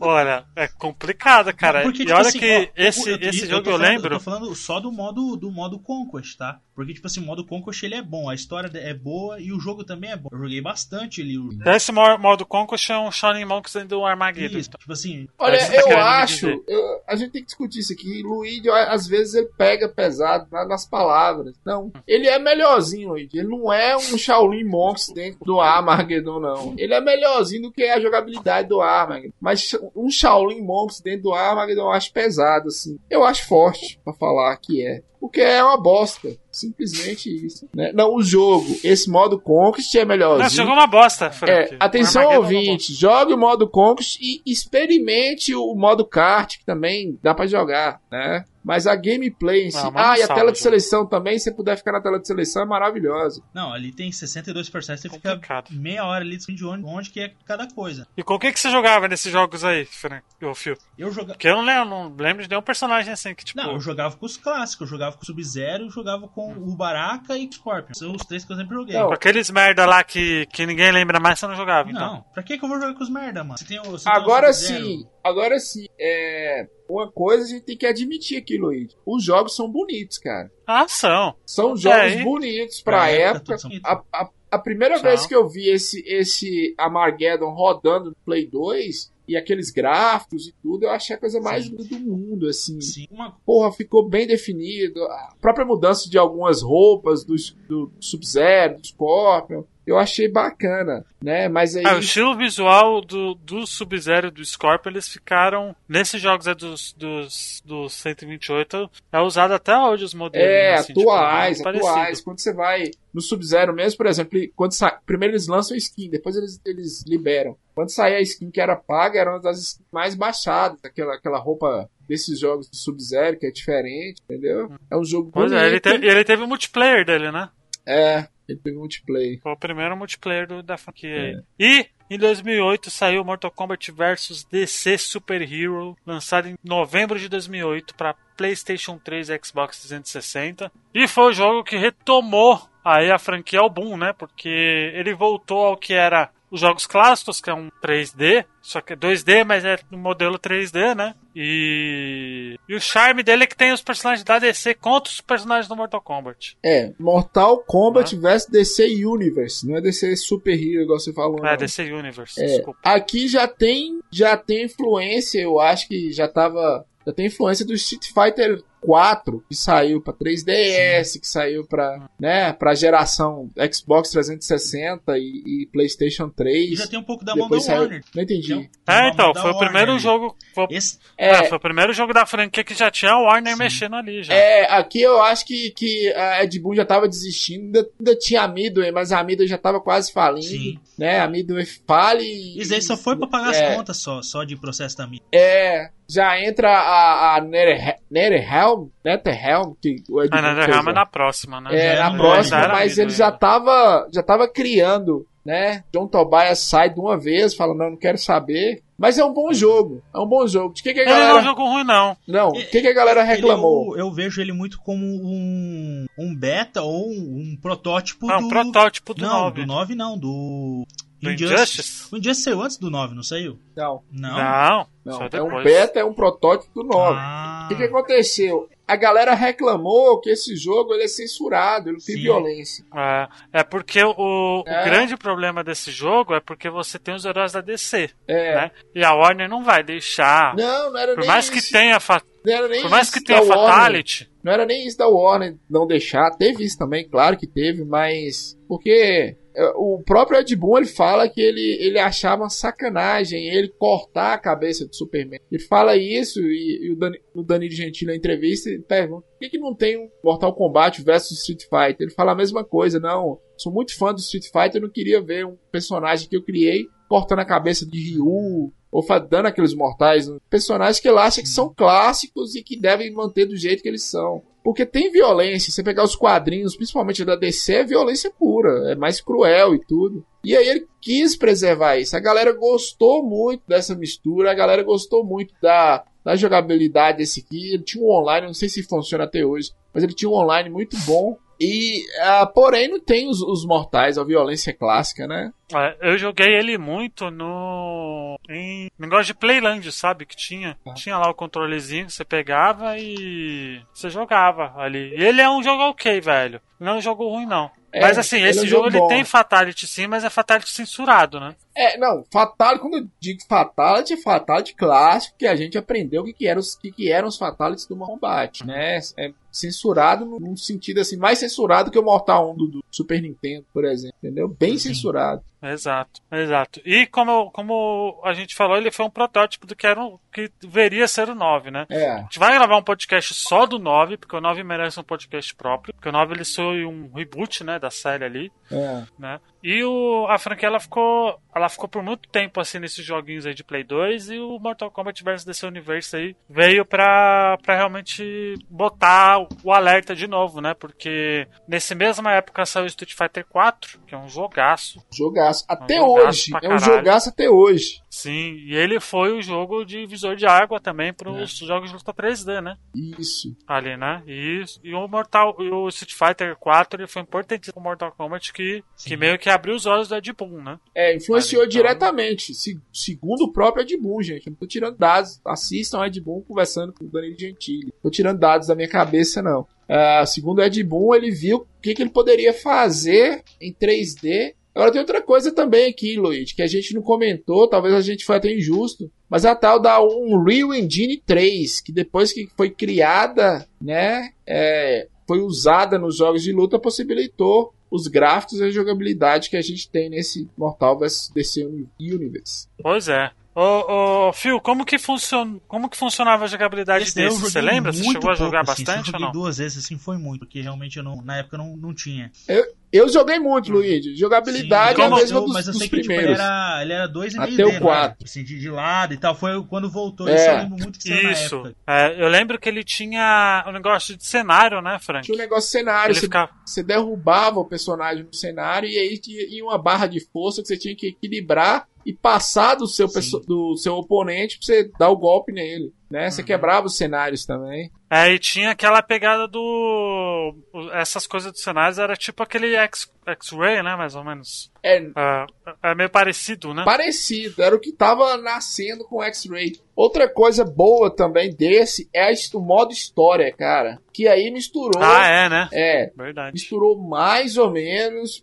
Olha, 0.00 0.44
é 0.56 0.68
complicado, 0.68 1.52
cara. 1.54 1.82
Porque, 1.82 2.02
e 2.02 2.06
tipo 2.06 2.18
olha 2.18 2.28
assim, 2.28 2.38
que 2.38 2.70
ó, 2.76 2.82
esse, 2.82 3.10
eu- 3.10 3.18
esse 3.20 3.42
eu 3.44 3.50
jogo 3.50 3.68
eu 3.68 3.72
falando- 3.72 3.80
lembro. 3.90 4.14
Eu 4.14 4.18
tô 4.18 4.24
falando 4.24 4.54
só 4.54 4.80
do 4.80 4.90
modo, 4.92 5.36
do 5.36 5.50
modo 5.50 5.78
Conquest, 5.78 6.36
tá? 6.36 6.58
Porque, 6.78 6.94
tipo 6.94 7.08
assim, 7.08 7.18
o 7.20 7.24
modo 7.26 7.44
Conquest 7.44 7.82
ele 7.82 7.96
é 7.96 8.02
bom, 8.02 8.28
a 8.30 8.36
história 8.36 8.70
é 8.78 8.94
boa 8.94 9.40
e 9.40 9.52
o 9.52 9.58
jogo 9.58 9.82
também 9.82 10.12
é 10.12 10.16
bom. 10.16 10.28
Eu 10.30 10.38
joguei 10.38 10.60
bastante 10.60 11.20
ali. 11.20 11.36
o- 11.36 11.48
Esse 11.66 11.90
mo- 11.90 12.16
modo 12.18 12.46
Conquest 12.46 12.88
é 12.90 12.96
um 12.96 13.10
Shaolin 13.10 13.44
Monks 13.44 13.72
dentro 13.74 13.88
do 13.98 14.04
Armageddon. 14.04 14.58
Isso, 14.58 14.70
tipo 14.70 14.92
assim, 14.92 15.26
Olha, 15.36 15.58
tá 15.58 15.74
eu 15.90 15.98
acho, 15.98 16.46
eu- 16.68 17.00
a 17.04 17.16
gente 17.16 17.32
tem 17.32 17.42
que 17.42 17.46
discutir 17.46 17.80
isso 17.80 17.92
aqui. 17.92 18.22
Luigi, 18.22 18.70
às 18.70 19.08
vezes 19.08 19.34
ele 19.34 19.48
pega 19.58 19.88
pesado 19.88 20.46
na- 20.52 20.64
nas 20.66 20.86
palavras. 20.86 21.52
Não, 21.66 21.90
ele 22.06 22.28
é 22.28 22.38
melhorzinho, 22.38 23.08
Luigi. 23.08 23.38
Ele 23.38 23.48
não 23.48 23.72
é 23.72 23.96
um 23.96 24.16
Shaolin 24.16 24.62
Monks 24.62 25.08
dentro 25.12 25.40
do 25.44 25.60
Armageddon, 25.60 26.38
não. 26.38 26.74
Ele 26.78 26.94
é 26.94 27.00
melhorzinho 27.00 27.62
do 27.62 27.72
que 27.72 27.82
a 27.82 27.98
jogabilidade 27.98 28.68
do 28.68 28.80
Armageddon. 28.80 29.32
Mas 29.40 29.72
um 29.96 30.08
Shaolin 30.08 30.60
Monks 30.62 31.00
dentro 31.00 31.24
do 31.24 31.34
Armageddon 31.34 31.80
eu 31.82 31.90
acho 31.92 32.12
pesado, 32.12 32.68
assim. 32.68 33.00
Eu 33.10 33.24
acho 33.24 33.48
forte 33.48 33.98
pra 34.04 34.12
falar 34.14 34.56
que 34.58 34.86
é. 34.86 35.02
Porque 35.20 35.40
é 35.40 35.64
uma 35.64 35.76
bosta. 35.76 36.28
Simplesmente 36.58 37.28
isso. 37.46 37.68
Né? 37.72 37.92
Não, 37.94 38.12
o 38.12 38.20
jogo, 38.20 38.66
esse 38.82 39.08
modo 39.08 39.38
Conquest 39.38 39.94
é 39.94 40.04
melhorzinho. 40.04 40.40
Não, 40.40 40.46
esse 40.46 40.56
jogo 40.56 40.70
é 40.70 40.74
uma 40.74 40.86
bosta, 40.88 41.30
Frank. 41.30 41.52
É, 41.52 41.76
atenção 41.78 42.32
é 42.32 42.36
ouvinte, 42.36 42.92
jogue 42.92 43.32
o 43.32 43.38
modo 43.38 43.68
Conquest 43.68 44.18
e 44.20 44.42
experimente 44.44 45.54
o 45.54 45.72
modo 45.76 46.04
kart, 46.04 46.58
que 46.58 46.64
também 46.64 47.16
dá 47.22 47.32
pra 47.32 47.46
jogar, 47.46 48.00
né? 48.10 48.44
Mas 48.68 48.86
a 48.86 48.94
gameplay 48.94 49.66
em 49.66 49.70
si. 49.70 49.78
Ah, 49.78 49.90
Ah, 49.94 50.08
não 50.08 50.16
e 50.16 50.22
a 50.22 50.28
tela 50.28 50.52
de 50.52 50.58
seleção 50.58 51.06
também, 51.06 51.38
se 51.38 51.50
puder 51.50 51.74
ficar 51.78 51.90
na 51.92 52.02
tela 52.02 52.20
de 52.20 52.26
seleção, 52.26 52.60
é 52.60 52.66
maravilhosa. 52.66 53.42
Não, 53.54 53.72
ali 53.72 53.90
tem 53.92 54.10
62%, 54.10 54.70
você 54.70 55.08
fica 55.08 55.30
Complicado. 55.30 55.70
meia 55.72 56.04
hora 56.04 56.22
ali 56.22 56.36
de 56.36 56.64
onde, 56.66 56.84
onde 56.84 57.08
que 57.08 57.18
é 57.18 57.32
cada 57.46 57.66
coisa. 57.66 58.06
E 58.14 58.22
com 58.22 58.34
o 58.34 58.38
que, 58.38 58.52
que 58.52 58.60
você 58.60 58.70
jogava 58.70 59.08
nesses 59.08 59.32
jogos 59.32 59.64
aí, 59.64 59.86
Frank? 59.86 60.22
Ô, 60.42 60.54
Phil? 60.54 60.76
Eu 60.98 61.10
jogava. 61.10 61.32
Porque 61.32 61.48
eu 61.48 61.56
não 61.56 61.64
lembro, 61.64 61.84
não 61.88 62.14
lembro 62.14 62.42
de 62.42 62.50
nenhum 62.50 62.60
personagem 62.60 63.10
assim 63.10 63.34
que, 63.34 63.42
tipo. 63.42 63.58
Não, 63.58 63.72
eu 63.72 63.80
jogava 63.80 64.14
com 64.18 64.26
os 64.26 64.36
clássicos, 64.36 64.82
eu 64.82 64.90
jogava 64.98 65.16
com 65.16 65.22
o 65.22 65.26
Sub-Zero, 65.26 65.84
eu 65.84 65.90
jogava 65.90 66.28
com 66.28 66.52
o 66.52 66.76
Baraka 66.76 67.38
e 67.38 67.46
o 67.46 67.50
Scorpion. 67.52 67.94
São 67.94 68.12
os 68.12 68.26
três 68.26 68.44
que 68.44 68.52
eu 68.52 68.56
sempre 68.58 68.74
joguei. 68.74 68.98
Não, 68.98 69.08
Com 69.08 69.14
aqueles 69.14 69.50
merda 69.50 69.86
lá 69.86 70.04
que, 70.04 70.44
que 70.52 70.66
ninguém 70.66 70.92
lembra 70.92 71.18
mais, 71.18 71.38
você 71.38 71.46
não 71.46 71.56
jogava, 71.56 71.90
então. 71.90 72.14
Não, 72.16 72.24
pra 72.34 72.42
que, 72.42 72.58
que 72.58 72.64
eu 72.64 72.68
vou 72.68 72.78
jogar 72.78 72.92
com 72.92 73.02
os 73.02 73.08
merda, 73.10 73.42
mano? 73.42 73.56
Você 73.58 73.64
tem 73.64 73.80
o, 73.80 73.84
você 73.84 74.04
tem 74.04 74.12
o 74.12 74.16
Agora 74.16 74.52
sim, 74.52 75.06
agora 75.28 75.58
sim, 75.60 75.86
é. 75.98 76.66
Uma 76.88 77.10
coisa 77.10 77.44
a 77.44 77.46
gente 77.48 77.64
tem 77.64 77.76
que 77.76 77.84
admitir 77.86 78.38
aqui, 78.38 78.56
Luiz. 78.56 78.96
Os 79.04 79.22
jogos 79.22 79.54
são 79.54 79.70
bonitos, 79.70 80.16
cara. 80.18 80.50
Ah, 80.66 80.86
são. 80.88 81.34
São 81.44 81.72
É, 81.74 81.76
jogos 81.76 82.24
bonitos 82.24 82.80
pra 82.80 82.98
Pra 82.98 83.10
época, 83.10 83.52
época. 83.54 83.58
tudo 83.58 83.72
são- 83.74 83.80
A, 83.84 84.02
a, 84.12 84.30
a 84.52 84.58
primeira 84.58 84.94
São. 84.96 85.02
vez 85.04 85.26
que 85.26 85.34
eu 85.34 85.46
vi 85.48 85.68
esse, 85.68 86.00
esse 86.06 86.74
Armageddon 86.78 87.50
rodando 87.50 88.10
no 88.10 88.16
Play 88.24 88.46
2 88.46 89.12
e 89.28 89.36
aqueles 89.36 89.70
gráficos 89.70 90.48
e 90.48 90.54
tudo, 90.62 90.84
eu 90.84 90.90
achei 90.90 91.14
a 91.14 91.18
coisa 91.18 91.38
mais 91.38 91.64
Sim. 91.66 91.72
linda 91.72 91.84
do 91.84 92.00
mundo, 92.00 92.46
assim. 92.48 92.80
Sim, 92.80 93.06
uma 93.10 93.32
Porra, 93.44 93.70
ficou 93.70 94.08
bem 94.08 94.26
definido. 94.26 95.04
A 95.04 95.34
própria 95.38 95.66
mudança 95.66 96.08
de 96.08 96.16
algumas 96.16 96.62
roupas 96.62 97.22
do, 97.22 97.34
do 97.68 97.92
Sub-Zero, 98.00 98.78
do 98.78 98.86
Scorpion, 98.86 99.64
eu 99.88 99.98
achei 99.98 100.28
bacana, 100.28 101.04
né? 101.22 101.48
Mas 101.48 101.74
aí. 101.76 101.84
Ah, 101.86 101.96
o 101.96 101.98
estilo 102.00 102.36
visual 102.36 103.00
do, 103.00 103.34
do 103.34 103.66
Sub-Zero 103.66 104.28
e 104.28 104.30
do 104.30 104.44
Scorpion, 104.44 104.90
eles 104.90 105.08
ficaram. 105.08 105.74
Nesses 105.88 106.20
jogos 106.20 106.46
é 106.46 106.54
dos, 106.54 106.92
dos, 106.92 107.62
dos 107.64 107.92
128, 107.94 108.90
é 109.12 109.20
usado 109.20 109.54
até 109.54 109.76
hoje 109.76 110.04
os 110.04 110.14
modelos. 110.14 110.46
É, 110.48 110.74
assim, 110.74 110.92
tipo, 110.92 111.10
atuais, 111.10 111.60
muito 111.62 111.68
atuais. 111.78 111.94
parecido. 111.94 112.24
Quando 112.24 112.40
você 112.40 112.52
vai 112.52 112.90
no 113.12 113.20
Sub-Zero 113.20 113.72
mesmo, 113.72 113.96
por 113.96 114.06
exemplo, 114.06 114.38
quando 114.54 114.72
sa... 114.72 114.90
primeiro 115.06 115.32
eles 115.32 115.48
lançam 115.48 115.74
a 115.74 115.78
skin, 115.78 116.10
depois 116.10 116.36
eles, 116.36 116.60
eles 116.64 117.04
liberam. 117.06 117.56
Quando 117.74 117.90
saía 117.90 118.16
a 118.18 118.20
skin 118.20 118.50
que 118.50 118.60
era 118.60 118.76
paga, 118.76 119.18
era 119.20 119.30
uma 119.30 119.40
das 119.40 119.80
mais 119.92 120.14
baixadas, 120.14 120.78
aquela, 120.84 121.14
aquela 121.14 121.38
roupa 121.38 121.88
desses 122.08 122.38
jogos 122.40 122.68
do 122.68 122.76
Sub-Zero, 122.76 123.38
que 123.38 123.46
é 123.46 123.50
diferente, 123.50 124.20
entendeu? 124.24 124.70
É 124.90 124.96
um 124.96 125.04
jogo 125.04 125.30
Pois 125.32 125.50
bonito. 125.50 125.62
é, 125.64 125.66
ele, 125.68 125.80
te- 125.80 126.06
ele 126.06 126.24
teve 126.24 126.42
o 126.42 126.46
multiplayer 126.48 127.04
dele, 127.04 127.30
né? 127.30 127.48
É, 127.86 128.26
ele 128.48 128.58
teve 128.58 128.76
multiplayer. 128.76 129.40
Foi 129.42 129.52
o 129.52 129.56
primeiro 129.56 129.96
multiplayer 129.96 130.46
do- 130.46 130.62
da 130.62 130.76
franquia 130.76 131.08
É. 131.10 131.42
E 131.58 131.86
em 132.10 132.18
2008 132.18 132.90
saiu 132.90 133.24
Mortal 133.24 133.50
Kombat 133.50 133.90
vs 133.92 134.44
DC 134.50 134.96
Super 134.98 135.42
Hero, 135.42 135.96
lançado 136.06 136.48
em 136.48 136.56
novembro 136.64 137.18
de 137.18 137.28
2008 137.28 137.94
para 137.94 138.14
PlayStation 138.36 138.98
3 138.98 139.28
e 139.30 139.40
Xbox 139.44 139.80
360. 139.80 140.70
E 140.94 141.06
foi 141.08 141.24
o 141.30 141.32
jogo 141.32 141.64
que 141.64 141.76
retomou 141.76 142.60
aí 142.84 143.10
a 143.10 143.18
franquia 143.18 143.60
ao 143.60 143.68
boom, 143.68 143.96
né? 143.96 144.12
Porque 144.16 144.48
ele 144.48 145.12
voltou 145.14 145.66
ao 145.66 145.76
que 145.76 145.92
era 145.92 146.30
os 146.50 146.60
jogos 146.60 146.86
clássicos, 146.86 147.40
que 147.40 147.50
é 147.50 147.54
um 147.54 147.70
3D, 147.82 148.44
só 148.62 148.80
que 148.80 148.92
é 148.92 148.96
2D, 148.96 149.44
mas 149.44 149.64
é 149.64 149.78
no 149.90 149.98
modelo 149.98 150.38
3D, 150.38 150.94
né? 150.94 151.14
E... 151.34 152.58
e 152.68 152.74
o 152.74 152.80
charme 152.80 153.22
dele 153.22 153.44
é 153.44 153.46
que 153.46 153.56
tem 153.56 153.72
os 153.72 153.82
personagens 153.82 154.24
da 154.24 154.38
DC 154.38 154.74
contra 154.74 155.12
os 155.12 155.20
personagens 155.20 155.68
do 155.68 155.76
Mortal 155.76 156.00
Kombat. 156.00 156.56
É, 156.64 156.92
Mortal 156.98 157.58
Kombat 157.58 158.16
vs 158.16 158.46
DC 158.46 159.04
Universe, 159.04 159.66
não 159.66 159.76
é 159.76 159.80
DC 159.80 160.16
Super 160.16 160.54
Hero, 160.54 160.82
igual 160.82 160.98
você 160.98 161.12
falou. 161.12 161.44
É, 161.46 161.50
não. 161.50 161.56
DC 161.56 161.92
Universe, 161.92 162.40
É, 162.42 162.46
desculpa. 162.46 162.78
aqui 162.82 163.28
já 163.28 163.46
tem, 163.46 164.00
já 164.10 164.36
tem 164.36 164.64
influência, 164.64 165.40
eu 165.40 165.60
acho 165.60 165.86
que 165.88 166.12
já 166.12 166.26
tava, 166.26 166.84
já 167.06 167.12
tem 167.12 167.26
influência 167.26 167.64
do 167.64 167.74
Street 167.74 168.06
Fighter 168.06 168.62
4 168.88 169.44
que 169.46 169.54
saiu 169.54 170.00
pra 170.00 170.14
3DS, 170.14 171.20
que 171.20 171.26
saiu 171.28 171.66
pra, 171.66 172.08
né, 172.18 172.54
pra 172.54 172.74
geração 172.74 173.50
Xbox 173.70 174.10
360 174.10 175.18
e, 175.18 175.42
e 175.62 175.68
PlayStation 175.70 176.30
3. 176.30 176.72
E 176.72 176.76
já 176.76 176.86
tem 176.86 176.98
um 176.98 177.02
pouco 177.02 177.22
da 177.22 177.32
mão 177.36 177.44
da 177.44 177.48
Depois 177.50 177.64
saiu, 177.64 177.82
Warner. 177.82 178.02
não 178.14 178.22
entendi. 178.22 178.54
Um- 178.54 178.66
É, 178.88 179.08
então, 179.10 179.34
foi 179.34 179.42
o 179.42 179.54
Warner 179.54 179.58
primeiro 179.70 179.98
jogo. 179.98 180.34
Foi, 180.54 180.66
Esse, 180.70 180.98
é, 181.18 181.30
É, 181.30 181.44
foi 181.44 181.58
o 181.58 181.60
primeiro 181.60 181.92
jogo 181.92 182.14
da 182.14 182.24
franquia 182.24 182.64
que 182.64 182.74
já 182.74 182.90
tinha 182.90 183.12
a 183.12 183.20
Warner 183.20 183.52
Sim. 183.52 183.58
mexendo 183.58 183.96
ali 183.96 184.22
já. 184.22 184.32
É, 184.32 184.64
aqui 184.72 185.02
eu 185.02 185.20
acho 185.22 185.44
que, 185.44 185.70
que 185.72 186.10
a 186.14 186.42
Ed 186.44 186.58
Boon 186.58 186.74
já 186.74 186.86
tava 186.86 187.06
desistindo, 187.06 187.64
ainda, 187.66 187.86
ainda 187.98 188.16
tinha 188.16 188.40
a 188.42 188.48
Midway, 188.48 188.90
mas 188.90 189.12
a 189.12 189.22
Midway 189.22 189.46
já 189.46 189.58
tava 189.58 189.80
quase 189.82 190.10
falindo, 190.10 190.46
Sim. 190.46 190.78
né? 190.96 191.20
A 191.20 191.28
Midway 191.28 191.66
fale 191.86 192.24
e... 192.24 192.58
Isso 192.60 192.72
aí 192.72 192.80
só 192.80 192.96
foi 192.96 193.16
pra 193.16 193.26
pagar 193.26 193.52
é, 193.54 193.68
as 193.70 193.76
contas 193.76 193.96
só, 193.98 194.22
só 194.22 194.44
de 194.44 194.56
processo 194.56 194.96
da 194.96 195.06
mídia. 195.06 195.24
É, 195.30 195.90
já 196.08 196.40
entra 196.40 196.70
a, 196.70 197.36
a 197.36 197.40
Netherhe- 197.40 197.96
Netherrealm, 198.10 198.88
Netherrealm, 199.04 199.74
que 199.80 200.02
o 200.08 200.22
Ed 200.22 200.30
Mas 200.30 200.40
Boon 200.40 200.42
na 200.42 200.42
fez, 200.42 200.56
Netherrealm 200.56 200.84
né? 200.86 200.90
é 200.90 200.94
na 200.94 201.06
próxima, 201.06 201.60
né? 201.60 201.70
É, 201.72 201.96
Já 201.96 202.04
na 202.04 202.10
não 202.10 202.18
próxima, 202.18 202.68
mas 202.68 202.98
ele 202.98 203.10
já 203.10 203.30
né? 203.30 203.36
tava, 203.38 204.08
já 204.12 204.22
tava 204.22 204.48
criando 204.48 205.26
né? 205.46 205.82
John 205.94 206.06
Tobias 206.06 206.58
sai 206.58 206.90
de 206.90 207.00
uma 207.00 207.16
vez, 207.18 207.54
fala, 207.54 207.74
não, 207.74 207.92
não 207.92 207.96
quero 207.96 208.18
saber. 208.18 208.82
Mas 208.98 209.16
é 209.16 209.24
um 209.24 209.32
bom 209.32 209.50
jogo. 209.50 210.02
É 210.14 210.18
um 210.18 210.26
bom 210.26 210.46
jogo. 210.46 210.74
De 210.74 210.82
que, 210.82 210.92
que 210.92 211.00
a 211.00 211.02
Ele 211.04 211.10
não 211.10 211.16
é 211.16 211.20
galera. 211.20 211.40
um 211.40 211.44
jogo 211.44 211.64
ruim, 211.64 211.84
não. 211.84 212.16
Não, 212.26 212.48
o 212.48 212.52
que, 212.52 212.82
que 212.82 212.86
a 212.88 212.92
galera 212.92 213.22
reclamou? 213.22 213.92
Ele, 213.94 214.02
eu, 214.02 214.06
eu 214.08 214.12
vejo 214.12 214.42
ele 214.42 214.52
muito 214.52 214.78
como 214.78 215.02
um, 215.06 216.04
um 216.18 216.34
beta 216.36 216.82
ou 216.82 217.08
um, 217.08 217.52
um 217.54 217.58
protótipo 217.62 218.26
Não, 218.26 218.40
do. 218.40 218.44
um 218.44 218.48
protótipo 218.50 219.14
do 219.14 219.22
não, 219.22 219.44
9. 219.44 219.60
do 219.62 219.66
9 219.66 219.94
não, 219.94 220.18
do. 220.18 220.86
Do 221.20 221.30
Injustice? 221.32 222.06
O 222.12 222.16
Injustice 222.16 222.44
saiu 222.44 222.62
antes 222.62 222.76
do 222.78 222.90
9, 222.90 223.14
não 223.14 223.22
saiu? 223.22 223.58
Não, 223.76 224.02
Não. 224.12 224.86
Não, 225.04 225.18
não. 225.20 225.28
É 225.32 225.42
um 225.42 225.62
beta, 225.62 225.98
é 226.00 226.04
um 226.04 226.12
protótipo 226.12 226.72
do 226.82 226.86
9. 226.88 227.16
Ah, 227.20 227.62
O 227.64 227.68
que, 227.68 227.74
que 227.76 227.82
aconteceu? 227.84 228.68
A 228.86 228.96
galera 228.96 229.34
reclamou 229.34 230.18
que 230.20 230.30
esse 230.30 230.56
jogo 230.56 230.94
ele 230.94 231.04
é 231.04 231.08
censurado, 231.08 231.90
ele 231.90 231.98
tem 231.98 232.16
Sim. 232.16 232.22
violência. 232.22 232.84
É, 232.94 233.28
é 233.60 233.62
porque 233.62 234.02
o, 234.02 234.14
o 234.16 234.64
É. 234.66 234.84
grande 234.84 235.14
problema 235.16 235.62
desse 235.62 235.90
jogo 235.90 236.34
é 236.34 236.40
porque 236.40 236.70
você 236.70 236.98
tem 236.98 237.14
os 237.14 237.24
heróis 237.24 237.52
da 237.52 237.60
DC, 237.60 238.10
É. 238.26 238.54
né? 238.54 238.70
E 238.94 239.04
a 239.04 239.12
Warner 239.14 239.48
não 239.48 239.62
vai 239.62 239.82
deixar. 239.82 240.54
Não, 240.56 240.90
não 240.92 240.98
era 240.98 241.14
por 241.14 241.20
nem 241.20 241.28
mais 241.28 241.44
isso. 241.44 241.52
que 241.52 241.70
tenha, 241.72 242.00
fa- 242.00 242.22
não 242.44 242.54
era 242.54 242.68
nem 242.68 242.80
por 242.80 242.90
mais 242.90 243.08
isso 243.08 243.12
que 243.18 243.24
tenha 243.24 243.40
da 243.40 243.46
Warner. 243.46 243.74
Fatality, 243.74 244.30
Não 244.42 244.52
era 244.52 244.64
nem 244.64 244.86
isso 244.86 244.96
da 244.96 245.08
Warner 245.08 245.56
não 245.68 245.86
deixar. 245.86 246.30
Teve 246.38 246.64
isso 246.64 246.78
também, 246.78 247.06
claro 247.06 247.36
que 247.36 247.46
teve, 247.46 247.84
mas. 247.84 248.56
Porque 248.66 249.36
o 249.76 250.02
próprio 250.04 250.38
Ed 250.38 250.54
Boon 250.56 250.78
ele 250.78 250.86
fala 250.86 251.28
que 251.28 251.40
ele, 251.40 251.76
ele 251.80 251.98
achava 251.98 252.42
uma 252.42 252.50
sacanagem 252.50 253.48
ele 253.48 253.68
cortar 253.68 254.34
a 254.34 254.38
cabeça 254.38 254.86
do 254.86 254.94
Superman. 254.94 255.40
Ele 255.50 255.62
fala 255.62 255.96
isso 255.96 256.40
e, 256.40 256.86
e 256.86 256.92
o, 256.92 256.96
Dani, 256.96 257.20
o 257.34 257.42
Danilo 257.42 257.74
Gentili 257.74 258.10
na 258.10 258.16
entrevista 258.16 258.70
pergunta 258.86 259.26
por 259.26 259.38
que, 259.38 259.50
que 259.50 259.58
não 259.58 259.72
tem 259.72 259.96
um 259.96 260.10
Mortal 260.22 260.52
Kombat 260.52 261.00
versus 261.02 261.38
Street 261.38 261.62
Fighter? 261.62 262.06
Ele 262.06 262.10
fala 262.10 262.32
a 262.32 262.34
mesma 262.34 262.64
coisa, 262.64 262.98
não. 262.98 263.38
Sou 263.56 263.72
muito 263.72 263.96
fã 263.96 264.12
do 264.12 264.18
Street 264.18 264.46
Fighter, 264.46 264.76
eu 264.76 264.82
não 264.82 264.90
queria 264.90 265.20
ver 265.20 265.46
um 265.46 265.56
personagem 265.70 266.28
que 266.28 266.36
eu 266.36 266.42
criei 266.42 266.86
cortando 267.08 267.38
a 267.38 267.44
cabeça 267.44 267.86
de 267.86 267.98
Ryu 267.98 268.72
ou 268.90 269.04
dando 269.30 269.46
aqueles 269.46 269.74
mortais. 269.74 270.28
né? 270.28 270.38
Personagens 270.50 270.98
que 271.00 271.08
ele 271.08 271.18
acha 271.18 271.42
que 271.42 271.48
são 271.48 271.72
clássicos 271.72 272.54
e 272.54 272.62
que 272.62 272.78
devem 272.78 273.12
manter 273.12 273.46
do 273.46 273.56
jeito 273.56 273.82
que 273.82 273.88
eles 273.88 274.04
são. 274.04 274.42
Porque 274.68 274.84
tem 274.84 275.10
violência, 275.10 275.72
você 275.72 275.82
pegar 275.82 276.04
os 276.04 276.14
quadrinhos, 276.14 276.76
principalmente 276.76 277.24
da 277.24 277.34
DC, 277.34 277.72
é 277.72 277.84
violência 277.84 278.30
pura, 278.30 278.92
é 278.92 278.94
mais 278.94 279.18
cruel 279.18 279.74
e 279.74 279.78
tudo. 279.78 280.22
E 280.44 280.54
aí 280.54 280.68
ele 280.68 280.86
quis 281.00 281.34
preservar 281.34 281.96
isso. 281.96 282.14
A 282.14 282.20
galera 282.20 282.52
gostou 282.52 283.24
muito 283.24 283.62
dessa 283.66 283.94
mistura, 283.94 284.50
a 284.50 284.54
galera 284.54 284.82
gostou 284.82 285.24
muito 285.24 285.54
da, 285.62 286.04
da 286.22 286.36
jogabilidade 286.36 287.16
desse 287.16 287.40
aqui. 287.40 287.72
Ele 287.72 287.82
tinha 287.82 288.04
um 288.04 288.10
online, 288.10 288.46
não 288.46 288.52
sei 288.52 288.68
se 288.68 288.82
funciona 288.82 289.24
até 289.24 289.42
hoje, 289.42 289.70
mas 289.94 290.04
ele 290.04 290.12
tinha 290.12 290.30
um 290.30 290.34
online 290.34 290.68
muito 290.68 290.98
bom. 291.06 291.38
E, 291.60 292.04
ah, 292.20 292.46
porém, 292.46 292.88
não 292.88 293.00
tem 293.00 293.28
os, 293.28 293.40
os 293.42 293.64
mortais, 293.64 294.16
a 294.16 294.24
violência 294.24 294.72
clássica, 294.72 295.26
né? 295.26 295.52
é, 295.74 295.96
eu 296.00 296.16
joguei 296.16 296.54
ele 296.54 296.78
muito 296.78 297.30
no. 297.30 298.38
em 298.48 298.88
negócio 298.98 299.26
de 299.26 299.34
Playland, 299.34 299.90
sabe? 299.90 300.24
Que 300.24 300.36
tinha. 300.36 300.78
Tá. 300.84 300.94
Tinha 300.94 301.18
lá 301.18 301.28
o 301.28 301.34
controlezinho 301.34 302.06
que 302.06 302.12
você 302.12 302.24
pegava 302.24 302.96
e. 302.96 303.82
você 303.92 304.08
jogava 304.08 304.72
ali. 304.76 305.14
E 305.16 305.24
ele 305.24 305.40
é 305.40 305.50
um 305.50 305.62
jogo 305.62 305.82
ok, 305.82 306.20
velho. 306.20 306.60
Não 306.78 306.92
é 306.92 306.94
um 306.96 307.02
jogo 307.02 307.28
ruim, 307.28 307.46
não. 307.46 307.70
É, 307.92 308.02
mas 308.02 308.18
assim, 308.18 308.42
é 308.42 308.50
esse 308.50 308.60
um 308.60 308.66
jogo 308.66 308.90
jogo 308.90 309.04
ele 309.04 309.08
tem 309.08 309.24
Fatality 309.24 309.86
sim, 309.86 310.06
mas 310.06 310.22
é 310.22 310.30
Fatality 310.30 310.70
censurado, 310.70 311.40
né? 311.40 311.54
É, 311.78 311.96
não, 311.96 312.24
Fatality, 312.28 312.80
quando 312.80 312.96
eu 312.98 313.08
digo 313.20 313.40
Fatality, 313.48 314.14
é 314.14 314.16
Fatality 314.16 314.74
clássico, 314.74 315.38
que 315.38 315.46
a 315.46 315.54
gente 315.54 315.78
aprendeu 315.78 316.22
o 316.22 316.24
que, 316.24 316.32
que, 316.32 316.48
eram, 316.48 316.58
os, 316.58 316.74
que, 316.74 316.90
que 316.90 317.08
eram 317.08 317.28
os 317.28 317.38
Fatalities 317.38 317.86
do 317.86 317.94
Mortal 317.94 318.18
né? 318.64 318.98
É 319.16 319.32
censurado 319.50 320.24
num 320.24 320.56
sentido 320.56 321.00
assim, 321.00 321.16
mais 321.16 321.38
censurado 321.38 321.90
que 321.90 321.98
o 321.98 322.02
Mortal 322.02 322.52
1 322.52 322.56
do, 322.56 322.66
do 322.68 322.84
Super 322.90 323.20
Nintendo, 323.20 323.66
por 323.72 323.84
exemplo, 323.84 324.16
entendeu? 324.22 324.48
Bem 324.48 324.78
Sim. 324.78 324.94
censurado. 324.94 325.42
Exato, 325.60 326.20
exato. 326.30 326.80
E 326.84 327.06
como, 327.06 327.50
como 327.50 328.20
a 328.24 328.32
gente 328.32 328.54
falou, 328.54 328.76
ele 328.76 328.92
foi 328.92 329.04
um 329.04 329.10
protótipo 329.10 329.66
do 329.66 329.74
que 329.74 329.88
era 329.88 330.00
um, 330.00 330.16
que 330.32 330.48
deveria 330.60 331.08
ser 331.08 331.28
o 331.28 331.34
9, 331.34 331.72
né? 331.72 331.84
É, 331.90 332.10
A 332.10 332.20
gente 332.20 332.38
vai 332.38 332.54
gravar 332.54 332.76
um 332.76 332.82
podcast 332.82 333.34
só 333.34 333.66
do 333.66 333.76
9, 333.76 334.18
porque 334.18 334.36
o 334.36 334.40
9 334.40 334.62
merece 334.62 335.00
um 335.00 335.04
podcast 335.04 335.52
próprio, 335.56 335.92
porque 335.94 336.08
o 336.08 336.12
9 336.12 336.34
ele 336.34 336.44
foi 336.44 336.84
um 336.84 337.10
reboot, 337.12 337.64
né, 337.64 337.76
da 337.76 337.90
série 337.90 338.24
ali, 338.24 338.52
é. 338.70 339.02
né? 339.18 339.40
E 339.62 339.82
o, 339.84 340.26
a 340.28 340.38
franquia 340.38 340.68
ela 340.68 340.80
ficou, 340.80 341.38
ela 341.54 341.68
ficou 341.68 341.88
por 341.88 342.02
muito 342.02 342.28
tempo 342.28 342.60
assim 342.60 342.78
nesses 342.78 343.04
joguinhos 343.04 343.46
aí 343.46 343.54
de 343.54 343.64
Play 343.64 343.84
2 343.84 344.30
e 344.30 344.38
o 344.38 344.58
Mortal 344.58 344.90
Kombat 344.90 345.22
vs 345.22 345.44
DC 345.44 345.66
Universe 345.66 346.16
aí 346.16 346.36
veio 346.48 346.84
pra, 346.84 347.56
pra 347.62 347.76
realmente 347.76 348.54
botar 348.70 349.40
o, 349.40 349.48
o 349.64 349.72
alerta 349.72 350.14
de 350.14 350.26
novo, 350.26 350.60
né? 350.60 350.74
Porque 350.74 351.46
nesse 351.66 351.94
mesma 351.94 352.32
época 352.32 352.64
saiu 352.64 352.84
o 352.84 352.88
Street 352.88 353.14
Fighter 353.14 353.44
4, 353.46 354.00
que 354.06 354.14
é 354.14 354.18
um 354.18 354.28
jogaço. 354.28 355.04
Jogaço. 355.12 355.64
Até 355.68 355.96
jogaço 355.96 356.28
hoje. 356.28 356.50
É 356.62 356.74
um 356.74 356.78
jogaço 356.78 357.28
até 357.28 357.50
hoje. 357.50 358.02
Sim, 358.10 358.56
e 358.66 358.74
ele 358.74 359.00
foi 359.00 359.36
o 359.36 359.42
jogo 359.42 359.84
de 359.84 360.06
visor 360.06 360.34
de 360.34 360.46
água 360.46 360.80
também 360.80 361.12
para 361.12 361.30
os 361.30 361.56
jogos 361.58 361.90
de 361.90 361.96
luta 361.96 362.12
3D, 362.12 362.60
né? 362.60 362.76
Isso. 363.18 363.56
Ali, 363.66 363.96
né? 363.96 364.22
E, 364.26 364.64
e 364.82 364.94
o 364.94 365.06
Mortal, 365.06 365.54
e 365.60 365.70
o 365.70 365.88
Street 365.88 366.14
Fighter 366.14 366.56
4 366.56 367.00
ele 367.00 367.08
foi 367.08 367.22
importante 367.22 367.72
pro 367.72 367.82
Mortal 367.82 368.12
Kombat 368.12 368.52
que, 368.52 368.82
que 368.96 369.16
meio 369.16 369.38
que 369.38 369.47
abriu 369.50 369.74
os 369.74 369.86
olhos 369.86 370.08
do 370.08 370.16
Ed 370.16 370.32
Boon, 370.32 370.62
né? 370.62 370.78
É, 370.94 371.14
influenciou 371.16 371.62
Mas 371.62 371.68
então- 371.74 371.82
diretamente. 371.82 372.54
Se- 372.54 372.78
segundo 372.92 373.42
o 373.44 373.52
próprio 373.52 373.82
Ed 373.82 373.96
Boon, 373.96 374.22
gente. 374.22 374.46
Eu 374.46 374.50
não 374.52 374.56
tô 374.58 374.66
tirando 374.66 374.96
dados. 374.96 375.40
Assistam 375.44 375.98
o 376.00 376.04
Ed 376.04 376.20
Boon 376.20 376.42
conversando 376.42 376.92
com 376.92 377.04
o 377.04 377.08
Danilo 377.08 377.38
Gentili. 377.38 377.92
Tô 378.02 378.10
tirando 378.10 378.38
dados 378.38 378.68
da 378.68 378.74
minha 378.74 378.88
cabeça, 378.88 379.40
não. 379.42 379.66
Ah, 379.88 380.24
segundo 380.26 380.58
o 380.58 380.62
Ed 380.62 380.82
Boon, 380.84 381.14
ele 381.14 381.30
viu 381.30 381.58
o 381.58 381.66
que, 381.80 381.94
que 381.94 382.02
ele 382.02 382.10
poderia 382.10 382.52
fazer 382.52 383.42
em 383.60 383.72
3D. 383.72 384.54
Agora 384.74 384.92
tem 384.92 385.00
outra 385.00 385.20
coisa 385.20 385.50
também 385.50 385.86
aqui, 385.90 386.16
Luiz, 386.16 386.52
que 386.52 386.62
a 386.62 386.66
gente 386.68 386.94
não 386.94 387.02
comentou, 387.02 387.66
talvez 387.68 387.92
a 387.94 388.00
gente 388.00 388.24
foi 388.24 388.36
até 388.36 388.52
injusto, 388.54 389.10
mas 389.28 389.44
a 389.44 389.52
tal 389.56 389.80
da 389.80 390.00
Unreal 390.00 390.72
Engine 390.72 391.20
3, 391.26 391.80
que 391.80 391.90
depois 391.90 392.32
que 392.32 392.46
foi 392.56 392.70
criada, 392.70 393.66
né, 393.80 394.28
é, 394.46 395.08
foi 395.26 395.40
usada 395.40 395.98
nos 395.98 396.16
jogos 396.18 396.42
de 396.44 396.52
luta, 396.52 396.78
possibilitou 396.78 397.74
os 397.90 398.06
gráficos 398.06 398.60
e 398.60 398.64
a 398.64 398.70
jogabilidade 398.70 399.50
que 399.50 399.56
a 399.56 399.62
gente 399.62 399.88
tem 399.88 400.10
nesse 400.10 400.48
Mortal 400.56 400.98
vs 400.98 401.30
DC 401.34 401.86
Universe. 402.00 402.68
Pois 402.82 403.08
é. 403.08 403.30
Ô, 403.54 404.28
ô, 404.28 404.32
Phil, 404.32 404.60
como 404.60 404.84
que, 404.84 404.98
funcion... 404.98 405.58
como 405.66 405.88
que 405.88 405.96
funcionava 405.96 406.44
a 406.44 406.46
jogabilidade 406.46 407.06
Esse 407.06 407.16
desse? 407.16 407.40
Você 407.40 407.60
lembra? 407.60 407.92
Você 407.92 408.04
chegou 408.04 408.30
a 408.30 408.34
jogar 408.36 408.64
pouco, 408.64 408.70
assim, 408.70 408.84
bastante 408.84 409.06
ou 409.08 409.12
joguei 409.12 409.26
não? 409.26 409.32
duas 409.32 409.58
vezes 409.58 409.84
assim 409.84 409.98
foi 409.98 410.16
muito, 410.16 410.46
porque 410.46 410.60
realmente 410.60 410.96
eu 410.96 411.02
não, 411.02 411.20
na 411.22 411.38
época 411.38 411.56
eu 411.56 411.58
não, 411.58 411.76
não 411.76 411.92
tinha. 411.92 412.30
Eu 412.46 412.64
joguei 413.08 413.38
muito, 413.38 413.70
Luigi. 413.70 414.16
Jogabilidade 414.16 414.96
Sim, 414.96 415.02
é 415.02 415.04
a 415.04 415.10
mesma 415.10 415.38
eu- 415.38 415.44
dos, 415.44 415.52
mas 415.52 415.66
eu 415.66 415.72
dos 415.72 415.80
sei 415.80 415.88
que 415.90 415.96
tipo, 416.00 416.10
ele 416.12 416.16
primeiros. 416.22 416.40
era, 416.42 416.78
ele 416.82 416.92
era 416.92 417.06
2,5D, 417.08 417.54
Até 417.54 417.66
o 417.66 417.72
não 417.74 417.80
quatro. 417.80 418.16
era? 418.20 418.24
Assim, 418.24 418.44
de, 418.44 418.58
de 418.58 418.70
lado 418.70 419.14
e 419.14 419.16
tal. 419.18 419.34
Foi 419.34 419.62
quando 419.64 419.90
voltou 419.90 420.26
É. 420.28 420.34
isso, 420.34 420.44
eu 420.48 420.56
lembro 420.56 420.78
muito 420.78 420.98
que 420.98 421.12
Isso. 421.12 421.56
na 421.62 421.68
época. 421.68 421.76
É, 421.86 422.22
eu 422.24 422.28
lembro 422.28 422.58
que 422.58 422.68
ele 422.68 422.82
tinha 422.84 423.64
um 423.66 423.72
negócio 423.72 424.16
de 424.16 424.24
cenário, 424.24 424.80
né, 424.80 424.98
Frank? 425.00 425.24
Tinha 425.26 425.34
um 425.36 425.38
negócio 425.38 425.66
de 425.66 425.72
cenário, 425.72 426.12
Ele 426.12 426.18
você, 426.20 426.26
ficava... 426.26 426.50
você 426.64 426.82
derrubava 426.82 427.60
o 427.60 427.64
personagem 427.64 428.24
no 428.24 428.34
cenário 428.34 428.88
e 428.88 428.96
aí 428.98 429.18
tinha 429.18 429.64
uma 429.64 429.76
barra 429.78 430.06
de 430.06 430.20
força 430.32 430.62
que 430.62 430.68
você 430.68 430.76
tinha 430.78 430.96
que 430.96 431.08
equilibrar 431.08 431.86
e 432.06 432.12
passar 432.14 432.74
do 432.76 432.86
seu, 432.86 433.06
do 433.46 433.76
seu 433.76 433.94
oponente 433.96 434.56
pra 434.58 434.64
você 434.66 434.90
dar 434.98 435.10
o 435.10 435.16
golpe 435.16 435.52
nele. 435.52 435.92
Né? 436.10 436.24
Uhum. 436.24 436.30
Você 436.30 436.42
quebrava 436.42 436.86
os 436.86 436.96
cenários 436.96 437.44
também. 437.44 437.90
É, 438.10 438.32
e 438.32 438.38
tinha 438.38 438.70
aquela 438.70 439.02
pegada 439.02 439.46
do. 439.46 440.54
Essas 440.94 441.26
coisas 441.26 441.52
dos 441.52 441.60
cenários 441.60 441.98
era 441.98 442.16
tipo 442.16 442.42
aquele 442.42 442.74
X-Ray, 442.74 443.82
né? 443.82 443.94
Mais 443.94 444.14
ou 444.14 444.24
menos. 444.24 444.72
É 444.82 444.96
É, 445.14 445.46
é 445.90 445.94
meio 445.94 446.08
parecido, 446.08 446.72
né? 446.72 446.84
parecido, 446.84 447.62
era 447.62 447.76
o 447.76 447.80
que 447.80 447.92
tava 447.92 448.38
nascendo 448.38 449.04
com 449.04 449.16
o 449.16 449.22
X-Ray. 449.22 449.78
Outra 449.94 450.26
coisa 450.26 450.64
boa 450.64 451.14
também 451.14 451.54
desse 451.54 452.08
é 452.14 452.32
o 452.54 452.60
modo 452.60 452.92
história, 452.92 453.52
cara. 453.52 453.98
Que 454.10 454.26
aí 454.26 454.50
misturou. 454.50 455.02
Ah, 455.02 455.26
é, 455.26 455.48
né? 455.50 455.68
é, 455.72 456.12
Verdade. 456.16 456.52
misturou 456.52 456.96
mais 456.96 457.58
ou 457.58 457.70
menos, 457.70 458.42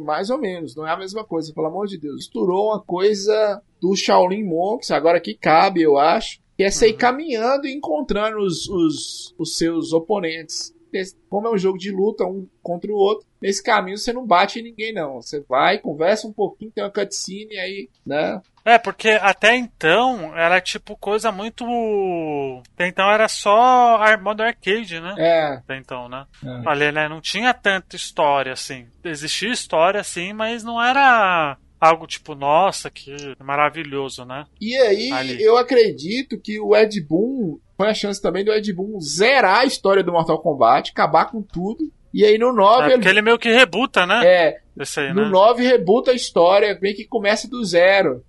mais 0.00 0.28
ou 0.28 0.38
menos, 0.38 0.76
não 0.76 0.86
é 0.86 0.92
a 0.92 0.98
mesma 0.98 1.24
coisa, 1.24 1.54
pelo 1.54 1.68
amor 1.68 1.86
de 1.86 1.96
Deus. 1.96 2.16
Misturou 2.16 2.66
uma 2.66 2.82
coisa 2.82 3.62
do 3.80 3.96
Shaolin 3.96 4.44
Monks, 4.44 4.90
agora 4.90 5.20
que 5.20 5.34
cabe, 5.34 5.80
eu 5.80 5.96
acho, 5.96 6.38
que 6.60 6.64
é 6.64 6.70
você 6.70 6.88
ir 6.88 6.92
caminhando 6.92 7.66
e 7.66 7.74
encontrando 7.74 8.36
os, 8.36 8.68
os, 8.68 9.34
os 9.38 9.56
seus 9.56 9.94
oponentes. 9.94 10.74
Como 11.30 11.46
é 11.46 11.50
um 11.50 11.56
jogo 11.56 11.78
de 11.78 11.90
luta 11.90 12.26
um 12.26 12.46
contra 12.62 12.92
o 12.92 12.96
outro, 12.96 13.26
nesse 13.40 13.62
caminho 13.62 13.96
você 13.96 14.12
não 14.12 14.26
bate 14.26 14.58
em 14.58 14.64
ninguém, 14.64 14.92
não. 14.92 15.22
Você 15.22 15.40
vai, 15.48 15.78
conversa 15.78 16.26
um 16.26 16.32
pouquinho, 16.34 16.70
tem 16.70 16.84
uma 16.84 16.90
cutscene 16.90 17.56
aí, 17.58 17.88
né? 18.04 18.42
É, 18.62 18.76
porque 18.76 19.08
até 19.08 19.56
então 19.56 20.36
era 20.36 20.60
tipo 20.60 20.94
coisa 20.98 21.32
muito. 21.32 21.64
Até 22.74 22.88
então 22.88 23.10
era 23.10 23.26
só 23.26 23.98
modo 24.20 24.42
arcade, 24.42 25.00
né? 25.00 25.14
É, 25.16 25.54
Até 25.54 25.78
então, 25.78 26.10
né? 26.10 26.26
É. 26.44 26.68
Ali, 26.68 26.92
né? 26.92 27.08
Não 27.08 27.22
tinha 27.22 27.54
tanta 27.54 27.96
história 27.96 28.52
assim. 28.52 28.86
Existia 29.02 29.50
história, 29.50 30.04
sim, 30.04 30.34
mas 30.34 30.62
não 30.62 30.82
era 30.82 31.56
algo 31.80 32.06
tipo, 32.06 32.34
nossa, 32.34 32.90
que 32.90 33.14
maravilhoso, 33.42 34.24
né? 34.24 34.46
E 34.60 34.76
aí, 34.76 35.10
Ali. 35.10 35.42
eu 35.42 35.56
acredito 35.56 36.38
que 36.38 36.60
o 36.60 36.76
Ed 36.76 37.00
Boon 37.00 37.58
foi 37.76 37.88
a 37.88 37.94
chance 37.94 38.20
também 38.20 38.44
do 38.44 38.52
Ed 38.52 38.72
Boon 38.72 39.00
zerar 39.00 39.60
a 39.60 39.64
história 39.64 40.02
do 40.02 40.12
Mortal 40.12 40.40
Kombat, 40.40 40.90
acabar 40.90 41.24
com 41.26 41.42
tudo. 41.42 41.90
E 42.12 42.24
aí 42.24 42.36
no 42.36 42.52
9 42.52 42.90
É 42.90 42.94
ele 42.94 43.08
ele 43.08 43.22
meio 43.22 43.38
que 43.38 43.50
rebuta, 43.50 44.04
né? 44.04 44.20
É, 44.24 44.60
aí, 44.98 45.12
No 45.12 45.24
né? 45.24 45.28
9 45.30 45.62
rebuta 45.64 46.10
a 46.10 46.14
história, 46.14 46.74
bem 46.74 46.94
que 46.94 47.04
começa 47.06 47.48
do 47.48 47.64
zero. 47.64 48.24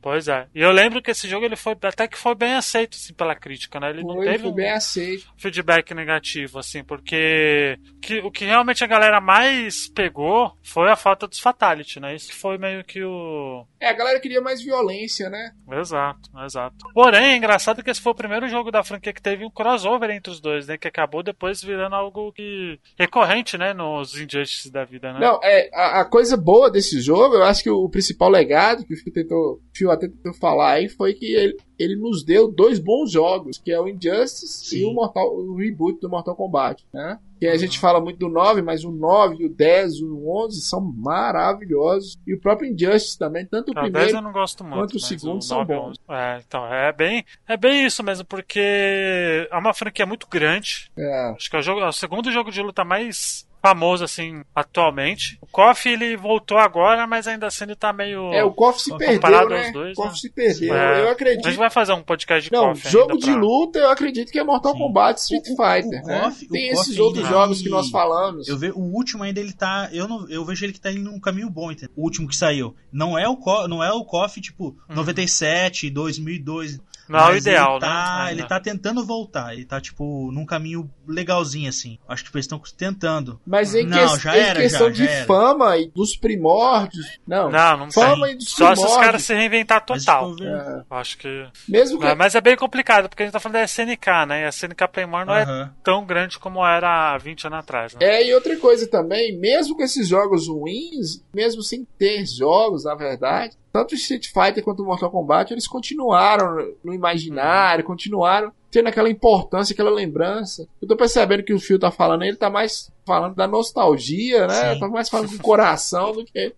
Pois 0.00 0.26
é. 0.26 0.46
E 0.54 0.60
eu 0.60 0.72
lembro 0.72 1.00
que 1.00 1.10
esse 1.12 1.28
jogo 1.28 1.44
ele 1.44 1.54
foi 1.56 1.76
até 1.80 2.08
que 2.08 2.18
foi 2.18 2.34
bem 2.34 2.54
aceito 2.54 2.96
assim, 2.96 3.14
pela 3.14 3.34
crítica, 3.36 3.78
né? 3.78 3.90
Ele 3.90 4.02
não 4.02 4.16
Foi, 4.16 4.26
teve 4.26 4.38
foi 4.40 4.50
um 4.50 4.54
bem 4.54 4.70
aceito. 4.70 5.26
feedback 5.36 5.94
negativo, 5.94 6.58
assim, 6.58 6.82
porque 6.82 7.78
que, 8.00 8.18
o 8.18 8.30
que 8.30 8.44
realmente 8.44 8.82
a 8.82 8.86
galera 8.88 9.20
mais 9.20 9.88
pegou 9.88 10.56
foi 10.62 10.90
a 10.90 10.96
falta 10.96 11.28
dos 11.28 11.38
Fatality, 11.38 12.00
né? 12.00 12.14
Isso 12.14 12.28
que 12.30 12.34
foi 12.34 12.58
meio 12.58 12.82
que 12.84 13.02
o. 13.04 13.64
É, 13.80 13.88
a 13.88 13.92
galera 13.92 14.18
queria 14.18 14.40
mais 14.40 14.62
violência, 14.62 15.28
né? 15.30 15.52
Exato, 15.70 16.30
exato. 16.44 16.76
Porém, 16.94 17.34
é 17.34 17.36
engraçado 17.36 17.82
que 17.82 17.90
esse 17.90 18.00
foi 18.00 18.12
o 18.12 18.16
primeiro 18.16 18.48
jogo 18.48 18.70
da 18.70 18.82
franquia 18.82 19.12
que 19.12 19.22
teve 19.22 19.44
um 19.44 19.50
crossover 19.50 20.10
entre 20.10 20.32
os 20.32 20.40
dois, 20.40 20.66
né? 20.66 20.76
Que 20.76 20.88
acabou 20.88 21.22
depois 21.22 21.62
virando 21.62 21.94
algo 21.94 22.32
que 22.32 22.78
recorrente, 22.98 23.56
né? 23.56 23.72
Nos 23.72 24.16
Injustices 24.16 24.70
da 24.70 24.84
vida, 24.84 25.12
né? 25.12 25.20
Não, 25.20 25.38
é, 25.42 25.70
a, 25.72 26.00
a 26.00 26.04
coisa 26.04 26.36
boa 26.36 26.70
desse 26.70 27.00
jogo, 27.00 27.36
eu 27.36 27.44
acho 27.44 27.62
que 27.62 27.70
o, 27.70 27.88
principal 27.88 28.28
legado 28.28 28.84
que 28.84 28.94
o 28.94 28.96
Phil, 28.96 29.12
tentou, 29.12 29.60
Phil 29.74 29.90
até 29.90 30.08
tentou 30.08 30.34
falar 30.34 30.72
aí 30.72 30.88
foi 30.88 31.14
que 31.14 31.34
ele, 31.34 31.56
ele 31.78 31.96
nos 31.96 32.24
deu 32.24 32.50
dois 32.50 32.78
bons 32.78 33.10
jogos, 33.10 33.58
que 33.58 33.72
é 33.72 33.80
o 33.80 33.88
Injustice 33.88 34.66
Sim. 34.66 34.78
e 34.78 34.84
o, 34.84 34.92
Mortal, 34.92 35.34
o 35.34 35.56
reboot 35.56 36.00
do 36.00 36.08
Mortal 36.10 36.36
Kombat, 36.36 36.84
né? 36.92 37.18
Que 37.40 37.48
a 37.48 37.56
gente 37.56 37.78
fala 37.80 38.00
muito 38.00 38.18
do 38.18 38.28
9, 38.28 38.62
mas 38.62 38.84
o 38.84 38.92
9, 38.92 39.46
o 39.46 39.48
10, 39.48 40.00
o 40.02 40.44
11 40.44 40.60
são 40.60 40.80
maravilhosos. 40.80 42.16
E 42.24 42.34
o 42.34 42.40
próprio 42.40 42.70
Injustice 42.70 43.18
também, 43.18 43.44
tanto 43.44 43.72
o 43.72 43.74
Não, 43.74 43.90
10 43.90 44.12
primeiro... 44.12 44.22
muito. 44.22 44.54
quanto 44.54 44.96
o 44.96 45.00
segundo 45.00 45.42
são 45.42 45.58
9 45.58 45.72
é 45.72 45.76
bons. 45.76 45.96
É, 46.08 46.42
então, 46.46 46.64
é 46.72 46.92
bem, 46.92 47.24
é 47.48 47.56
bem 47.56 47.84
isso 47.84 48.00
mesmo, 48.04 48.24
porque 48.24 49.48
é 49.50 49.56
uma 49.56 49.74
franquia 49.74 50.06
muito 50.06 50.28
grande. 50.28 50.88
É, 50.96 51.30
Acho 51.30 51.50
que 51.50 51.56
é 51.56 51.58
o, 51.58 51.62
jogo, 51.62 51.80
é 51.80 51.88
o 51.88 51.92
segundo 51.92 52.30
jogo 52.30 52.52
de 52.52 52.62
luta 52.62 52.84
mais 52.84 53.44
famoso, 53.62 54.02
assim, 54.02 54.42
atualmente. 54.54 55.38
O 55.40 55.46
KOF, 55.46 55.88
ele 55.88 56.16
voltou 56.16 56.58
agora, 56.58 57.06
mas 57.06 57.28
ainda 57.28 57.46
assim 57.46 57.62
ele 57.64 57.76
tá 57.76 57.92
meio... 57.92 58.32
é, 58.32 58.42
o 58.42 58.50
KOF 58.52 58.82
se 58.82 58.90
Comparado 58.90 59.20
perdeu, 59.48 59.56
aos 59.56 59.66
né? 59.66 59.72
dois, 59.72 59.92
o 59.92 59.94
KOF 60.02 60.08
né? 60.10 60.14
se 60.16 60.30
perdeu. 60.30 60.74
É. 60.74 61.00
Eu 61.02 61.08
A 61.08 61.12
acredito 61.12 61.48
gente 61.48 61.58
vai 61.58 61.70
fazer 61.70 61.92
um 61.92 62.02
podcast 62.02 62.50
de 62.50 62.56
Não, 62.56 62.70
KOF 62.70 62.88
jogo 62.90 63.12
ainda 63.12 63.24
de 63.24 63.30
pra- 63.32 63.40
luta 63.40 63.78
eu 63.78 63.90
acredito 63.90 64.32
que 64.32 64.38
é 64.38 64.44
Mortal 64.44 64.72
Sim. 64.72 64.78
Kombat 64.78 65.20
Street 65.20 65.46
O- 65.48 65.52
o- 65.52 65.56
Fighter, 65.56 66.02
o 66.02 66.06
né? 66.06 66.20
KOF 66.22 66.48
Tem 66.48 66.68
esses 66.70 66.98
outros 66.98 67.28
jogos 67.28 67.62
que 67.62 67.68
nós 67.68 67.88
falamos. 67.88 68.48
Eu 68.48 68.58
vejo 68.58 68.74
o 68.74 68.82
último 68.94 69.22
ainda 69.22 69.38
ele 69.38 69.52
tá, 69.52 69.88
eu 69.92 70.08
não, 70.08 70.28
eu 70.28 70.44
vejo 70.44 70.64
ele 70.66 70.72
que 70.72 70.80
tá 70.80 70.90
indo 70.90 71.10
num 71.10 71.20
caminho 71.20 71.48
bom, 71.48 71.70
entendeu? 71.70 71.94
O 71.96 72.02
último 72.02 72.26
que 72.28 72.34
saiu. 72.36 72.74
Não 72.92 73.16
é 73.16 73.28
o 73.28 73.36
Co- 73.36 73.68
não 73.68 73.82
é 73.82 73.92
o 73.92 74.04
KOF 74.04 74.40
tipo 74.40 74.76
97, 74.88 75.88
2002. 75.88 76.80
Não 77.08 77.18
é 77.18 77.32
o 77.32 77.36
ideal, 77.36 77.72
ele 77.72 77.80
tá, 77.80 77.88
né? 78.24 78.30
Ele 78.32 78.40
Ainda. 78.42 78.48
tá 78.48 78.60
tentando 78.60 79.04
voltar, 79.04 79.52
ele 79.54 79.64
tá 79.64 79.80
tipo 79.80 80.30
num 80.32 80.46
caminho 80.46 80.90
legalzinho 81.06 81.68
assim. 81.68 81.98
Acho 82.08 82.24
que 82.24 82.36
eles 82.36 82.44
estão 82.44 82.60
tentando. 82.76 83.40
Mas 83.46 83.74
em, 83.74 83.84
Não, 83.86 84.16
que- 84.16 84.22
já 84.22 84.36
em 84.36 84.40
era, 84.40 84.60
questão 84.60 84.86
já, 84.88 84.92
de 84.92 85.04
já 85.04 85.10
era. 85.10 85.26
fama 85.26 85.76
e 85.76 85.88
dos 85.88 86.16
primórdios. 86.16 87.18
Não, 87.26 87.50
Não, 87.50 87.76
não 87.76 87.90
fama 87.92 88.26
tem. 88.26 88.34
e 88.34 88.38
dos 88.38 88.48
Só 88.50 88.66
se 88.66 88.72
os 88.72 88.78
primórdios. 88.80 89.04
caras 89.06 89.22
se 89.22 89.34
reinventar 89.34 89.84
Mas, 89.88 90.04
total. 90.04 90.34
tipo, 90.36 90.48
É, 90.48 90.82
Acho 90.90 91.18
que... 91.18 91.46
mesmo 91.68 91.98
que. 91.98 92.06
É, 92.06 92.14
mas 92.14 92.34
é 92.34 92.40
bem 92.40 92.56
complicado, 92.56 93.08
porque 93.08 93.22
a 93.22 93.26
gente 93.26 93.32
tá 93.32 93.40
falando 93.40 93.54
da 93.58 93.64
SNK, 93.64 94.26
né? 94.26 94.42
E 94.42 94.44
a 94.44 94.48
SNK 94.48 94.88
Playmore 94.92 95.26
não 95.26 95.34
é 95.34 95.42
Aham. 95.42 95.74
tão 95.82 96.04
grande 96.04 96.38
como 96.38 96.64
era 96.64 97.14
há 97.14 97.18
20 97.18 97.46
anos 97.46 97.58
atrás, 97.58 97.94
né? 97.94 98.00
É, 98.04 98.26
e 98.26 98.34
outra 98.34 98.56
coisa 98.56 98.86
também, 98.86 99.36
mesmo 99.38 99.76
com 99.76 99.82
esses 99.82 100.08
jogos 100.08 100.46
ruins, 100.48 101.22
mesmo 101.34 101.62
sem 101.62 101.86
ter 101.98 102.24
jogos, 102.26 102.84
na 102.84 102.94
verdade, 102.94 103.56
tanto 103.72 103.92
o 103.92 103.94
Street 103.94 104.26
Fighter 104.26 104.62
quanto 104.62 104.82
o 104.82 104.86
Mortal 104.86 105.10
Kombat, 105.10 105.52
eles 105.52 105.66
continuaram 105.66 106.74
no 106.84 106.92
imaginário, 106.92 107.84
continuaram 107.84 108.52
tendo 108.70 108.88
aquela 108.88 109.08
importância, 109.08 109.72
aquela 109.72 109.90
lembrança. 109.90 110.66
Eu 110.80 110.88
tô 110.88 110.96
percebendo 110.96 111.42
que 111.42 111.54
o 111.54 111.60
Phil 111.60 111.78
tá 111.78 111.90
falando, 111.90 112.22
ele 112.22 112.36
tá 112.36 112.50
mais 112.50 112.92
falando 113.06 113.34
da 113.34 113.46
nostalgia, 113.46 114.46
né? 114.46 114.74
Sim. 114.74 114.80
Tá 114.80 114.88
mais 114.88 115.08
falando 115.08 115.30
do 115.30 115.42
coração 115.42 116.12
do 116.12 116.24
que. 116.24 116.54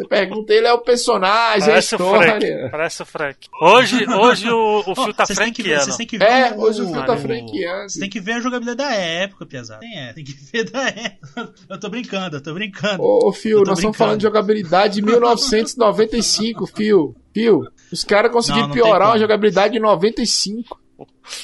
Você 0.00 0.06
pergunta, 0.06 0.52
ele 0.54 0.66
é 0.68 0.72
o 0.72 0.78
personagem, 0.78 1.68
Parece 1.68 1.94
a 1.96 1.98
o 1.98 2.00
Frank. 2.00 2.24
história. 2.44 2.68
Parece 2.70 3.02
o 3.02 3.06
Frank. 3.06 3.48
Hoje, 3.60 4.06
hoje 4.08 4.48
o, 4.48 4.84
o 4.86 4.94
Phil 4.94 5.12
tá 5.12 5.26
vocês 5.26 5.36
têm 5.36 5.52
que 5.52 5.60
ver- 5.60 5.96
têm 5.96 6.06
que 6.06 6.16
ver 6.18 6.24
É, 6.24 6.52
o- 6.52 6.60
hoje 6.60 6.82
o 6.82 6.92
Phil 6.92 7.04
tá 7.04 7.14
o- 7.14 7.18
franqueando. 7.18 7.90
Você 7.90 7.98
tem 7.98 8.08
que 8.08 8.20
ver 8.20 8.32
a 8.34 8.40
jogabilidade 8.40 8.76
da 8.78 8.94
época, 8.94 9.44
Piazada. 9.44 9.80
Tem, 9.80 9.98
é, 9.98 10.12
tem 10.12 10.22
que 10.22 10.32
ver 10.34 10.70
da 10.70 10.86
época. 10.86 11.52
Eu 11.68 11.80
tô 11.80 11.88
brincando, 11.88 12.36
eu 12.36 12.40
tô 12.42 12.54
brincando. 12.54 13.02
Ô, 13.02 13.16
ô 13.16 13.20
tô 13.20 13.26
nós 13.28 13.36
estamos 13.38 13.74
brincando. 13.74 13.94
falando 13.94 14.18
de 14.18 14.22
jogabilidade 14.22 14.94
de 14.94 15.02
1995, 15.02 16.66
Phil. 16.68 17.16
Phil, 17.34 17.62
os 17.92 18.04
caras 18.04 18.30
conseguiram 18.32 18.68
Não, 18.68 18.68
não 18.68 18.74
tem 18.74 18.82
piorar 18.84 19.08
uma 19.08 19.14
como. 19.14 19.20
jogabilidade 19.20 19.72
de 19.74 19.80
95. 19.80 20.78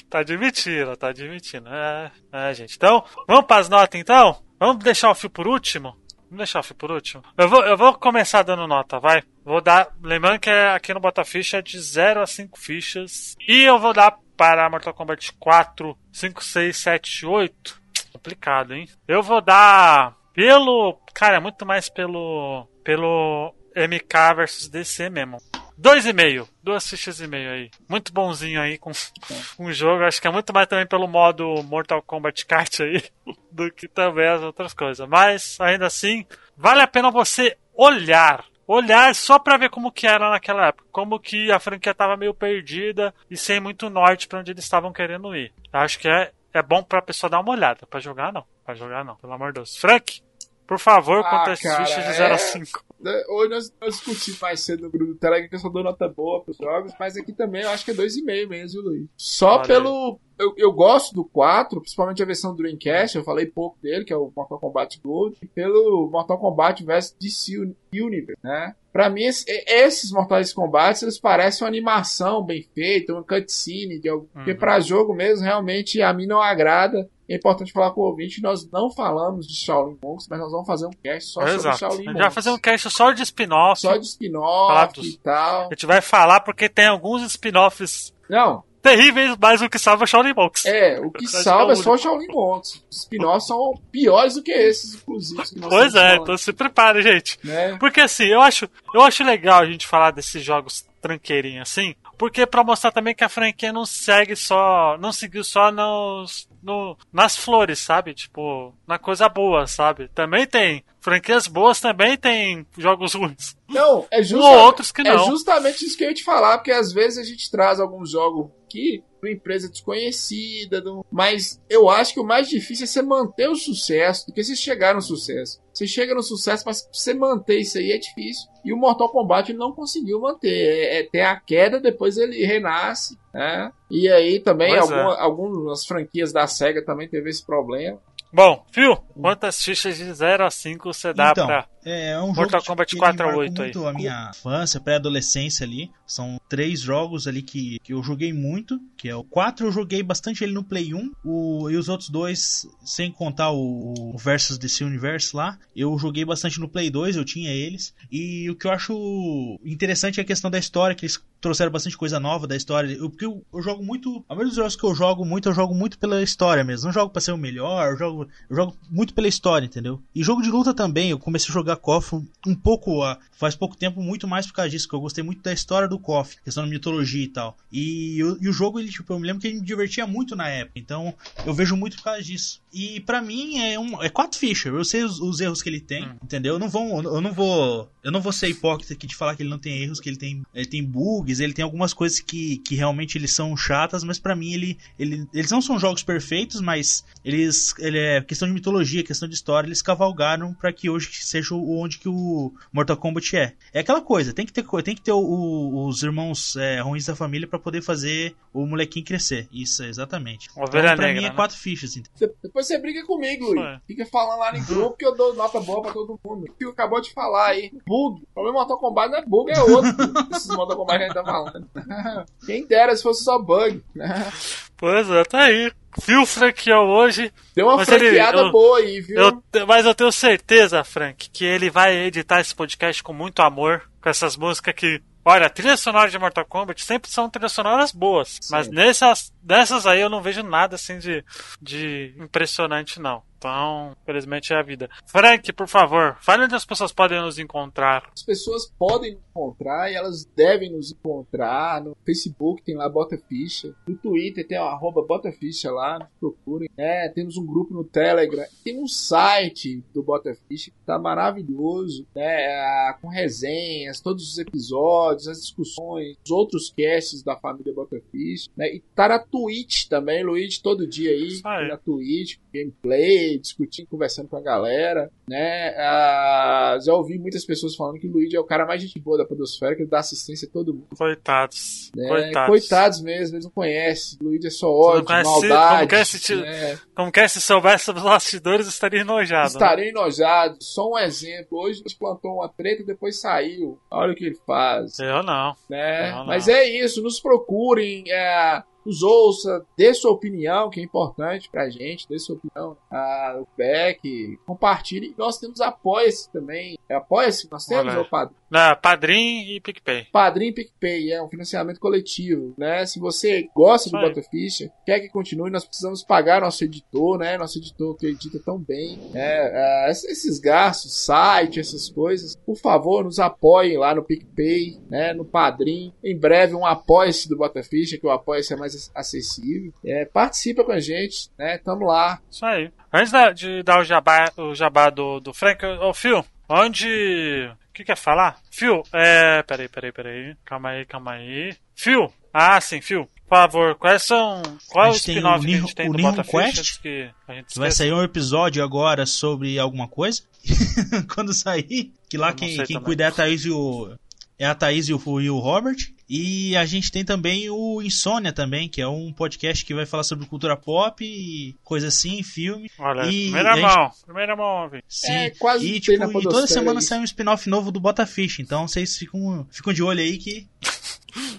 Tá 0.09 0.21
admitindo, 0.21 0.97
tá 0.97 1.09
admitindo. 1.09 1.69
É, 1.69 2.11
é, 2.33 2.55
gente. 2.55 2.77
Então, 2.77 3.03
vamos 3.27 3.47
pras 3.47 3.69
notas 3.69 4.01
então? 4.01 4.37
Vamos 4.59 4.83
deixar 4.83 5.11
o 5.11 5.15
fio 5.15 5.29
por 5.29 5.47
último? 5.47 5.95
Deixar 6.37 6.61
o 6.61 6.75
por 6.75 6.91
último? 6.91 7.23
Eu 7.37 7.49
vou, 7.49 7.65
eu 7.65 7.77
vou 7.77 7.95
começar 7.95 8.43
dando 8.43 8.67
nota, 8.67 8.99
vai. 8.99 9.23
Vou 9.45 9.61
dar. 9.61 9.89
Lembrando 10.03 10.39
que 10.41 10.51
é- 10.51 10.73
aqui 10.75 10.93
no 10.93 11.01
Bota 11.01 11.25
Ficha 11.25 11.59
é 11.59 11.63
de 11.63 11.79
0 11.81 12.21
a 12.21 12.27
5 12.27 12.59
fichas. 12.59 13.37
E 13.49 13.63
eu 13.63 13.79
vou 13.79 13.93
dar 13.93 14.17
para 14.37 14.69
Mortal 14.69 14.95
Kombat 14.95 15.33
4, 15.35 15.97
5, 16.13 16.43
6, 16.43 16.77
7, 16.77 17.27
8. 17.27 17.81
Complicado, 18.13 18.75
hein? 18.75 18.89
Eu 19.07 19.23
vou 19.23 19.41
dar 19.41 20.15
pelo. 20.33 20.99
Cara, 21.15 21.41
muito 21.41 21.65
mais 21.65 21.89
pelo. 21.89 22.67
Pelo 22.83 23.55
MK 23.77 24.35
versus 24.35 24.69
DC 24.69 25.09
mesmo. 25.11 25.39
Dois 25.77 26.07
e 26.07 26.13
meio, 26.13 26.49
duas 26.63 26.89
fichas 26.89 27.21
e 27.21 27.27
meio 27.27 27.51
aí. 27.51 27.71
Muito 27.89 28.13
bonzinho 28.13 28.61
aí 28.61 28.79
com 28.79 28.93
um 29.59 29.73
jogo. 29.73 30.05
Acho 30.05 30.21
que 30.21 30.29
é 30.29 30.31
muito 30.31 30.53
mais 30.53 30.67
também 30.69 30.87
pelo 30.87 31.09
modo 31.09 31.63
Mortal 31.65 32.01
Kombat 32.03 32.47
Kart 32.47 32.81
aí 32.81 33.03
do 33.51 33.71
que 33.73 33.89
também 33.89 34.29
as 34.29 34.41
outras 34.43 34.73
coisas. 34.73 35.07
Mas 35.09 35.57
ainda 35.61 35.87
assim, 35.87 36.25
vale 36.57 36.81
a 36.81 36.87
pena 36.87 37.11
você 37.11 37.57
olhar. 37.75 38.45
Olhar 38.67 39.15
só 39.15 39.39
pra 39.39 39.59
ver 39.59 39.69
como 39.69 39.93
que 39.93 40.07
era 40.07 40.31
naquela 40.31 40.69
época, 40.69 40.89
como 40.91 41.21
que 41.21 41.53
a 41.53 41.59
franquia 41.61 41.93
tava 41.93 42.17
meio 42.17 42.33
perdida 42.33 43.15
e 43.31 43.37
sem 43.37 43.61
muito 43.61 43.91
norte 43.91 44.27
pra 44.27 44.39
onde 44.39 44.53
eles 44.53 44.65
estavam 44.65 44.91
querendo 44.91 45.37
ir. 45.37 45.53
Acho 45.71 45.99
que 45.99 46.09
é, 46.09 46.33
é 46.53 46.63
bom 46.63 46.83
pra 46.83 47.03
pessoa 47.03 47.29
dar 47.29 47.41
uma 47.41 47.53
olhada. 47.53 47.87
Pra 47.87 48.01
jogar 48.01 48.33
não, 48.33 48.43
pra 48.65 48.75
jogar 48.75 49.05
não, 49.05 49.17
pelo 49.17 49.35
amor 49.35 49.49
de 49.53 49.57
Deus. 49.57 49.77
Frank, 49.77 50.23
por 50.67 50.79
favor, 50.79 51.19
Ah, 51.27 51.29
conta 51.31 51.53
as 51.53 51.61
fichas 51.61 52.05
de 52.07 52.13
0 52.15 52.33
é- 52.33 52.37
a 52.37 52.39
5. 52.39 52.83
Né, 53.01 53.23
Hoje 53.29 53.51
nós, 53.51 53.73
nós 53.81 53.95
discutimos 53.97 54.41
mais 54.41 54.61
cedo 54.61 54.83
no 54.83 54.91
grupo 54.91 55.13
do 55.13 55.19
Telegram 55.19 55.49
que 55.49 55.55
eu 55.55 55.59
só 55.59 55.69
dou 55.69 55.83
nota 55.83 56.09
boa 56.09 56.43
pros 56.43 56.57
jogos, 56.57 56.93
mas 56.99 57.17
aqui 57.17 57.33
também 57.33 57.63
eu 57.63 57.71
acho 57.71 57.85
que 57.85 57.91
é 57.91 57.95
2,5 57.95 58.49
mesmo, 58.49 58.83
viu, 58.83 58.91
Luiz. 58.91 59.07
Só 59.17 59.57
Olha 59.57 59.65
pelo. 59.67 60.21
Eu, 60.37 60.53
eu 60.57 60.73
gosto 60.73 61.15
do 61.15 61.25
4, 61.25 61.81
principalmente 61.81 62.21
a 62.21 62.27
versão 62.27 62.51
do 62.51 62.57
Dreamcast, 62.61 63.17
eu 63.17 63.23
falei 63.23 63.47
pouco 63.47 63.79
dele, 63.81 64.05
que 64.05 64.13
é 64.13 64.17
o 64.17 64.33
Mortal 64.35 64.59
Kombat 64.59 65.01
Gold, 65.01 65.37
e 65.41 65.47
pelo 65.47 66.09
Mortal 66.11 66.39
Kombat 66.39 66.83
vs 66.85 67.15
DC 67.21 67.57
Uni- 67.59 67.77
Universe, 67.95 68.41
né? 68.43 68.75
Pra 68.93 69.09
mim, 69.09 69.23
esse- 69.25 69.45
esses 69.49 70.11
Mortal 70.11 70.41
Kombat, 70.53 71.05
eles 71.05 71.21
parecem 71.21 71.65
uma 71.65 71.69
animação 71.69 72.43
bem 72.45 72.67
feita, 72.75 73.13
uma 73.13 73.23
cutscene, 73.23 74.01
de 74.01 74.09
algo, 74.09 74.29
porque 74.33 74.53
Uhum. 74.53 74.57
pra 74.59 74.81
jogo 74.81 75.15
mesmo, 75.15 75.45
realmente, 75.45 76.03
a 76.03 76.13
mim 76.13 76.27
não 76.27 76.41
agrada. 76.43 77.09
É 77.29 77.37
importante 77.37 77.73
falar 77.73 77.91
com 77.93 78.03
o 78.03 78.05
ouvinte, 78.05 78.43
nós 78.43 78.71
não 78.71 78.91
falamos 78.91 79.47
de 79.47 79.55
Shaolin 79.57 79.97
Monks, 80.03 80.27
mas 80.29 80.39
nós 80.41 80.51
vamos 80.53 80.67
fazer 80.67 80.87
um 80.87 80.91
cast 81.03 81.31
só 81.31 81.41
sobre 81.41 81.55
Exato. 81.55 81.75
A 81.75 81.79
Shaolin 81.79 81.97
gente 81.97 82.07
Monks. 82.09 82.21
vai 82.23 82.31
fazer 82.31 82.51
um 82.51 82.59
cast 82.59 82.91
só 82.91 83.13
de 83.13 83.23
spin-off. 83.23 83.81
Só 83.81 83.97
de 83.97 84.05
spin-off 84.07 85.01
e 85.01 85.17
tal. 85.19 85.67
A 85.67 85.69
gente 85.71 85.87
vai 85.87 86.01
falar 86.03 86.41
porque 86.41 86.69
tem 86.69 86.87
alguns 86.87 87.23
spin-offs 87.23 88.13
Não, 88.29 88.63
terríveis, 88.83 89.35
mas 89.41 89.63
o 89.63 89.71
que 89.71 89.79
salva 89.79 90.03
é 90.03 90.05
o 90.05 90.07
Shaolin 90.07 90.35
Monks. 90.37 90.67
é, 90.67 91.01
o 91.01 91.11
que 91.11 91.27
salva 91.27 91.73
é 91.73 91.77
só 91.77 91.93
o 91.95 91.97
Shaolin 91.97 92.27
Monks. 92.29 92.85
Os 92.91 92.99
spin-offs 92.99 93.47
são 93.47 93.73
piores 93.91 94.35
do 94.35 94.43
que 94.43 94.53
esses, 94.53 94.95
inclusive. 94.95 95.43
que 95.43 95.61
Pois 95.61 95.95
é, 95.95 96.17
então 96.17 96.37
se 96.37 96.53
prepare, 96.53 97.01
gente. 97.03 97.39
né? 97.43 97.77
Porque 97.81 98.03
assim, 98.03 98.27
eu 98.27 98.43
acho, 98.43 98.69
eu 98.93 99.01
acho 99.01 99.25
legal 99.25 99.63
a 99.63 99.67
gente 99.67 99.87
falar 99.87 100.11
desses 100.11 100.43
jogos 100.45 100.85
tranqueirinhos 101.01 101.63
assim, 101.71 101.95
porque 102.19 102.47
pra 102.47 102.65
mostrar 102.65 102.91
também 102.93 103.15
que 103.15 103.25
a 103.25 103.29
franquia 103.29 103.73
não 103.73 103.85
segue 103.87 104.35
só, 104.37 104.97
não 104.99 105.13
seguiu 105.13 105.43
só 105.45 105.71
nos, 105.71 106.49
no, 106.63 106.97
nas 107.13 107.37
flores, 107.37 107.79
sabe? 107.79 108.15
Tipo, 108.15 108.75
na 108.87 108.99
coisa 108.99 109.29
boa, 109.29 109.67
sabe? 109.67 110.09
Também 110.15 110.47
tem 110.47 110.85
franquias 111.01 111.47
boas, 111.47 111.81
também 111.81 112.17
tem 112.17 112.67
jogos 112.79 113.15
ruins. 113.15 113.57
Não, 113.69 114.07
é, 114.11 114.23
justa- 114.23 114.47
ou 114.47 114.59
outros 114.65 114.91
que 114.93 115.03
é 115.03 115.05
não. 115.15 115.27
justamente 115.27 115.85
isso 115.85 115.97
que 115.97 116.05
eu 116.05 116.09
ia 116.09 116.15
te 116.15 116.25
falar, 116.25 116.59
porque 116.59 116.73
às 116.73 116.93
vezes 116.93 117.19
a 117.19 117.23
gente 117.25 117.51
traz 117.51 117.79
alguns 117.81 118.11
jogos 118.11 118.51
aqui 118.79 119.05
uma 119.23 119.31
empresa 119.31 119.71
desconhecida, 119.71 120.81
do- 120.83 121.05
mas 121.11 121.59
eu 121.71 121.89
acho 121.89 122.13
que 122.13 122.21
o 122.21 122.25
mais 122.25 122.47
difícil 122.49 122.85
é 122.85 122.87
você 122.87 123.01
manter 123.01 123.49
o 123.49 123.55
sucesso 123.57 124.27
do 124.27 124.33
que 124.35 124.43
você 124.45 124.55
chegar 124.55 124.95
no 124.95 125.01
sucesso. 125.01 125.63
Você 125.73 125.87
chega 125.87 126.15
no 126.15 126.23
sucesso, 126.23 126.63
mas 126.67 126.87
você 126.93 127.15
manter 127.15 127.59
isso 127.59 127.79
aí 127.79 127.91
é 127.93 127.99
difícil. 127.99 128.49
E 128.65 128.73
o 128.73 128.77
Mortal 128.77 129.09
Kombat 129.09 129.51
ele 129.51 129.59
não 129.59 129.73
conseguiu 129.73 130.21
manter. 130.21 130.51
É, 130.51 130.99
é, 131.01 131.03
tem 131.05 131.23
a 131.23 131.41
queda, 131.41 131.81
depois 131.81 132.17
ele 132.19 132.45
renasce, 132.45 133.17
né? 133.33 133.73
E 133.91 134.09
aí 134.09 134.41
também 134.41 134.77
Pois 134.77 134.91
é. 134.91 134.95
alguma- 134.95 135.21
algumas 135.21 135.87
franquias 135.87 136.33
da 136.33 136.47
SEGA 136.47 136.85
também 136.85 137.09
teve 137.09 137.31
esse 137.31 137.45
problema. 137.45 137.99
Bom, 138.35 138.67
Fio, 138.73 138.97
quantas 139.15 139.63
fichas 139.63 139.97
de 139.97 140.13
0 140.13 140.45
a 140.45 140.51
5 140.51 140.93
você 140.93 141.15
dá 141.15 141.31
Então, 141.31 141.47
pra. 141.47 141.69
É 141.85 142.19
um 142.19 142.29
Mortal 142.35 142.61
jogo 142.61 142.65
Kombat 142.67 142.93
que 142.93 142.99
4 142.99 143.23
a 143.23 143.27
marcou 143.27 143.43
8 143.43 143.63
aí. 143.63 143.73
a 143.87 143.93
minha 143.93 144.31
infância, 144.35 144.81
pré-adolescência 144.81 145.65
ali. 145.65 145.89
São 146.05 146.41
três 146.49 146.81
jogos 146.81 147.29
ali 147.29 147.43
que, 147.43 147.79
que 147.85 147.93
eu 147.93 148.03
joguei 148.03 148.33
muito. 148.33 148.81
Que 148.97 149.09
é 149.09 149.15
o 149.15 149.23
4 149.23 149.67
eu 149.67 149.71
joguei 149.71 150.03
bastante 150.03 150.43
ele 150.43 150.53
no 150.53 150.65
Play 150.65 150.93
1. 150.93 151.13
O, 151.25 151.71
e 151.71 151.77
os 151.77 151.89
outros 151.89 152.09
dois, 152.09 152.67
sem 152.85 153.13
contar 153.13 153.53
o, 153.53 154.15
o 154.15 154.19
Versus 154.19 154.59
DC 154.59 154.83
Universe 154.83 155.37
lá, 155.37 155.57
eu 155.77 155.97
joguei 155.97 156.25
bastante 156.25 156.59
no 156.59 156.69
Play 156.69 156.91
2, 156.91 157.15
eu 157.17 157.25
tinha 157.25 157.53
eles. 157.53 157.95
E 158.11 158.51
o 158.51 158.57
que 158.57 158.67
eu 158.67 158.73
acho 158.73 159.61
interessante 159.65 160.19
é 160.19 160.23
a 160.23 160.27
questão 160.27 160.51
da 160.51 160.59
história, 160.59 160.97
que 160.97 161.05
eles 161.05 161.23
trouxeram 161.45 161.71
bastante 161.71 161.97
coisa 161.97 162.19
nova 162.19 162.47
da 162.47 162.57
história. 162.57 162.93
Eu, 162.95 163.09
porque 163.11 163.27
eu, 163.27 163.45
eu 163.53 163.63
jogo 163.63 163.85
muito. 163.85 164.25
A 164.29 164.35
maioria 164.35 164.49
dos 164.49 164.57
jogos 164.57 164.77
que 164.77 164.85
eu 164.85 164.95
jogo 164.95 165.25
muito, 165.25 165.49
eu 165.49 165.55
jogo 165.55 165.75
muito 165.75 165.99
pela 165.99 166.23
história 166.23 166.65
mesmo. 166.65 166.87
Não 166.87 166.93
jogo 166.93 167.11
pra 167.13 167.21
ser 167.21 167.33
o 167.33 167.37
melhor, 167.37 167.93
eu 167.93 167.97
jogo, 167.99 168.29
eu 168.49 168.57
jogo 168.57 168.77
muito 168.91 169.13
pela 169.15 169.29
história, 169.29 169.67
entendeu? 169.67 170.03
E 170.15 170.23
jogo 170.23 170.43
de 170.43 170.51
luta 170.51 170.73
também, 170.73 171.11
eu 171.11 171.19
comecei 171.19 171.51
a 171.51 171.53
jogar 171.53 171.77
KOF 171.77 172.17
um 172.47 172.55
pouco, 172.55 173.03
ah, 173.03 173.19
faz 173.33 173.55
pouco 173.55 173.77
tempo, 173.77 174.01
muito 174.03 174.27
mais 174.27 174.47
por 174.47 174.55
causa 174.55 174.71
disso, 174.71 174.89
que 174.89 174.95
eu 174.95 175.01
gostei 175.01 175.23
muito 175.23 175.43
da 175.43 175.53
história 175.53 175.87
do 175.87 175.99
KOF, 175.99 176.37
questão 176.43 176.65
da 176.65 176.71
mitologia 176.71 177.25
e 177.25 177.29
tal. 177.29 177.57
E, 177.71 178.23
o- 178.25 178.39
e 178.41 178.49
o 178.49 178.53
jogo, 178.53 178.81
ele, 178.81 178.91
tipo, 178.91 179.13
eu 179.13 179.19
me 179.19 179.27
lembro 179.27 179.43
que 179.43 179.49
ele 179.49 179.61
me 179.61 179.65
divertia 179.67 180.07
muito 180.07 180.35
na 180.35 180.49
época, 180.49 180.79
então 180.79 181.15
eu 181.45 181.53
vejo 181.53 181.77
muito 181.77 181.97
por 181.99 182.05
causa 182.05 182.23
disso. 182.23 182.61
E 182.75 182.99
pra 183.01 183.23
mim 183.23 183.59
é 183.61 183.79
um 183.79 184.03
é 184.03 184.09
quatro 184.09 184.39
fichas, 184.39 184.73
eu 184.73 184.85
sei 184.85 185.05
os, 185.05 185.21
os 185.21 185.41
erros 185.41 185.63
que 185.63 185.69
ele 185.69 185.81
tem, 185.81 186.11
entendeu? 186.23 186.55
Eu 186.55 186.59
não 186.59 186.69
vou 186.69 187.03
eu 187.03 187.21
não 187.21 187.33
vou 187.33 187.89
eu 188.03 188.11
não 188.11 188.21
vou 188.21 188.33
ser 188.33 188.49
hipócrita 188.49 188.93
aqui 188.93 189.07
de 189.07 189.15
falar 189.15 189.35
que 189.37 189.43
ele 189.43 189.49
não 189.51 189.59
tem 189.59 189.83
erros, 189.83 190.01
que 190.01 190.09
ele 190.09 190.17
tem 190.17 190.43
ele 190.55 190.67
tem 190.67 190.83
bugs, 190.85 191.39
ele 191.41 191.53
tem 191.55 191.63
algumas 191.63 191.95
coisas 191.95 192.19
que, 192.21 192.59
que 192.59 192.75
realmente 192.75 193.17
eles 193.17 193.33
são 193.33 193.57
chatas, 193.57 194.03
mas 194.03 194.19
pra 194.19 194.35
mim 194.35 194.53
ele, 194.53 194.77
ele 194.99 195.25
eles 195.33 195.51
não 195.51 195.63
são 195.63 195.79
jogos 195.79 196.03
perfeitos, 196.03 196.61
mas 196.61 197.05
eles 197.25 197.73
ele 197.79 197.99
é 197.99 198.21
questão 198.21 198.49
de 198.49 198.55
mitologia, 198.55 199.05
questão 199.05 199.29
de 199.29 199.35
história, 199.35 199.69
eles 199.69 199.81
cavalgaram 199.81 200.53
pra 200.55 200.73
que 200.73 200.91
hoje 200.91 201.09
seja 201.13 201.55
o 201.55 201.79
onde 201.79 201.99
que 201.99 202.09
o 202.09 202.53
Mortal 202.73 202.97
Kombat 202.97 203.37
é. 203.37 203.55
É 203.73 203.81
aquela 203.81 204.01
coisa, 204.01 204.33
tem 204.33 204.45
que 204.45 204.53
ter 204.53 204.65
tem 204.83 204.95
que 204.97 205.03
ter 205.03 205.13
o- 205.13 205.19
o- 205.19 205.87
os 205.87 206.03
irmãos 206.03 206.57
é, 206.57 206.81
ruins 206.81 207.07
da 207.07 207.15
família 207.15 207.47
pra 207.47 207.59
poder 207.59 207.83
fazer 207.83 208.35
o 208.53 208.67
molequinho 208.67 209.05
crescer. 209.05 209.47
Isso, 209.53 209.85
exatamente. 209.85 210.49
Ovelha 210.57 210.95
pra 210.97 211.07
negra, 211.07 211.21
mim 211.21 211.27
é 211.27 211.31
né? 211.31 211.35
quatro 211.35 211.57
fichas, 211.57 211.97
então. 211.97 212.11
De- 212.19 212.33
Depois 212.65 212.67
você 212.67 212.79
briga 212.79 213.07
comigo, 213.07 213.47
Luiz. 213.47 213.79
Fica 213.87 214.07
falando 214.07 214.39
lá 214.41 214.53
no 214.53 214.65
grupo 214.65 214.97
que 214.97 215.05
eu 215.07 215.15
dou 215.15 215.35
nota 215.35 215.61
boa 215.61 215.83
pra 215.83 215.93
todo 215.93 216.19
mundo. 216.25 216.47
O 216.49 216.53
que 216.55 216.65
acabou 216.65 217.01
de 217.01 217.13
falar 217.13 217.49
aí. 217.49 217.71
Bug. 217.87 218.23
O 218.23 218.27
problema 218.35 218.53
do 218.53 218.59
Mortal 218.61 218.79
Kombat 218.79 219.11
não 219.11 219.19
é 219.19 219.25
bug, 219.27 219.51
é 219.53 219.61
outro. 219.61 219.91
Esses 220.35 220.49
Mortal 220.49 220.77
Kombat 220.77 220.99
que 220.99 221.05
a 221.05 221.07
gente 221.09 221.15
tá 221.15 221.25
falando. 221.25 221.69
Quem 222.47 222.67
dera 222.67 222.97
se 222.97 223.03
fosse 223.03 223.25
só 223.25 223.39
bug. 223.39 223.83
né? 223.95 224.33
Pois 224.77 225.09
é, 225.11 225.25
tá 225.25 225.43
aí. 225.45 225.71
Fio 226.01 226.27
franqueou 226.27 226.87
hoje. 226.89 227.33
Deu 227.55 227.67
uma 227.67 227.77
Mas 227.77 227.89
ele- 227.89 228.07
franqueada 228.07 228.39
eu- 228.39 228.51
boa 228.53 228.79
aí, 228.79 229.01
viu? 229.01 229.17
Eu, 229.17 229.67
mas 229.67 229.87
eu 229.87 229.95
tenho 229.95 230.11
certeza, 230.11 230.83
Frank, 230.83 231.31
que 231.31 231.45
ele 231.45 231.71
vai 231.71 231.95
editar 231.97 232.41
esse 232.41 232.55
podcast 232.55 233.03
com 233.03 233.13
muito 233.13 233.41
amor, 233.43 233.83
com 234.03 234.09
essas 234.09 234.37
músicas 234.37 234.75
que. 234.75 235.01
Olha, 235.25 235.47
a 235.47 235.51
trilha 235.51 235.77
sonora 235.77 236.11
de 236.11 236.19
Mortal 236.19 236.45
Kombat 236.45 236.85
sempre 236.85 237.11
são 237.11 237.31
trilhas 237.31 237.53
sonoras 237.53 237.93
boas. 237.93 238.41
Mas 238.51 238.69
nessas, 238.69 239.33
nessas 239.43 239.87
aí 239.87 240.01
eu 240.01 240.11
não 240.11 240.21
vejo 240.21 240.43
nada 240.43 240.75
assim 240.75 240.99
de, 240.99 241.25
de 241.61 242.15
impressionante, 242.19 243.01
não. 243.01 243.23
Então, 243.45 243.95
felizmente 244.07 244.55
é 244.55 244.57
a 244.57 244.63
vida. 244.63 244.89
Frank, 245.05 245.53
por 245.53 245.69
favor, 245.69 246.17
fale 246.23 246.45
onde 246.45 246.55
as 246.55 246.65
pessoas 246.65 246.93
podem 246.93 247.21
nos 247.21 247.39
encontrar. 247.39 248.11
As 248.15 248.23
pessoas 248.23 248.73
podem 248.79 249.13
nos 249.13 249.21
encontrar 249.31 249.93
e 249.93 249.95
elas 249.95 250.25
devem 250.35 250.73
nos 250.73 250.91
encontrar. 250.93 251.85
No 251.85 251.95
Facebook 252.07 252.63
tem 252.63 252.75
lá 252.75 252.89
Bota 252.89 253.19
Ficha. 253.29 253.75
No 253.87 253.99
Twitter 253.99 254.47
tem 254.49 254.59
o 254.59 254.63
arroba 254.63 255.03
Bota 255.03 255.31
Ficha 255.31 255.71
lá, 255.71 255.99
nos 255.99 256.09
procurem. 256.19 256.71
É, 256.75 257.07
temos 257.11 257.37
um 257.37 257.45
grupo 257.45 257.75
no 257.75 257.85
Telegram. 257.85 258.47
Tem 258.65 258.83
um 258.83 258.89
site 258.89 259.85
do 259.93 260.03
Bota 260.03 260.35
Ficha 260.49 260.71
que 260.71 260.77
tá 260.87 260.99
maravilhoso, 260.99 262.07
né? 262.15 262.47
ah, 262.47 262.99
Com 263.03 263.09
resenhas, 263.09 264.01
todos 264.01 264.27
os 264.27 264.39
episódios, 264.39 265.29
as 265.29 265.43
discussões, 265.43 266.17
os 266.25 266.31
outros 266.31 266.73
casts 266.75 267.23
da 267.23 267.37
família 267.37 267.75
Bota 267.75 268.01
Ficha. 268.11 268.49
Né? 268.57 268.77
E 268.77 268.81
tá 268.95 269.07
na 269.07 269.19
Twitch 269.19 269.87
também, 269.87 270.25
Luiz, 270.25 270.57
todo 270.57 270.87
dia 270.87 271.11
aí. 271.11 271.41
Aí. 271.45 271.69
Na 271.69 271.77
Twitch, 271.77 272.39
gameplay, 272.51 273.34
discutindo, 273.39 273.87
conversando 273.89 274.29
com 274.29 274.37
a 274.37 274.41
galera, 274.41 275.11
né? 275.29 275.75
Ah, 275.79 276.79
já 276.85 276.95
ouvi 276.95 277.19
muitas 277.19 277.45
pessoas 277.45 277.75
falando 277.75 277.99
que 277.99 278.07
o 278.07 278.11
Luigi 278.13 278.37
é 278.37 278.41
o 278.41 278.45
cara 278.45 278.67
mais 278.67 278.81
gente 278.83 278.99
boa 278.99 279.19
da 279.19 279.25
Podosfera, 279.25 279.75
que 279.75 279.83
ele 279.83 279.91
dá 279.91 279.99
assistência 280.01 280.49
a 280.49 280.53
todo 280.53 280.75
mundo. 280.75 280.87
Coitados. 280.97 281.91
Né? 281.95 282.09
Coitados. 282.09 282.49
Coitados 282.49 283.01
mesmo, 283.03 283.37
eles 283.37 283.45
não 283.45 283.53
conhecem. 283.53 284.19
O 284.21 284.25
Luigi 284.25 284.47
é 284.47 284.51
só 284.51 284.71
ódio, 284.71 285.05
conhece- 285.05 285.31
maldade. 285.31 285.77
como 285.77 285.89
que 285.89 285.95
esse 285.97 286.21
tio- 286.21 286.41
né? 286.41 286.79
Como 286.95 287.13
que 287.13 287.21
é, 287.21 287.29
se 287.29 287.41
soubesse 287.41 287.85
sobre 287.85 288.01
os 288.03 288.09
bastidores, 288.09 288.67
estaria 288.67 289.01
enojado. 289.01 289.43
né? 289.43 289.47
Estarei 289.49 289.89
enojado. 289.91 290.57
Só 290.61 290.91
um 290.91 290.99
exemplo. 290.99 291.59
Hoje 291.59 291.83
ele 291.85 291.95
plantou 291.99 292.35
uma 292.37 292.49
treta 292.49 292.83
e 292.83 292.87
depois 292.87 293.21
saiu. 293.21 293.79
Olha 293.91 294.13
o 294.13 294.17
que 294.17 294.25
ele 294.27 294.39
faz. 294.47 294.99
Eu 294.99 295.23
não. 295.23 295.55
né? 295.69 296.11
Não, 296.11 296.19
não. 296.19 296.27
Mas 296.27 296.49
é 296.49 296.65
isso, 296.69 297.03
nos 297.03 297.21
procurem, 297.21 298.05
é, 298.11 298.63
nos 298.85 299.03
ouça, 299.03 299.65
dê 299.77 299.93
sua 299.95 300.11
opinião, 300.13 300.69
que 300.71 300.81
é 300.81 300.83
importante 300.83 301.49
pra 301.51 301.69
gente, 301.71 302.09
dê 302.09 302.19
sua 302.19 302.37
opinião, 302.37 302.77
ah, 302.91 303.37
o 303.41 303.47
back, 303.57 304.39
compartilhe. 304.47 305.15
Nós 305.19 305.39
temos 305.39 305.61
Apoia-se 305.61 306.31
também. 306.33 306.77
É 306.89 306.95
Apoia-se? 306.95 307.49
Nós 307.51 307.65
temos, 307.67 307.95
ou 307.95 308.05
Padre? 308.05 308.35
Não, 308.51 308.77
Padrim 308.81 309.41
e 309.57 309.61
PicPay. 309.61 310.07
Padrim 310.13 310.49
e 310.49 310.53
PicPay, 310.53 311.13
é 311.13 311.23
um 311.23 311.29
financiamento 311.29 311.81
coletivo, 311.81 312.55
né? 312.57 312.87
Se 312.87 313.01
você 313.01 313.49
gosta 313.55 313.91
do. 313.91 313.99
Bota 314.05 314.23
Ficha, 314.23 314.71
quer 314.85 315.01
que 315.01 315.09
continue, 315.09 315.51
nós 315.51 315.65
precisamos 315.65 316.03
pagar 316.05 316.43
nosso 316.43 316.63
editor, 316.63 317.19
né? 317.19 317.37
Nosso 317.39 317.59
editor 317.59 317.97
que 317.97 318.07
edita 318.07 318.39
tão 318.45 318.59
bem, 318.59 318.97
né? 319.13 319.41
Ah, 319.55 319.87
esses- 319.91 320.05
esses 320.11 320.39
gastos, 320.39 321.05
site, 321.05 321.59
essas 321.59 321.89
coisas, 321.89 322.37
por 322.45 322.57
favor, 322.57 323.03
nos 323.05 323.19
apoiem 323.19 323.79
lá 323.79 323.95
no 323.95 324.05
PicPay, 324.05 324.79
né? 324.91 325.13
No 325.15 325.25
Padrim. 325.25 325.93
Em 326.05 326.17
breve, 326.17 326.55
um 326.55 326.67
apoia-se 326.67 327.29
do 327.29 327.37
Bota 327.37 327.63
Ficha, 327.63 327.99
que 327.99 328.07
o 328.07 328.11
apoia-se 328.11 328.53
é 328.53 328.57
mais 328.57 328.74
acessível. 328.95 329.73
É, 329.85 330.05
participa 330.05 330.65
com 330.65 330.73
a 330.73 330.81
gente, 330.81 331.31
né? 331.39 331.59
Tamo 331.59 331.87
lá. 331.87 332.21
Isso 332.31 332.45
aí. 332.45 332.71
Antes 332.93 333.13
da- 333.13 333.33
de 333.33 333.63
dar 333.63 333.81
o 333.81 333.85
jabá, 333.85 334.31
o 334.37 334.55
jabá 334.55 334.91
do, 334.91 335.21
do 335.21 335.33
Frank, 335.35 335.65
ô 335.65 335.93
Phil, 335.95 336.25
onde. 336.49 337.51
O 337.71 337.73
que 337.75 337.85
quer 337.85 337.97
falar? 337.97 338.39
Phil, 338.51 338.83
é. 338.93 339.43
Peraí, 339.43 339.69
peraí, 339.69 339.93
peraí. 339.93 340.37
Calma 340.45 340.71
aí, 340.71 340.85
calma 340.87 341.13
aí. 341.15 341.57
Phil! 341.75 342.13
Ah, 342.33 342.61
sim, 342.61 342.81
Phil. 342.81 343.09
Por 343.27 343.37
favor, 343.37 343.75
quais 343.77 344.03
são. 344.03 344.43
Qual 344.69 344.85
é 344.85 344.89
A 344.89 344.91
o 344.91 344.93
gente 344.95 345.05
tem 345.07 345.15
spin-off 345.17 345.39
o 345.45 345.49
que 345.49 345.55
a 345.55 345.59
gente 345.59 345.75
tem 345.75 345.89
o 345.89 345.93
do 345.93 345.97
Nihon 345.97 346.11
Bota 346.13 346.23
Quest, 346.25 346.49
Ficha 346.51 346.61
antes 346.61 346.77
que 346.79 347.11
a 347.27 347.35
gente 347.35 347.59
Vai 347.59 347.71
sair 347.71 347.93
um 347.93 348.03
episódio 348.03 348.63
agora 348.63 349.07
sobre 349.07 349.59
alguma 349.59 349.89
coisa. 349.89 350.23
Quando 351.15 351.33
sair, 351.33 351.93
que 352.09 352.17
lá 352.19 352.33
quem, 352.33 352.49
quem 352.59 352.67
também. 352.67 352.83
cuida 352.83 353.05
é 353.05 353.07
a 353.09 353.13
Thaís 353.13 353.45
e 353.45 353.51
o. 353.51 353.97
É 354.39 354.47
a 354.47 354.55
Thaís 354.55 354.89
e 354.89 354.95
o, 354.95 355.21
e 355.21 355.31
o 355.31 355.39
Robert. 355.39 355.77
E 356.09 356.55
a 356.57 356.67
gente 356.67 356.93
tem 356.93 357.05
também 357.05 357.49
o 357.49 357.81
Insônia 357.81 358.33
também, 358.33 358.69
que 358.69 358.81
é 358.81 358.87
um 358.87 359.13
podcast 359.13 359.65
que 359.65 359.73
vai 359.73 359.87
falar 359.87 360.03
sobre 360.03 360.27
cultura 360.27 360.55
pop 360.57 361.03
e 361.05 361.55
coisa 361.65 361.89
assim, 361.89 362.23
filme. 362.23 362.71
Olha, 362.79 363.07
e 363.11 363.23
primeira 363.25 363.55
gente- 363.55 363.63
mão, 363.63 363.91
primeira 364.05 364.37
mão, 364.37 364.69
Vim. 364.69 364.81
Sim. 364.87 365.13
É, 365.13 365.31
quase 365.31 365.67
e, 365.67 365.81
tipo, 365.81 366.21
e 366.21 366.23
toda 366.25 366.47
semana 366.47 366.81
isso. 366.81 366.89
sai 366.89 366.99
um 366.99 367.05
spin-off 367.05 367.49
novo 367.49 367.73
do 367.73 367.81
Bota 367.81 368.05
Ficha. 368.05 368.43
Então 368.43 368.69
vocês 368.69 368.99
ficam, 368.99 369.47
ficam 369.51 369.73
de 369.73 369.83
olho 369.83 370.01
aí 370.01 370.19
que. 370.19 370.47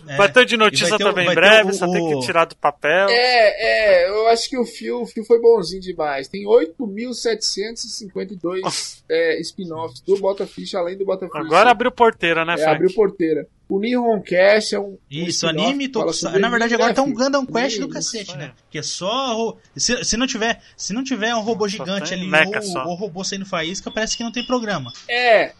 É, 0.07 0.17
Vai 0.17 0.31
ter 0.31 0.45
de 0.45 0.57
notícia 0.57 0.97
também 0.97 1.23
em 1.23 1.27
vai 1.27 1.35
ter 1.35 1.41
breve, 1.41 1.69
o- 1.71 1.73
só 1.73 1.91
tem 1.91 2.07
que 2.07 2.19
tirar 2.25 2.45
do 2.45 2.55
papel. 2.55 3.07
É, 3.09 4.03
é, 4.03 4.09
eu 4.09 4.27
acho 4.27 4.49
que 4.49 4.57
o 4.57 4.65
Fio, 4.65 5.01
o 5.01 5.05
Fio 5.05 5.23
foi 5.25 5.39
bonzinho 5.39 5.81
demais. 5.81 6.27
Tem 6.27 6.45
8.752 6.45 9.03
é, 9.09 9.39
spin-offs 9.41 10.01
do 10.01 10.17
Bota 10.17 10.45
Ficha, 10.47 10.77
além 10.79 10.97
do 10.97 11.05
Bota 11.05 11.25
Ficha. 11.27 11.39
Agora 11.39 11.71
abriu 11.71 11.91
porteira, 11.91 12.43
né, 12.45 12.53
é, 12.53 12.57
Frank? 12.57 12.75
abriu 12.75 12.93
porteira. 12.93 13.47
O 13.67 13.79
Nihon 13.79 14.21
Cast 14.21 14.75
é 14.75 14.79
um. 14.79 14.89
um 14.91 14.97
Isso, 15.09 15.47
spin-off 15.47 15.67
anime, 15.67 15.89
tokusatsu. 15.89 16.37
Na 16.39 16.49
verdade, 16.49 16.75
agora 16.75 16.93
tá 16.93 17.01
um? 17.01 17.11
Gundam 17.11 17.43
Quest 17.47 17.79
do 17.79 17.89
cacete, 17.89 18.37
né? 18.37 18.51
Que 18.69 18.77
é 18.77 18.83
só. 18.83 19.57
Se, 19.75 20.03
se, 20.05 20.15
não 20.17 20.27
tiver, 20.27 20.61
se 20.77 20.93
não 20.93 21.03
tiver 21.03 21.33
um 21.33 21.41
robô 21.41 21.67
gigante 21.67 22.13
ali 22.13 22.29
ou, 22.75 22.89
ou 22.89 22.93
robô 22.95 23.23
saindo 23.23 23.43
faísca, 23.43 23.89
parece 23.89 24.15
que 24.15 24.23
não 24.23 24.31
tem 24.31 24.45
programa. 24.45 24.93
É, 25.09 25.45
É. 25.45 25.53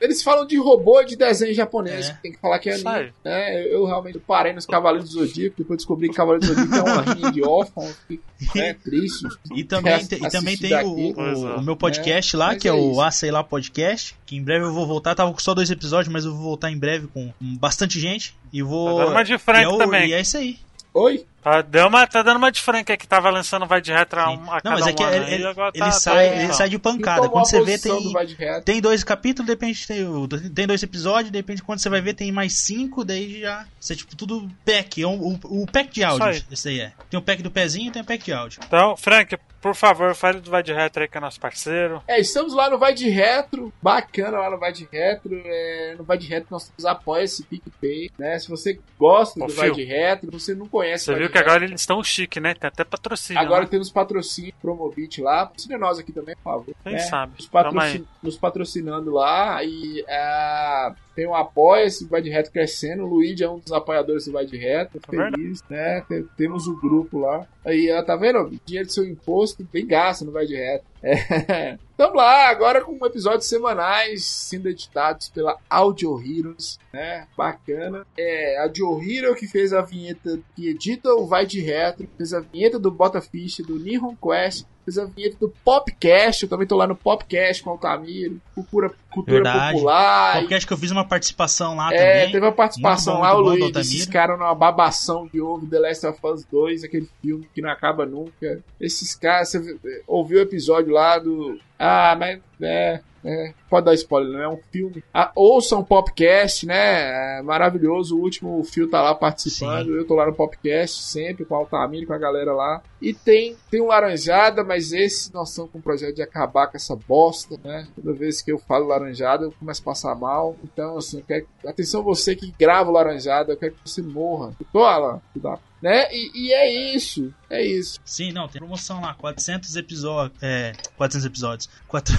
eles, 0.00 0.22
falam 0.22 0.46
de 0.46 0.56
robô 0.58 1.02
de 1.02 1.16
desenho 1.16 1.54
japonês, 1.54 2.08
É. 2.08 2.12
que 2.14 2.22
tem 2.22 2.32
que 2.32 2.38
falar 2.38 2.58
que 2.58 2.70
é 2.70 2.74
anime. 2.74 3.12
né? 3.24 3.62
Eu, 3.64 3.68
eu 3.72 3.84
realmente 3.86 4.18
parei 4.18 4.52
nos 4.52 4.66
Cavaleiros 4.66 5.10
do 5.10 5.26
Zodíaco, 5.26 5.56
depois 5.58 5.78
descobri 5.78 6.08
que 6.08 6.14
Cavaleiros 6.16 6.48
do 6.48 6.54
Zodíaco 6.54 6.88
é 6.88 6.92
uma 6.92 7.02
rinha 7.14 7.32
de 7.32 7.42
órfãos, 7.44 7.96
que 8.06 8.20
é 8.56 8.72
triste. 8.82 9.26
E 9.54 9.64
também, 9.64 10.06
tem- 10.06 10.24
e 10.24 10.30
também 10.30 10.56
tem 10.56 10.70
o, 10.72 10.76
daqui? 10.76 11.14
O, 11.16 11.48
é. 11.48 11.56
o 11.56 11.62
meu 11.62 11.76
podcast 11.76 12.36
lá, 12.36 12.48
Mas 12.48 12.58
que 12.62 12.68
é, 12.68 12.70
é 12.70 12.74
o 12.74 12.92
isso. 12.92 13.00
A 13.00 13.10
Sei 13.10 13.30
Lá 13.30 13.42
Podcast, 13.44 14.14
que 14.26 14.36
em 14.36 14.42
breve 14.42 14.64
eu 14.66 14.72
vou 14.72 14.86
voltar. 14.86 15.14
Tava 15.14 15.32
com 15.32 15.38
só 15.38 15.54
dois 15.54 15.70
episódios, 15.70 16.12
mas 16.12 16.24
eu 16.24 16.32
vou 16.34 16.42
voltar 16.42 16.70
em 16.70 16.78
breve 16.78 17.06
com 17.08 17.32
bastante 17.40 17.98
gente. 18.00 18.34
E 18.52 18.62
vou. 18.62 18.98
Dando 18.98 19.10
uma 19.12 19.22
de 19.24 19.36
Frank 19.38 19.60
e 19.60 19.64
é 19.64 19.68
o- 19.68 19.78
também. 19.78 20.08
E 20.08 20.12
é 20.12 20.20
isso 20.20 20.36
aí. 20.36 20.58
Oi? 20.94 21.24
Tá, 21.48 21.62
deu 21.62 21.86
uma, 21.86 22.06
tá 22.06 22.22
dando 22.22 22.36
uma 22.36 22.52
de 22.52 22.60
Frank 22.60 22.90
aí 22.92 22.98
que 22.98 23.06
tava 23.06 23.30
lançando 23.30 23.64
vai 23.66 23.80
de 23.80 23.90
retro 23.90 24.20
a, 24.20 24.26
Sim. 24.26 24.36
um, 24.36 24.52
a 24.52 24.60
Não, 24.62 24.72
mas 24.72 24.86
é 24.86 24.90
um 24.90 24.94
que 24.94 25.02
ano 25.02 25.14
ele, 25.16 25.34
ele- 25.34 25.54
tá- 25.54 25.90
sai, 25.92 26.28
ele 26.34 26.42
então. 26.44 26.54
sai 26.54 26.68
de 26.68 26.78
pancada. 26.78 27.22
tomou 27.22 27.32
Quando 27.32 27.46
você 27.48 27.62
vê, 27.62 27.78
tem. 27.78 27.98
De? 28.26 28.60
Tem 28.64 28.80
dois 28.80 29.02
capítulos, 29.02 29.46
de 29.46 29.52
repente 29.52 29.86
tem, 29.86 30.04
o- 30.06 30.28
tem 30.28 30.66
dois 30.66 30.82
episódios, 30.82 31.30
de 31.32 31.38
repente 31.38 31.62
quando 31.62 31.78
você 31.78 31.88
vai 31.88 32.00
ver 32.02 32.12
tem 32.14 32.30
mais 32.30 32.54
cinco, 32.58 33.04
daí 33.04 33.40
já. 33.40 33.66
Você 33.80 33.96
tipo 33.96 34.14
tudo 34.14 34.48
pack, 34.64 35.02
é 35.02 35.06
um- 35.06 35.38
o, 35.44 35.62
o 35.62 35.66
pack 35.66 35.90
de 35.94 36.04
áudio, 36.04 36.26
aí. 36.26 36.42
esse 36.50 36.68
aí 36.68 36.80
é. 36.80 36.92
Tem 37.08 37.18
o 37.18 37.22
pack 37.22 37.42
do 37.42 37.50
pezinho 37.50 37.88
e 37.88 37.90
tem 37.92 38.02
o 38.02 38.04
pack 38.04 38.24
de 38.24 38.32
áudio. 38.32 38.60
Então, 38.66 38.96
Frank, 38.96 39.38
Por 39.60 39.74
favor, 39.74 40.14
fale 40.14 40.38
do 40.40 40.52
Vai 40.52 40.62
de 40.62 40.72
Retro 40.72 41.02
aí 41.02 41.08
que 41.08 41.18
é 41.18 41.20
nosso 41.20 41.40
parceiro. 41.40 42.00
É, 42.06 42.20
estamos 42.20 42.54
lá 42.54 42.70
no 42.70 42.78
Vai 42.78 42.94
de 42.94 43.08
Retro, 43.10 43.72
bacana 43.82 44.38
lá 44.38 44.50
no 44.50 44.56
Vai 44.56 44.72
de 44.72 44.86
Retro. 44.90 45.34
É, 45.44 45.96
no 45.98 46.04
Vai 46.04 46.16
de 46.16 46.28
Retro 46.28 46.46
nós 46.52 46.70
apoia 46.84 47.24
esse 47.24 47.42
PicPay, 47.42 48.08
né? 48.16 48.38
Se 48.38 48.48
você 48.48 48.78
gosta 48.96 49.42
Ô, 49.42 49.46
do 49.48 49.52
Fio, 49.52 49.60
Vai 49.60 49.72
de 49.72 49.82
Retro, 49.82 50.30
você 50.30 50.54
não 50.54 50.68
conhece 50.68 51.06
Você 51.06 51.10
o 51.10 51.14
Vai 51.14 51.22
viu 51.22 51.28
de 51.28 51.32
que 51.42 51.48
agora 51.48 51.64
eles 51.64 51.80
estão 51.80 52.02
chique, 52.02 52.40
né? 52.40 52.54
Tem 52.54 52.68
até 52.68 52.84
patrocínio. 52.84 53.40
Agora 53.40 53.62
né? 53.62 53.68
temos 53.70 53.90
patrocínio 53.90 54.52
Promobit 54.60 55.20
lá. 55.20 55.46
Patrocina 55.46 55.78
nós 55.78 55.98
aqui 55.98 56.12
também, 56.12 56.34
por 56.36 56.42
favor. 56.44 56.74
Quem 56.82 56.92
né? 56.92 56.98
sabe? 57.00 57.32
Nos, 57.36 57.48
patrocin- 57.48 58.06
nos 58.22 58.36
patrocinando 58.36 59.10
lá. 59.10 59.62
E 59.64 60.04
ah, 60.08 60.94
tem 61.14 61.26
o 61.26 61.34
Apoia-se, 61.34 62.06
Vai 62.06 62.22
de 62.22 62.30
Reto 62.30 62.50
crescendo. 62.50 63.04
O 63.04 63.06
Luigi 63.06 63.42
é 63.44 63.50
um 63.50 63.58
dos 63.58 63.72
apoiadores 63.72 64.26
do 64.26 64.32
Vai 64.32 64.46
de 64.46 64.56
Reto. 64.56 64.98
É 65.08 65.10
verdade. 65.10 65.36
Feliz, 65.36 65.62
né? 65.68 66.04
Tem- 66.08 66.24
Temos 66.36 66.66
o 66.66 66.76
grupo 66.80 67.18
lá. 67.20 67.46
Aí, 67.64 67.90
ó, 67.92 68.02
tá 68.02 68.16
vendo? 68.16 68.50
Dinheiro 68.64 68.86
do 68.86 68.92
seu 68.92 69.04
imposto 69.04 69.66
bem 69.72 69.86
gasto 69.86 70.24
no 70.24 70.32
Vai 70.32 70.46
de 70.46 70.54
Reto. 70.56 70.84
É. 71.02 71.78
Tamo 71.96 72.14
lá, 72.14 72.48
agora 72.48 72.80
com 72.80 73.04
episódios 73.04 73.46
semanais 73.46 74.24
sendo 74.24 74.68
editados 74.68 75.28
pela 75.28 75.58
Audio 75.68 76.20
Heroes, 76.20 76.78
né? 76.92 77.26
Bacana. 77.36 78.06
É, 78.16 78.58
a 78.58 78.62
Audio 78.62 79.02
Hero 79.02 79.34
que 79.34 79.48
fez 79.48 79.72
a 79.72 79.80
vinheta, 79.80 80.38
que 80.54 80.68
edita 80.68 81.12
o 81.12 81.26
Vai 81.26 81.44
de 81.44 81.60
Retro, 81.60 82.08
fez 82.16 82.32
a 82.32 82.40
vinheta 82.40 82.78
do 82.78 82.90
Bota 82.90 83.20
do 83.66 83.78
Nihon 83.78 84.14
Quest, 84.16 84.64
fez 84.88 84.98
a 84.98 85.04
vinheta 85.04 85.36
do 85.38 85.48
Popcast, 85.64 86.42
eu 86.42 86.48
também 86.48 86.66
tô 86.66 86.76
lá 86.76 86.86
no 86.86 86.96
Popcast 86.96 87.62
com 87.62 87.70
o 87.70 87.72
Altamiro, 87.74 88.40
cultura, 88.54 88.90
cultura 89.10 89.36
Verdade. 89.42 89.72
popular. 89.74 90.38
Porque 90.40 90.54
acho 90.54 90.66
que 90.66 90.72
eu 90.72 90.78
fiz 90.78 90.90
uma 90.90 91.04
participação 91.04 91.76
lá 91.76 91.92
É, 91.92 91.96
também. 92.20 92.32
teve 92.32 92.46
uma 92.46 92.52
participação 92.52 93.16
bom, 93.16 93.20
lá, 93.22 93.34
o 93.36 93.40
Luiz, 93.40 93.76
esses 93.76 94.06
caras 94.06 94.38
numa 94.38 94.54
babação 94.54 95.28
de 95.32 95.40
ovo, 95.40 95.66
The 95.66 95.78
Last 95.78 96.06
of 96.06 96.18
Us 96.24 96.44
2, 96.50 96.84
aquele 96.84 97.08
filme 97.20 97.48
que 97.54 97.60
não 97.60 97.70
acaba 97.70 98.06
nunca. 98.06 98.60
Esses 98.80 99.14
caras, 99.14 99.50
você 99.50 99.76
ouviu 100.06 100.38
o 100.38 100.42
episódio 100.42 100.92
lá 100.92 101.18
do... 101.18 101.58
Ah, 101.78 102.16
mas... 102.18 102.40
É, 102.60 103.00
é, 103.24 103.52
pode 103.68 103.86
dar 103.86 103.94
spoiler, 103.94 104.32
não 104.32 104.42
é 104.42 104.48
um 104.48 104.60
filme. 104.70 105.02
Ah, 105.12 105.32
ouçam 105.34 105.80
o 105.80 105.84
Popcast, 105.84 106.66
né? 106.66 107.38
É 107.38 107.42
maravilhoso. 107.42 108.16
O 108.16 108.20
último 108.20 108.58
o 108.58 108.64
Fio 108.64 108.88
tá 108.88 109.02
lá 109.02 109.14
participando. 109.14 109.86
Sim. 109.86 109.96
Eu 109.96 110.06
tô 110.06 110.14
lá 110.14 110.26
no 110.26 110.34
Popcast 110.34 111.02
sempre, 111.02 111.44
com 111.44 111.54
o 111.54 111.58
Altamiro, 111.58 112.06
com 112.06 112.12
a 112.12 112.18
galera 112.18 112.52
lá. 112.52 112.82
E 113.00 113.12
tem, 113.12 113.56
tem 113.70 113.80
um 113.80 113.86
Laranjada, 113.86 114.64
mas 114.64 114.92
esse 114.92 115.32
nós 115.32 115.50
estamos 115.50 115.70
com 115.70 115.78
um 115.78 115.82
projeto 115.82 116.16
de 116.16 116.22
acabar 116.22 116.66
com 116.68 116.76
essa 116.76 116.96
bosta, 116.96 117.58
né? 117.62 117.86
Toda 117.94 118.12
vez 118.12 118.42
que 118.42 118.52
eu 118.52 118.58
falo 118.58 118.86
Laranjada, 118.86 119.44
eu 119.44 119.52
começo 119.52 119.82
a 119.82 119.84
passar 119.84 120.14
mal. 120.14 120.56
Então, 120.64 120.96
assim, 120.96 121.18
eu 121.18 121.24
quero... 121.24 121.46
atenção 121.66 122.02
você 122.02 122.34
que 122.34 122.52
grava 122.58 122.90
o 122.90 122.92
Laranjada, 122.92 123.52
eu 123.52 123.56
quero 123.56 123.74
que 123.74 123.88
você 123.88 124.02
morra. 124.02 124.52
Eu 124.58 124.66
tô, 124.72 124.84
Alan? 124.84 125.20
Cuidado. 125.32 125.67
Né? 125.80 126.08
E, 126.12 126.48
e 126.48 126.52
é 126.52 126.94
isso. 126.94 127.32
É 127.48 127.64
isso. 127.64 128.00
Sim, 128.04 128.32
não, 128.32 128.48
tem 128.48 128.60
promoção 128.60 129.00
lá, 129.00 129.14
400 129.14 129.74
episódios, 129.76 130.36
é, 130.42 130.72
400 130.96 131.24
episódios, 131.24 131.68
4, 131.86 132.14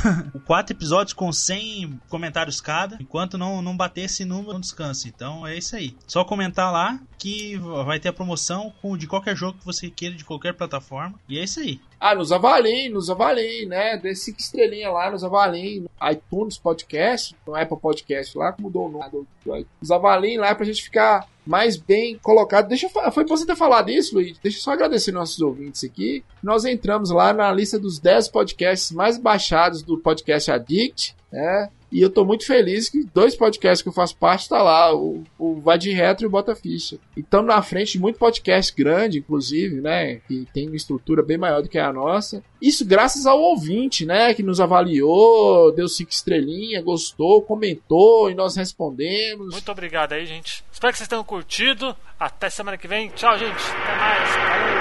quatro 0.46 0.76
episódios 0.76 1.14
com 1.14 1.32
100 1.32 2.00
comentários 2.10 2.60
cada, 2.60 2.98
enquanto 3.00 3.38
não, 3.38 3.62
não 3.62 3.78
bater 3.78 4.06
esse 4.06 4.26
número, 4.26 4.54
não 4.54 4.60
descansa, 4.60 5.08
então 5.08 5.46
é 5.46 5.56
isso 5.58 5.76
aí. 5.76 5.96
Só 6.08 6.24
comentar 6.24 6.72
lá 6.72 7.00
que 7.18 7.58
vai 7.86 8.00
ter 8.00 8.10
a 8.10 8.14
promoção 8.14 8.74
com, 8.82 8.98
de 8.98 9.06
qualquer 9.06 9.36
jogo 9.36 9.60
que 9.60 9.66
você 9.66 9.90
queira, 9.90 10.16
de 10.16 10.26
qualquer 10.26 10.54
plataforma, 10.54 11.20
e 11.28 11.38
é 11.38 11.44
isso 11.44 11.60
aí. 11.60 11.80
Ah, 12.00 12.16
nos 12.16 12.32
avaliem, 12.32 12.90
nos 12.90 13.10
avaliem, 13.10 13.66
né? 13.66 13.98
Dê 13.98 14.16
cinco 14.16 14.40
estrelinhas 14.40 14.94
lá, 14.94 15.12
nos 15.12 15.24
avaliem. 15.24 15.86
ITunes 16.02 16.58
Podcast, 16.58 17.36
no 17.46 17.56
Apple 17.56 17.78
Podcast 17.78 18.38
lá, 18.38 18.56
mudou 18.58 18.88
o 18.88 18.90
nome. 18.90 19.28
Nos 19.82 19.92
avaliem 19.92 20.38
lá 20.38 20.56
pra 20.56 20.66
gente 20.66 20.82
ficar 20.82 21.28
mais 21.46 21.76
bem 21.76 22.18
colocado. 22.20 22.68
Deixa 22.68 22.86
eu 22.88 23.12
Foi 23.12 23.26
você 23.26 23.46
ter 23.46 23.56
falado 23.56 23.90
isso, 23.90 24.16
Luiz. 24.16 24.38
Deixa 24.38 24.60
eu 24.60 24.62
só 24.62 24.72
agradecer 24.72 25.12
nossos 25.12 25.42
ouvintes 25.42 25.84
aqui. 25.84 26.24
Nós 26.42 26.64
entramos 26.64 27.10
lá 27.10 27.34
na 27.34 27.52
lista 27.52 27.78
dos 27.78 28.00
10 28.00 28.30
podcasts 28.30 28.92
mais 28.92 29.18
baixados 29.18 29.82
do 29.82 29.98
Podcast 29.98 30.52
Addict, 30.52 31.16
né? 31.32 31.70
E 31.92 32.02
eu 32.02 32.10
tô 32.10 32.24
muito 32.24 32.46
feliz 32.46 32.90
que 32.90 33.04
dois 33.14 33.36
podcasts 33.36 33.82
que 33.82 33.90
eu 33.90 33.94
faço 33.94 34.16
parte 34.16 34.48
tá 34.48 34.62
lá, 34.62 34.96
o, 34.96 35.24
o 35.38 35.60
Vai 35.60 35.78
de 35.78 35.92
Retro 35.92 36.26
e 36.26 36.28
o 36.28 36.30
Bota 36.30 36.56
Ficha. 36.56 36.98
E 37.16 37.22
estamos 37.22 37.48
na 37.48 37.62
frente 37.62 37.94
de 37.94 38.00
muito 38.00 38.20
podcast 38.20 38.74
grande, 38.76 39.20
inclusive, 39.20 39.82
né? 39.82 40.18
Que 40.28 40.48
tem 40.54 40.68
uma 40.68 40.76
estrutura 40.76 41.24
bem 41.24 41.38
maior 41.38 41.62
do 41.62 41.70
que 41.70 41.80
a 41.80 41.92
nossa. 41.92 42.44
Isso 42.62 42.86
graças 42.86 43.26
ao 43.26 43.40
ouvinte, 43.40 44.06
né? 44.06 44.34
Que 44.34 44.44
nos 44.44 44.60
avaliou, 44.60 45.72
deu 45.72 45.88
cinco 45.88 46.12
estrelinhas, 46.12 46.84
gostou, 46.84 47.42
comentou 47.42 48.30
e 48.30 48.36
nós 48.36 48.56
respondemos. 48.56 49.52
Muito 49.52 49.72
obrigado 49.72 50.14
aí, 50.14 50.26
gente. 50.26 50.64
Espero 50.72 50.92
que 50.92 50.98
vocês 50.98 51.10
tenham 51.10 51.24
curtido. 51.24 51.96
Até 52.20 52.50
semana 52.50 52.78
que 52.78 52.88
vem. 52.88 53.10
Tchau, 53.10 53.38
gente. 53.38 53.52
Até 53.52 53.96
mais. 53.96 54.30
Falou. 54.30 54.79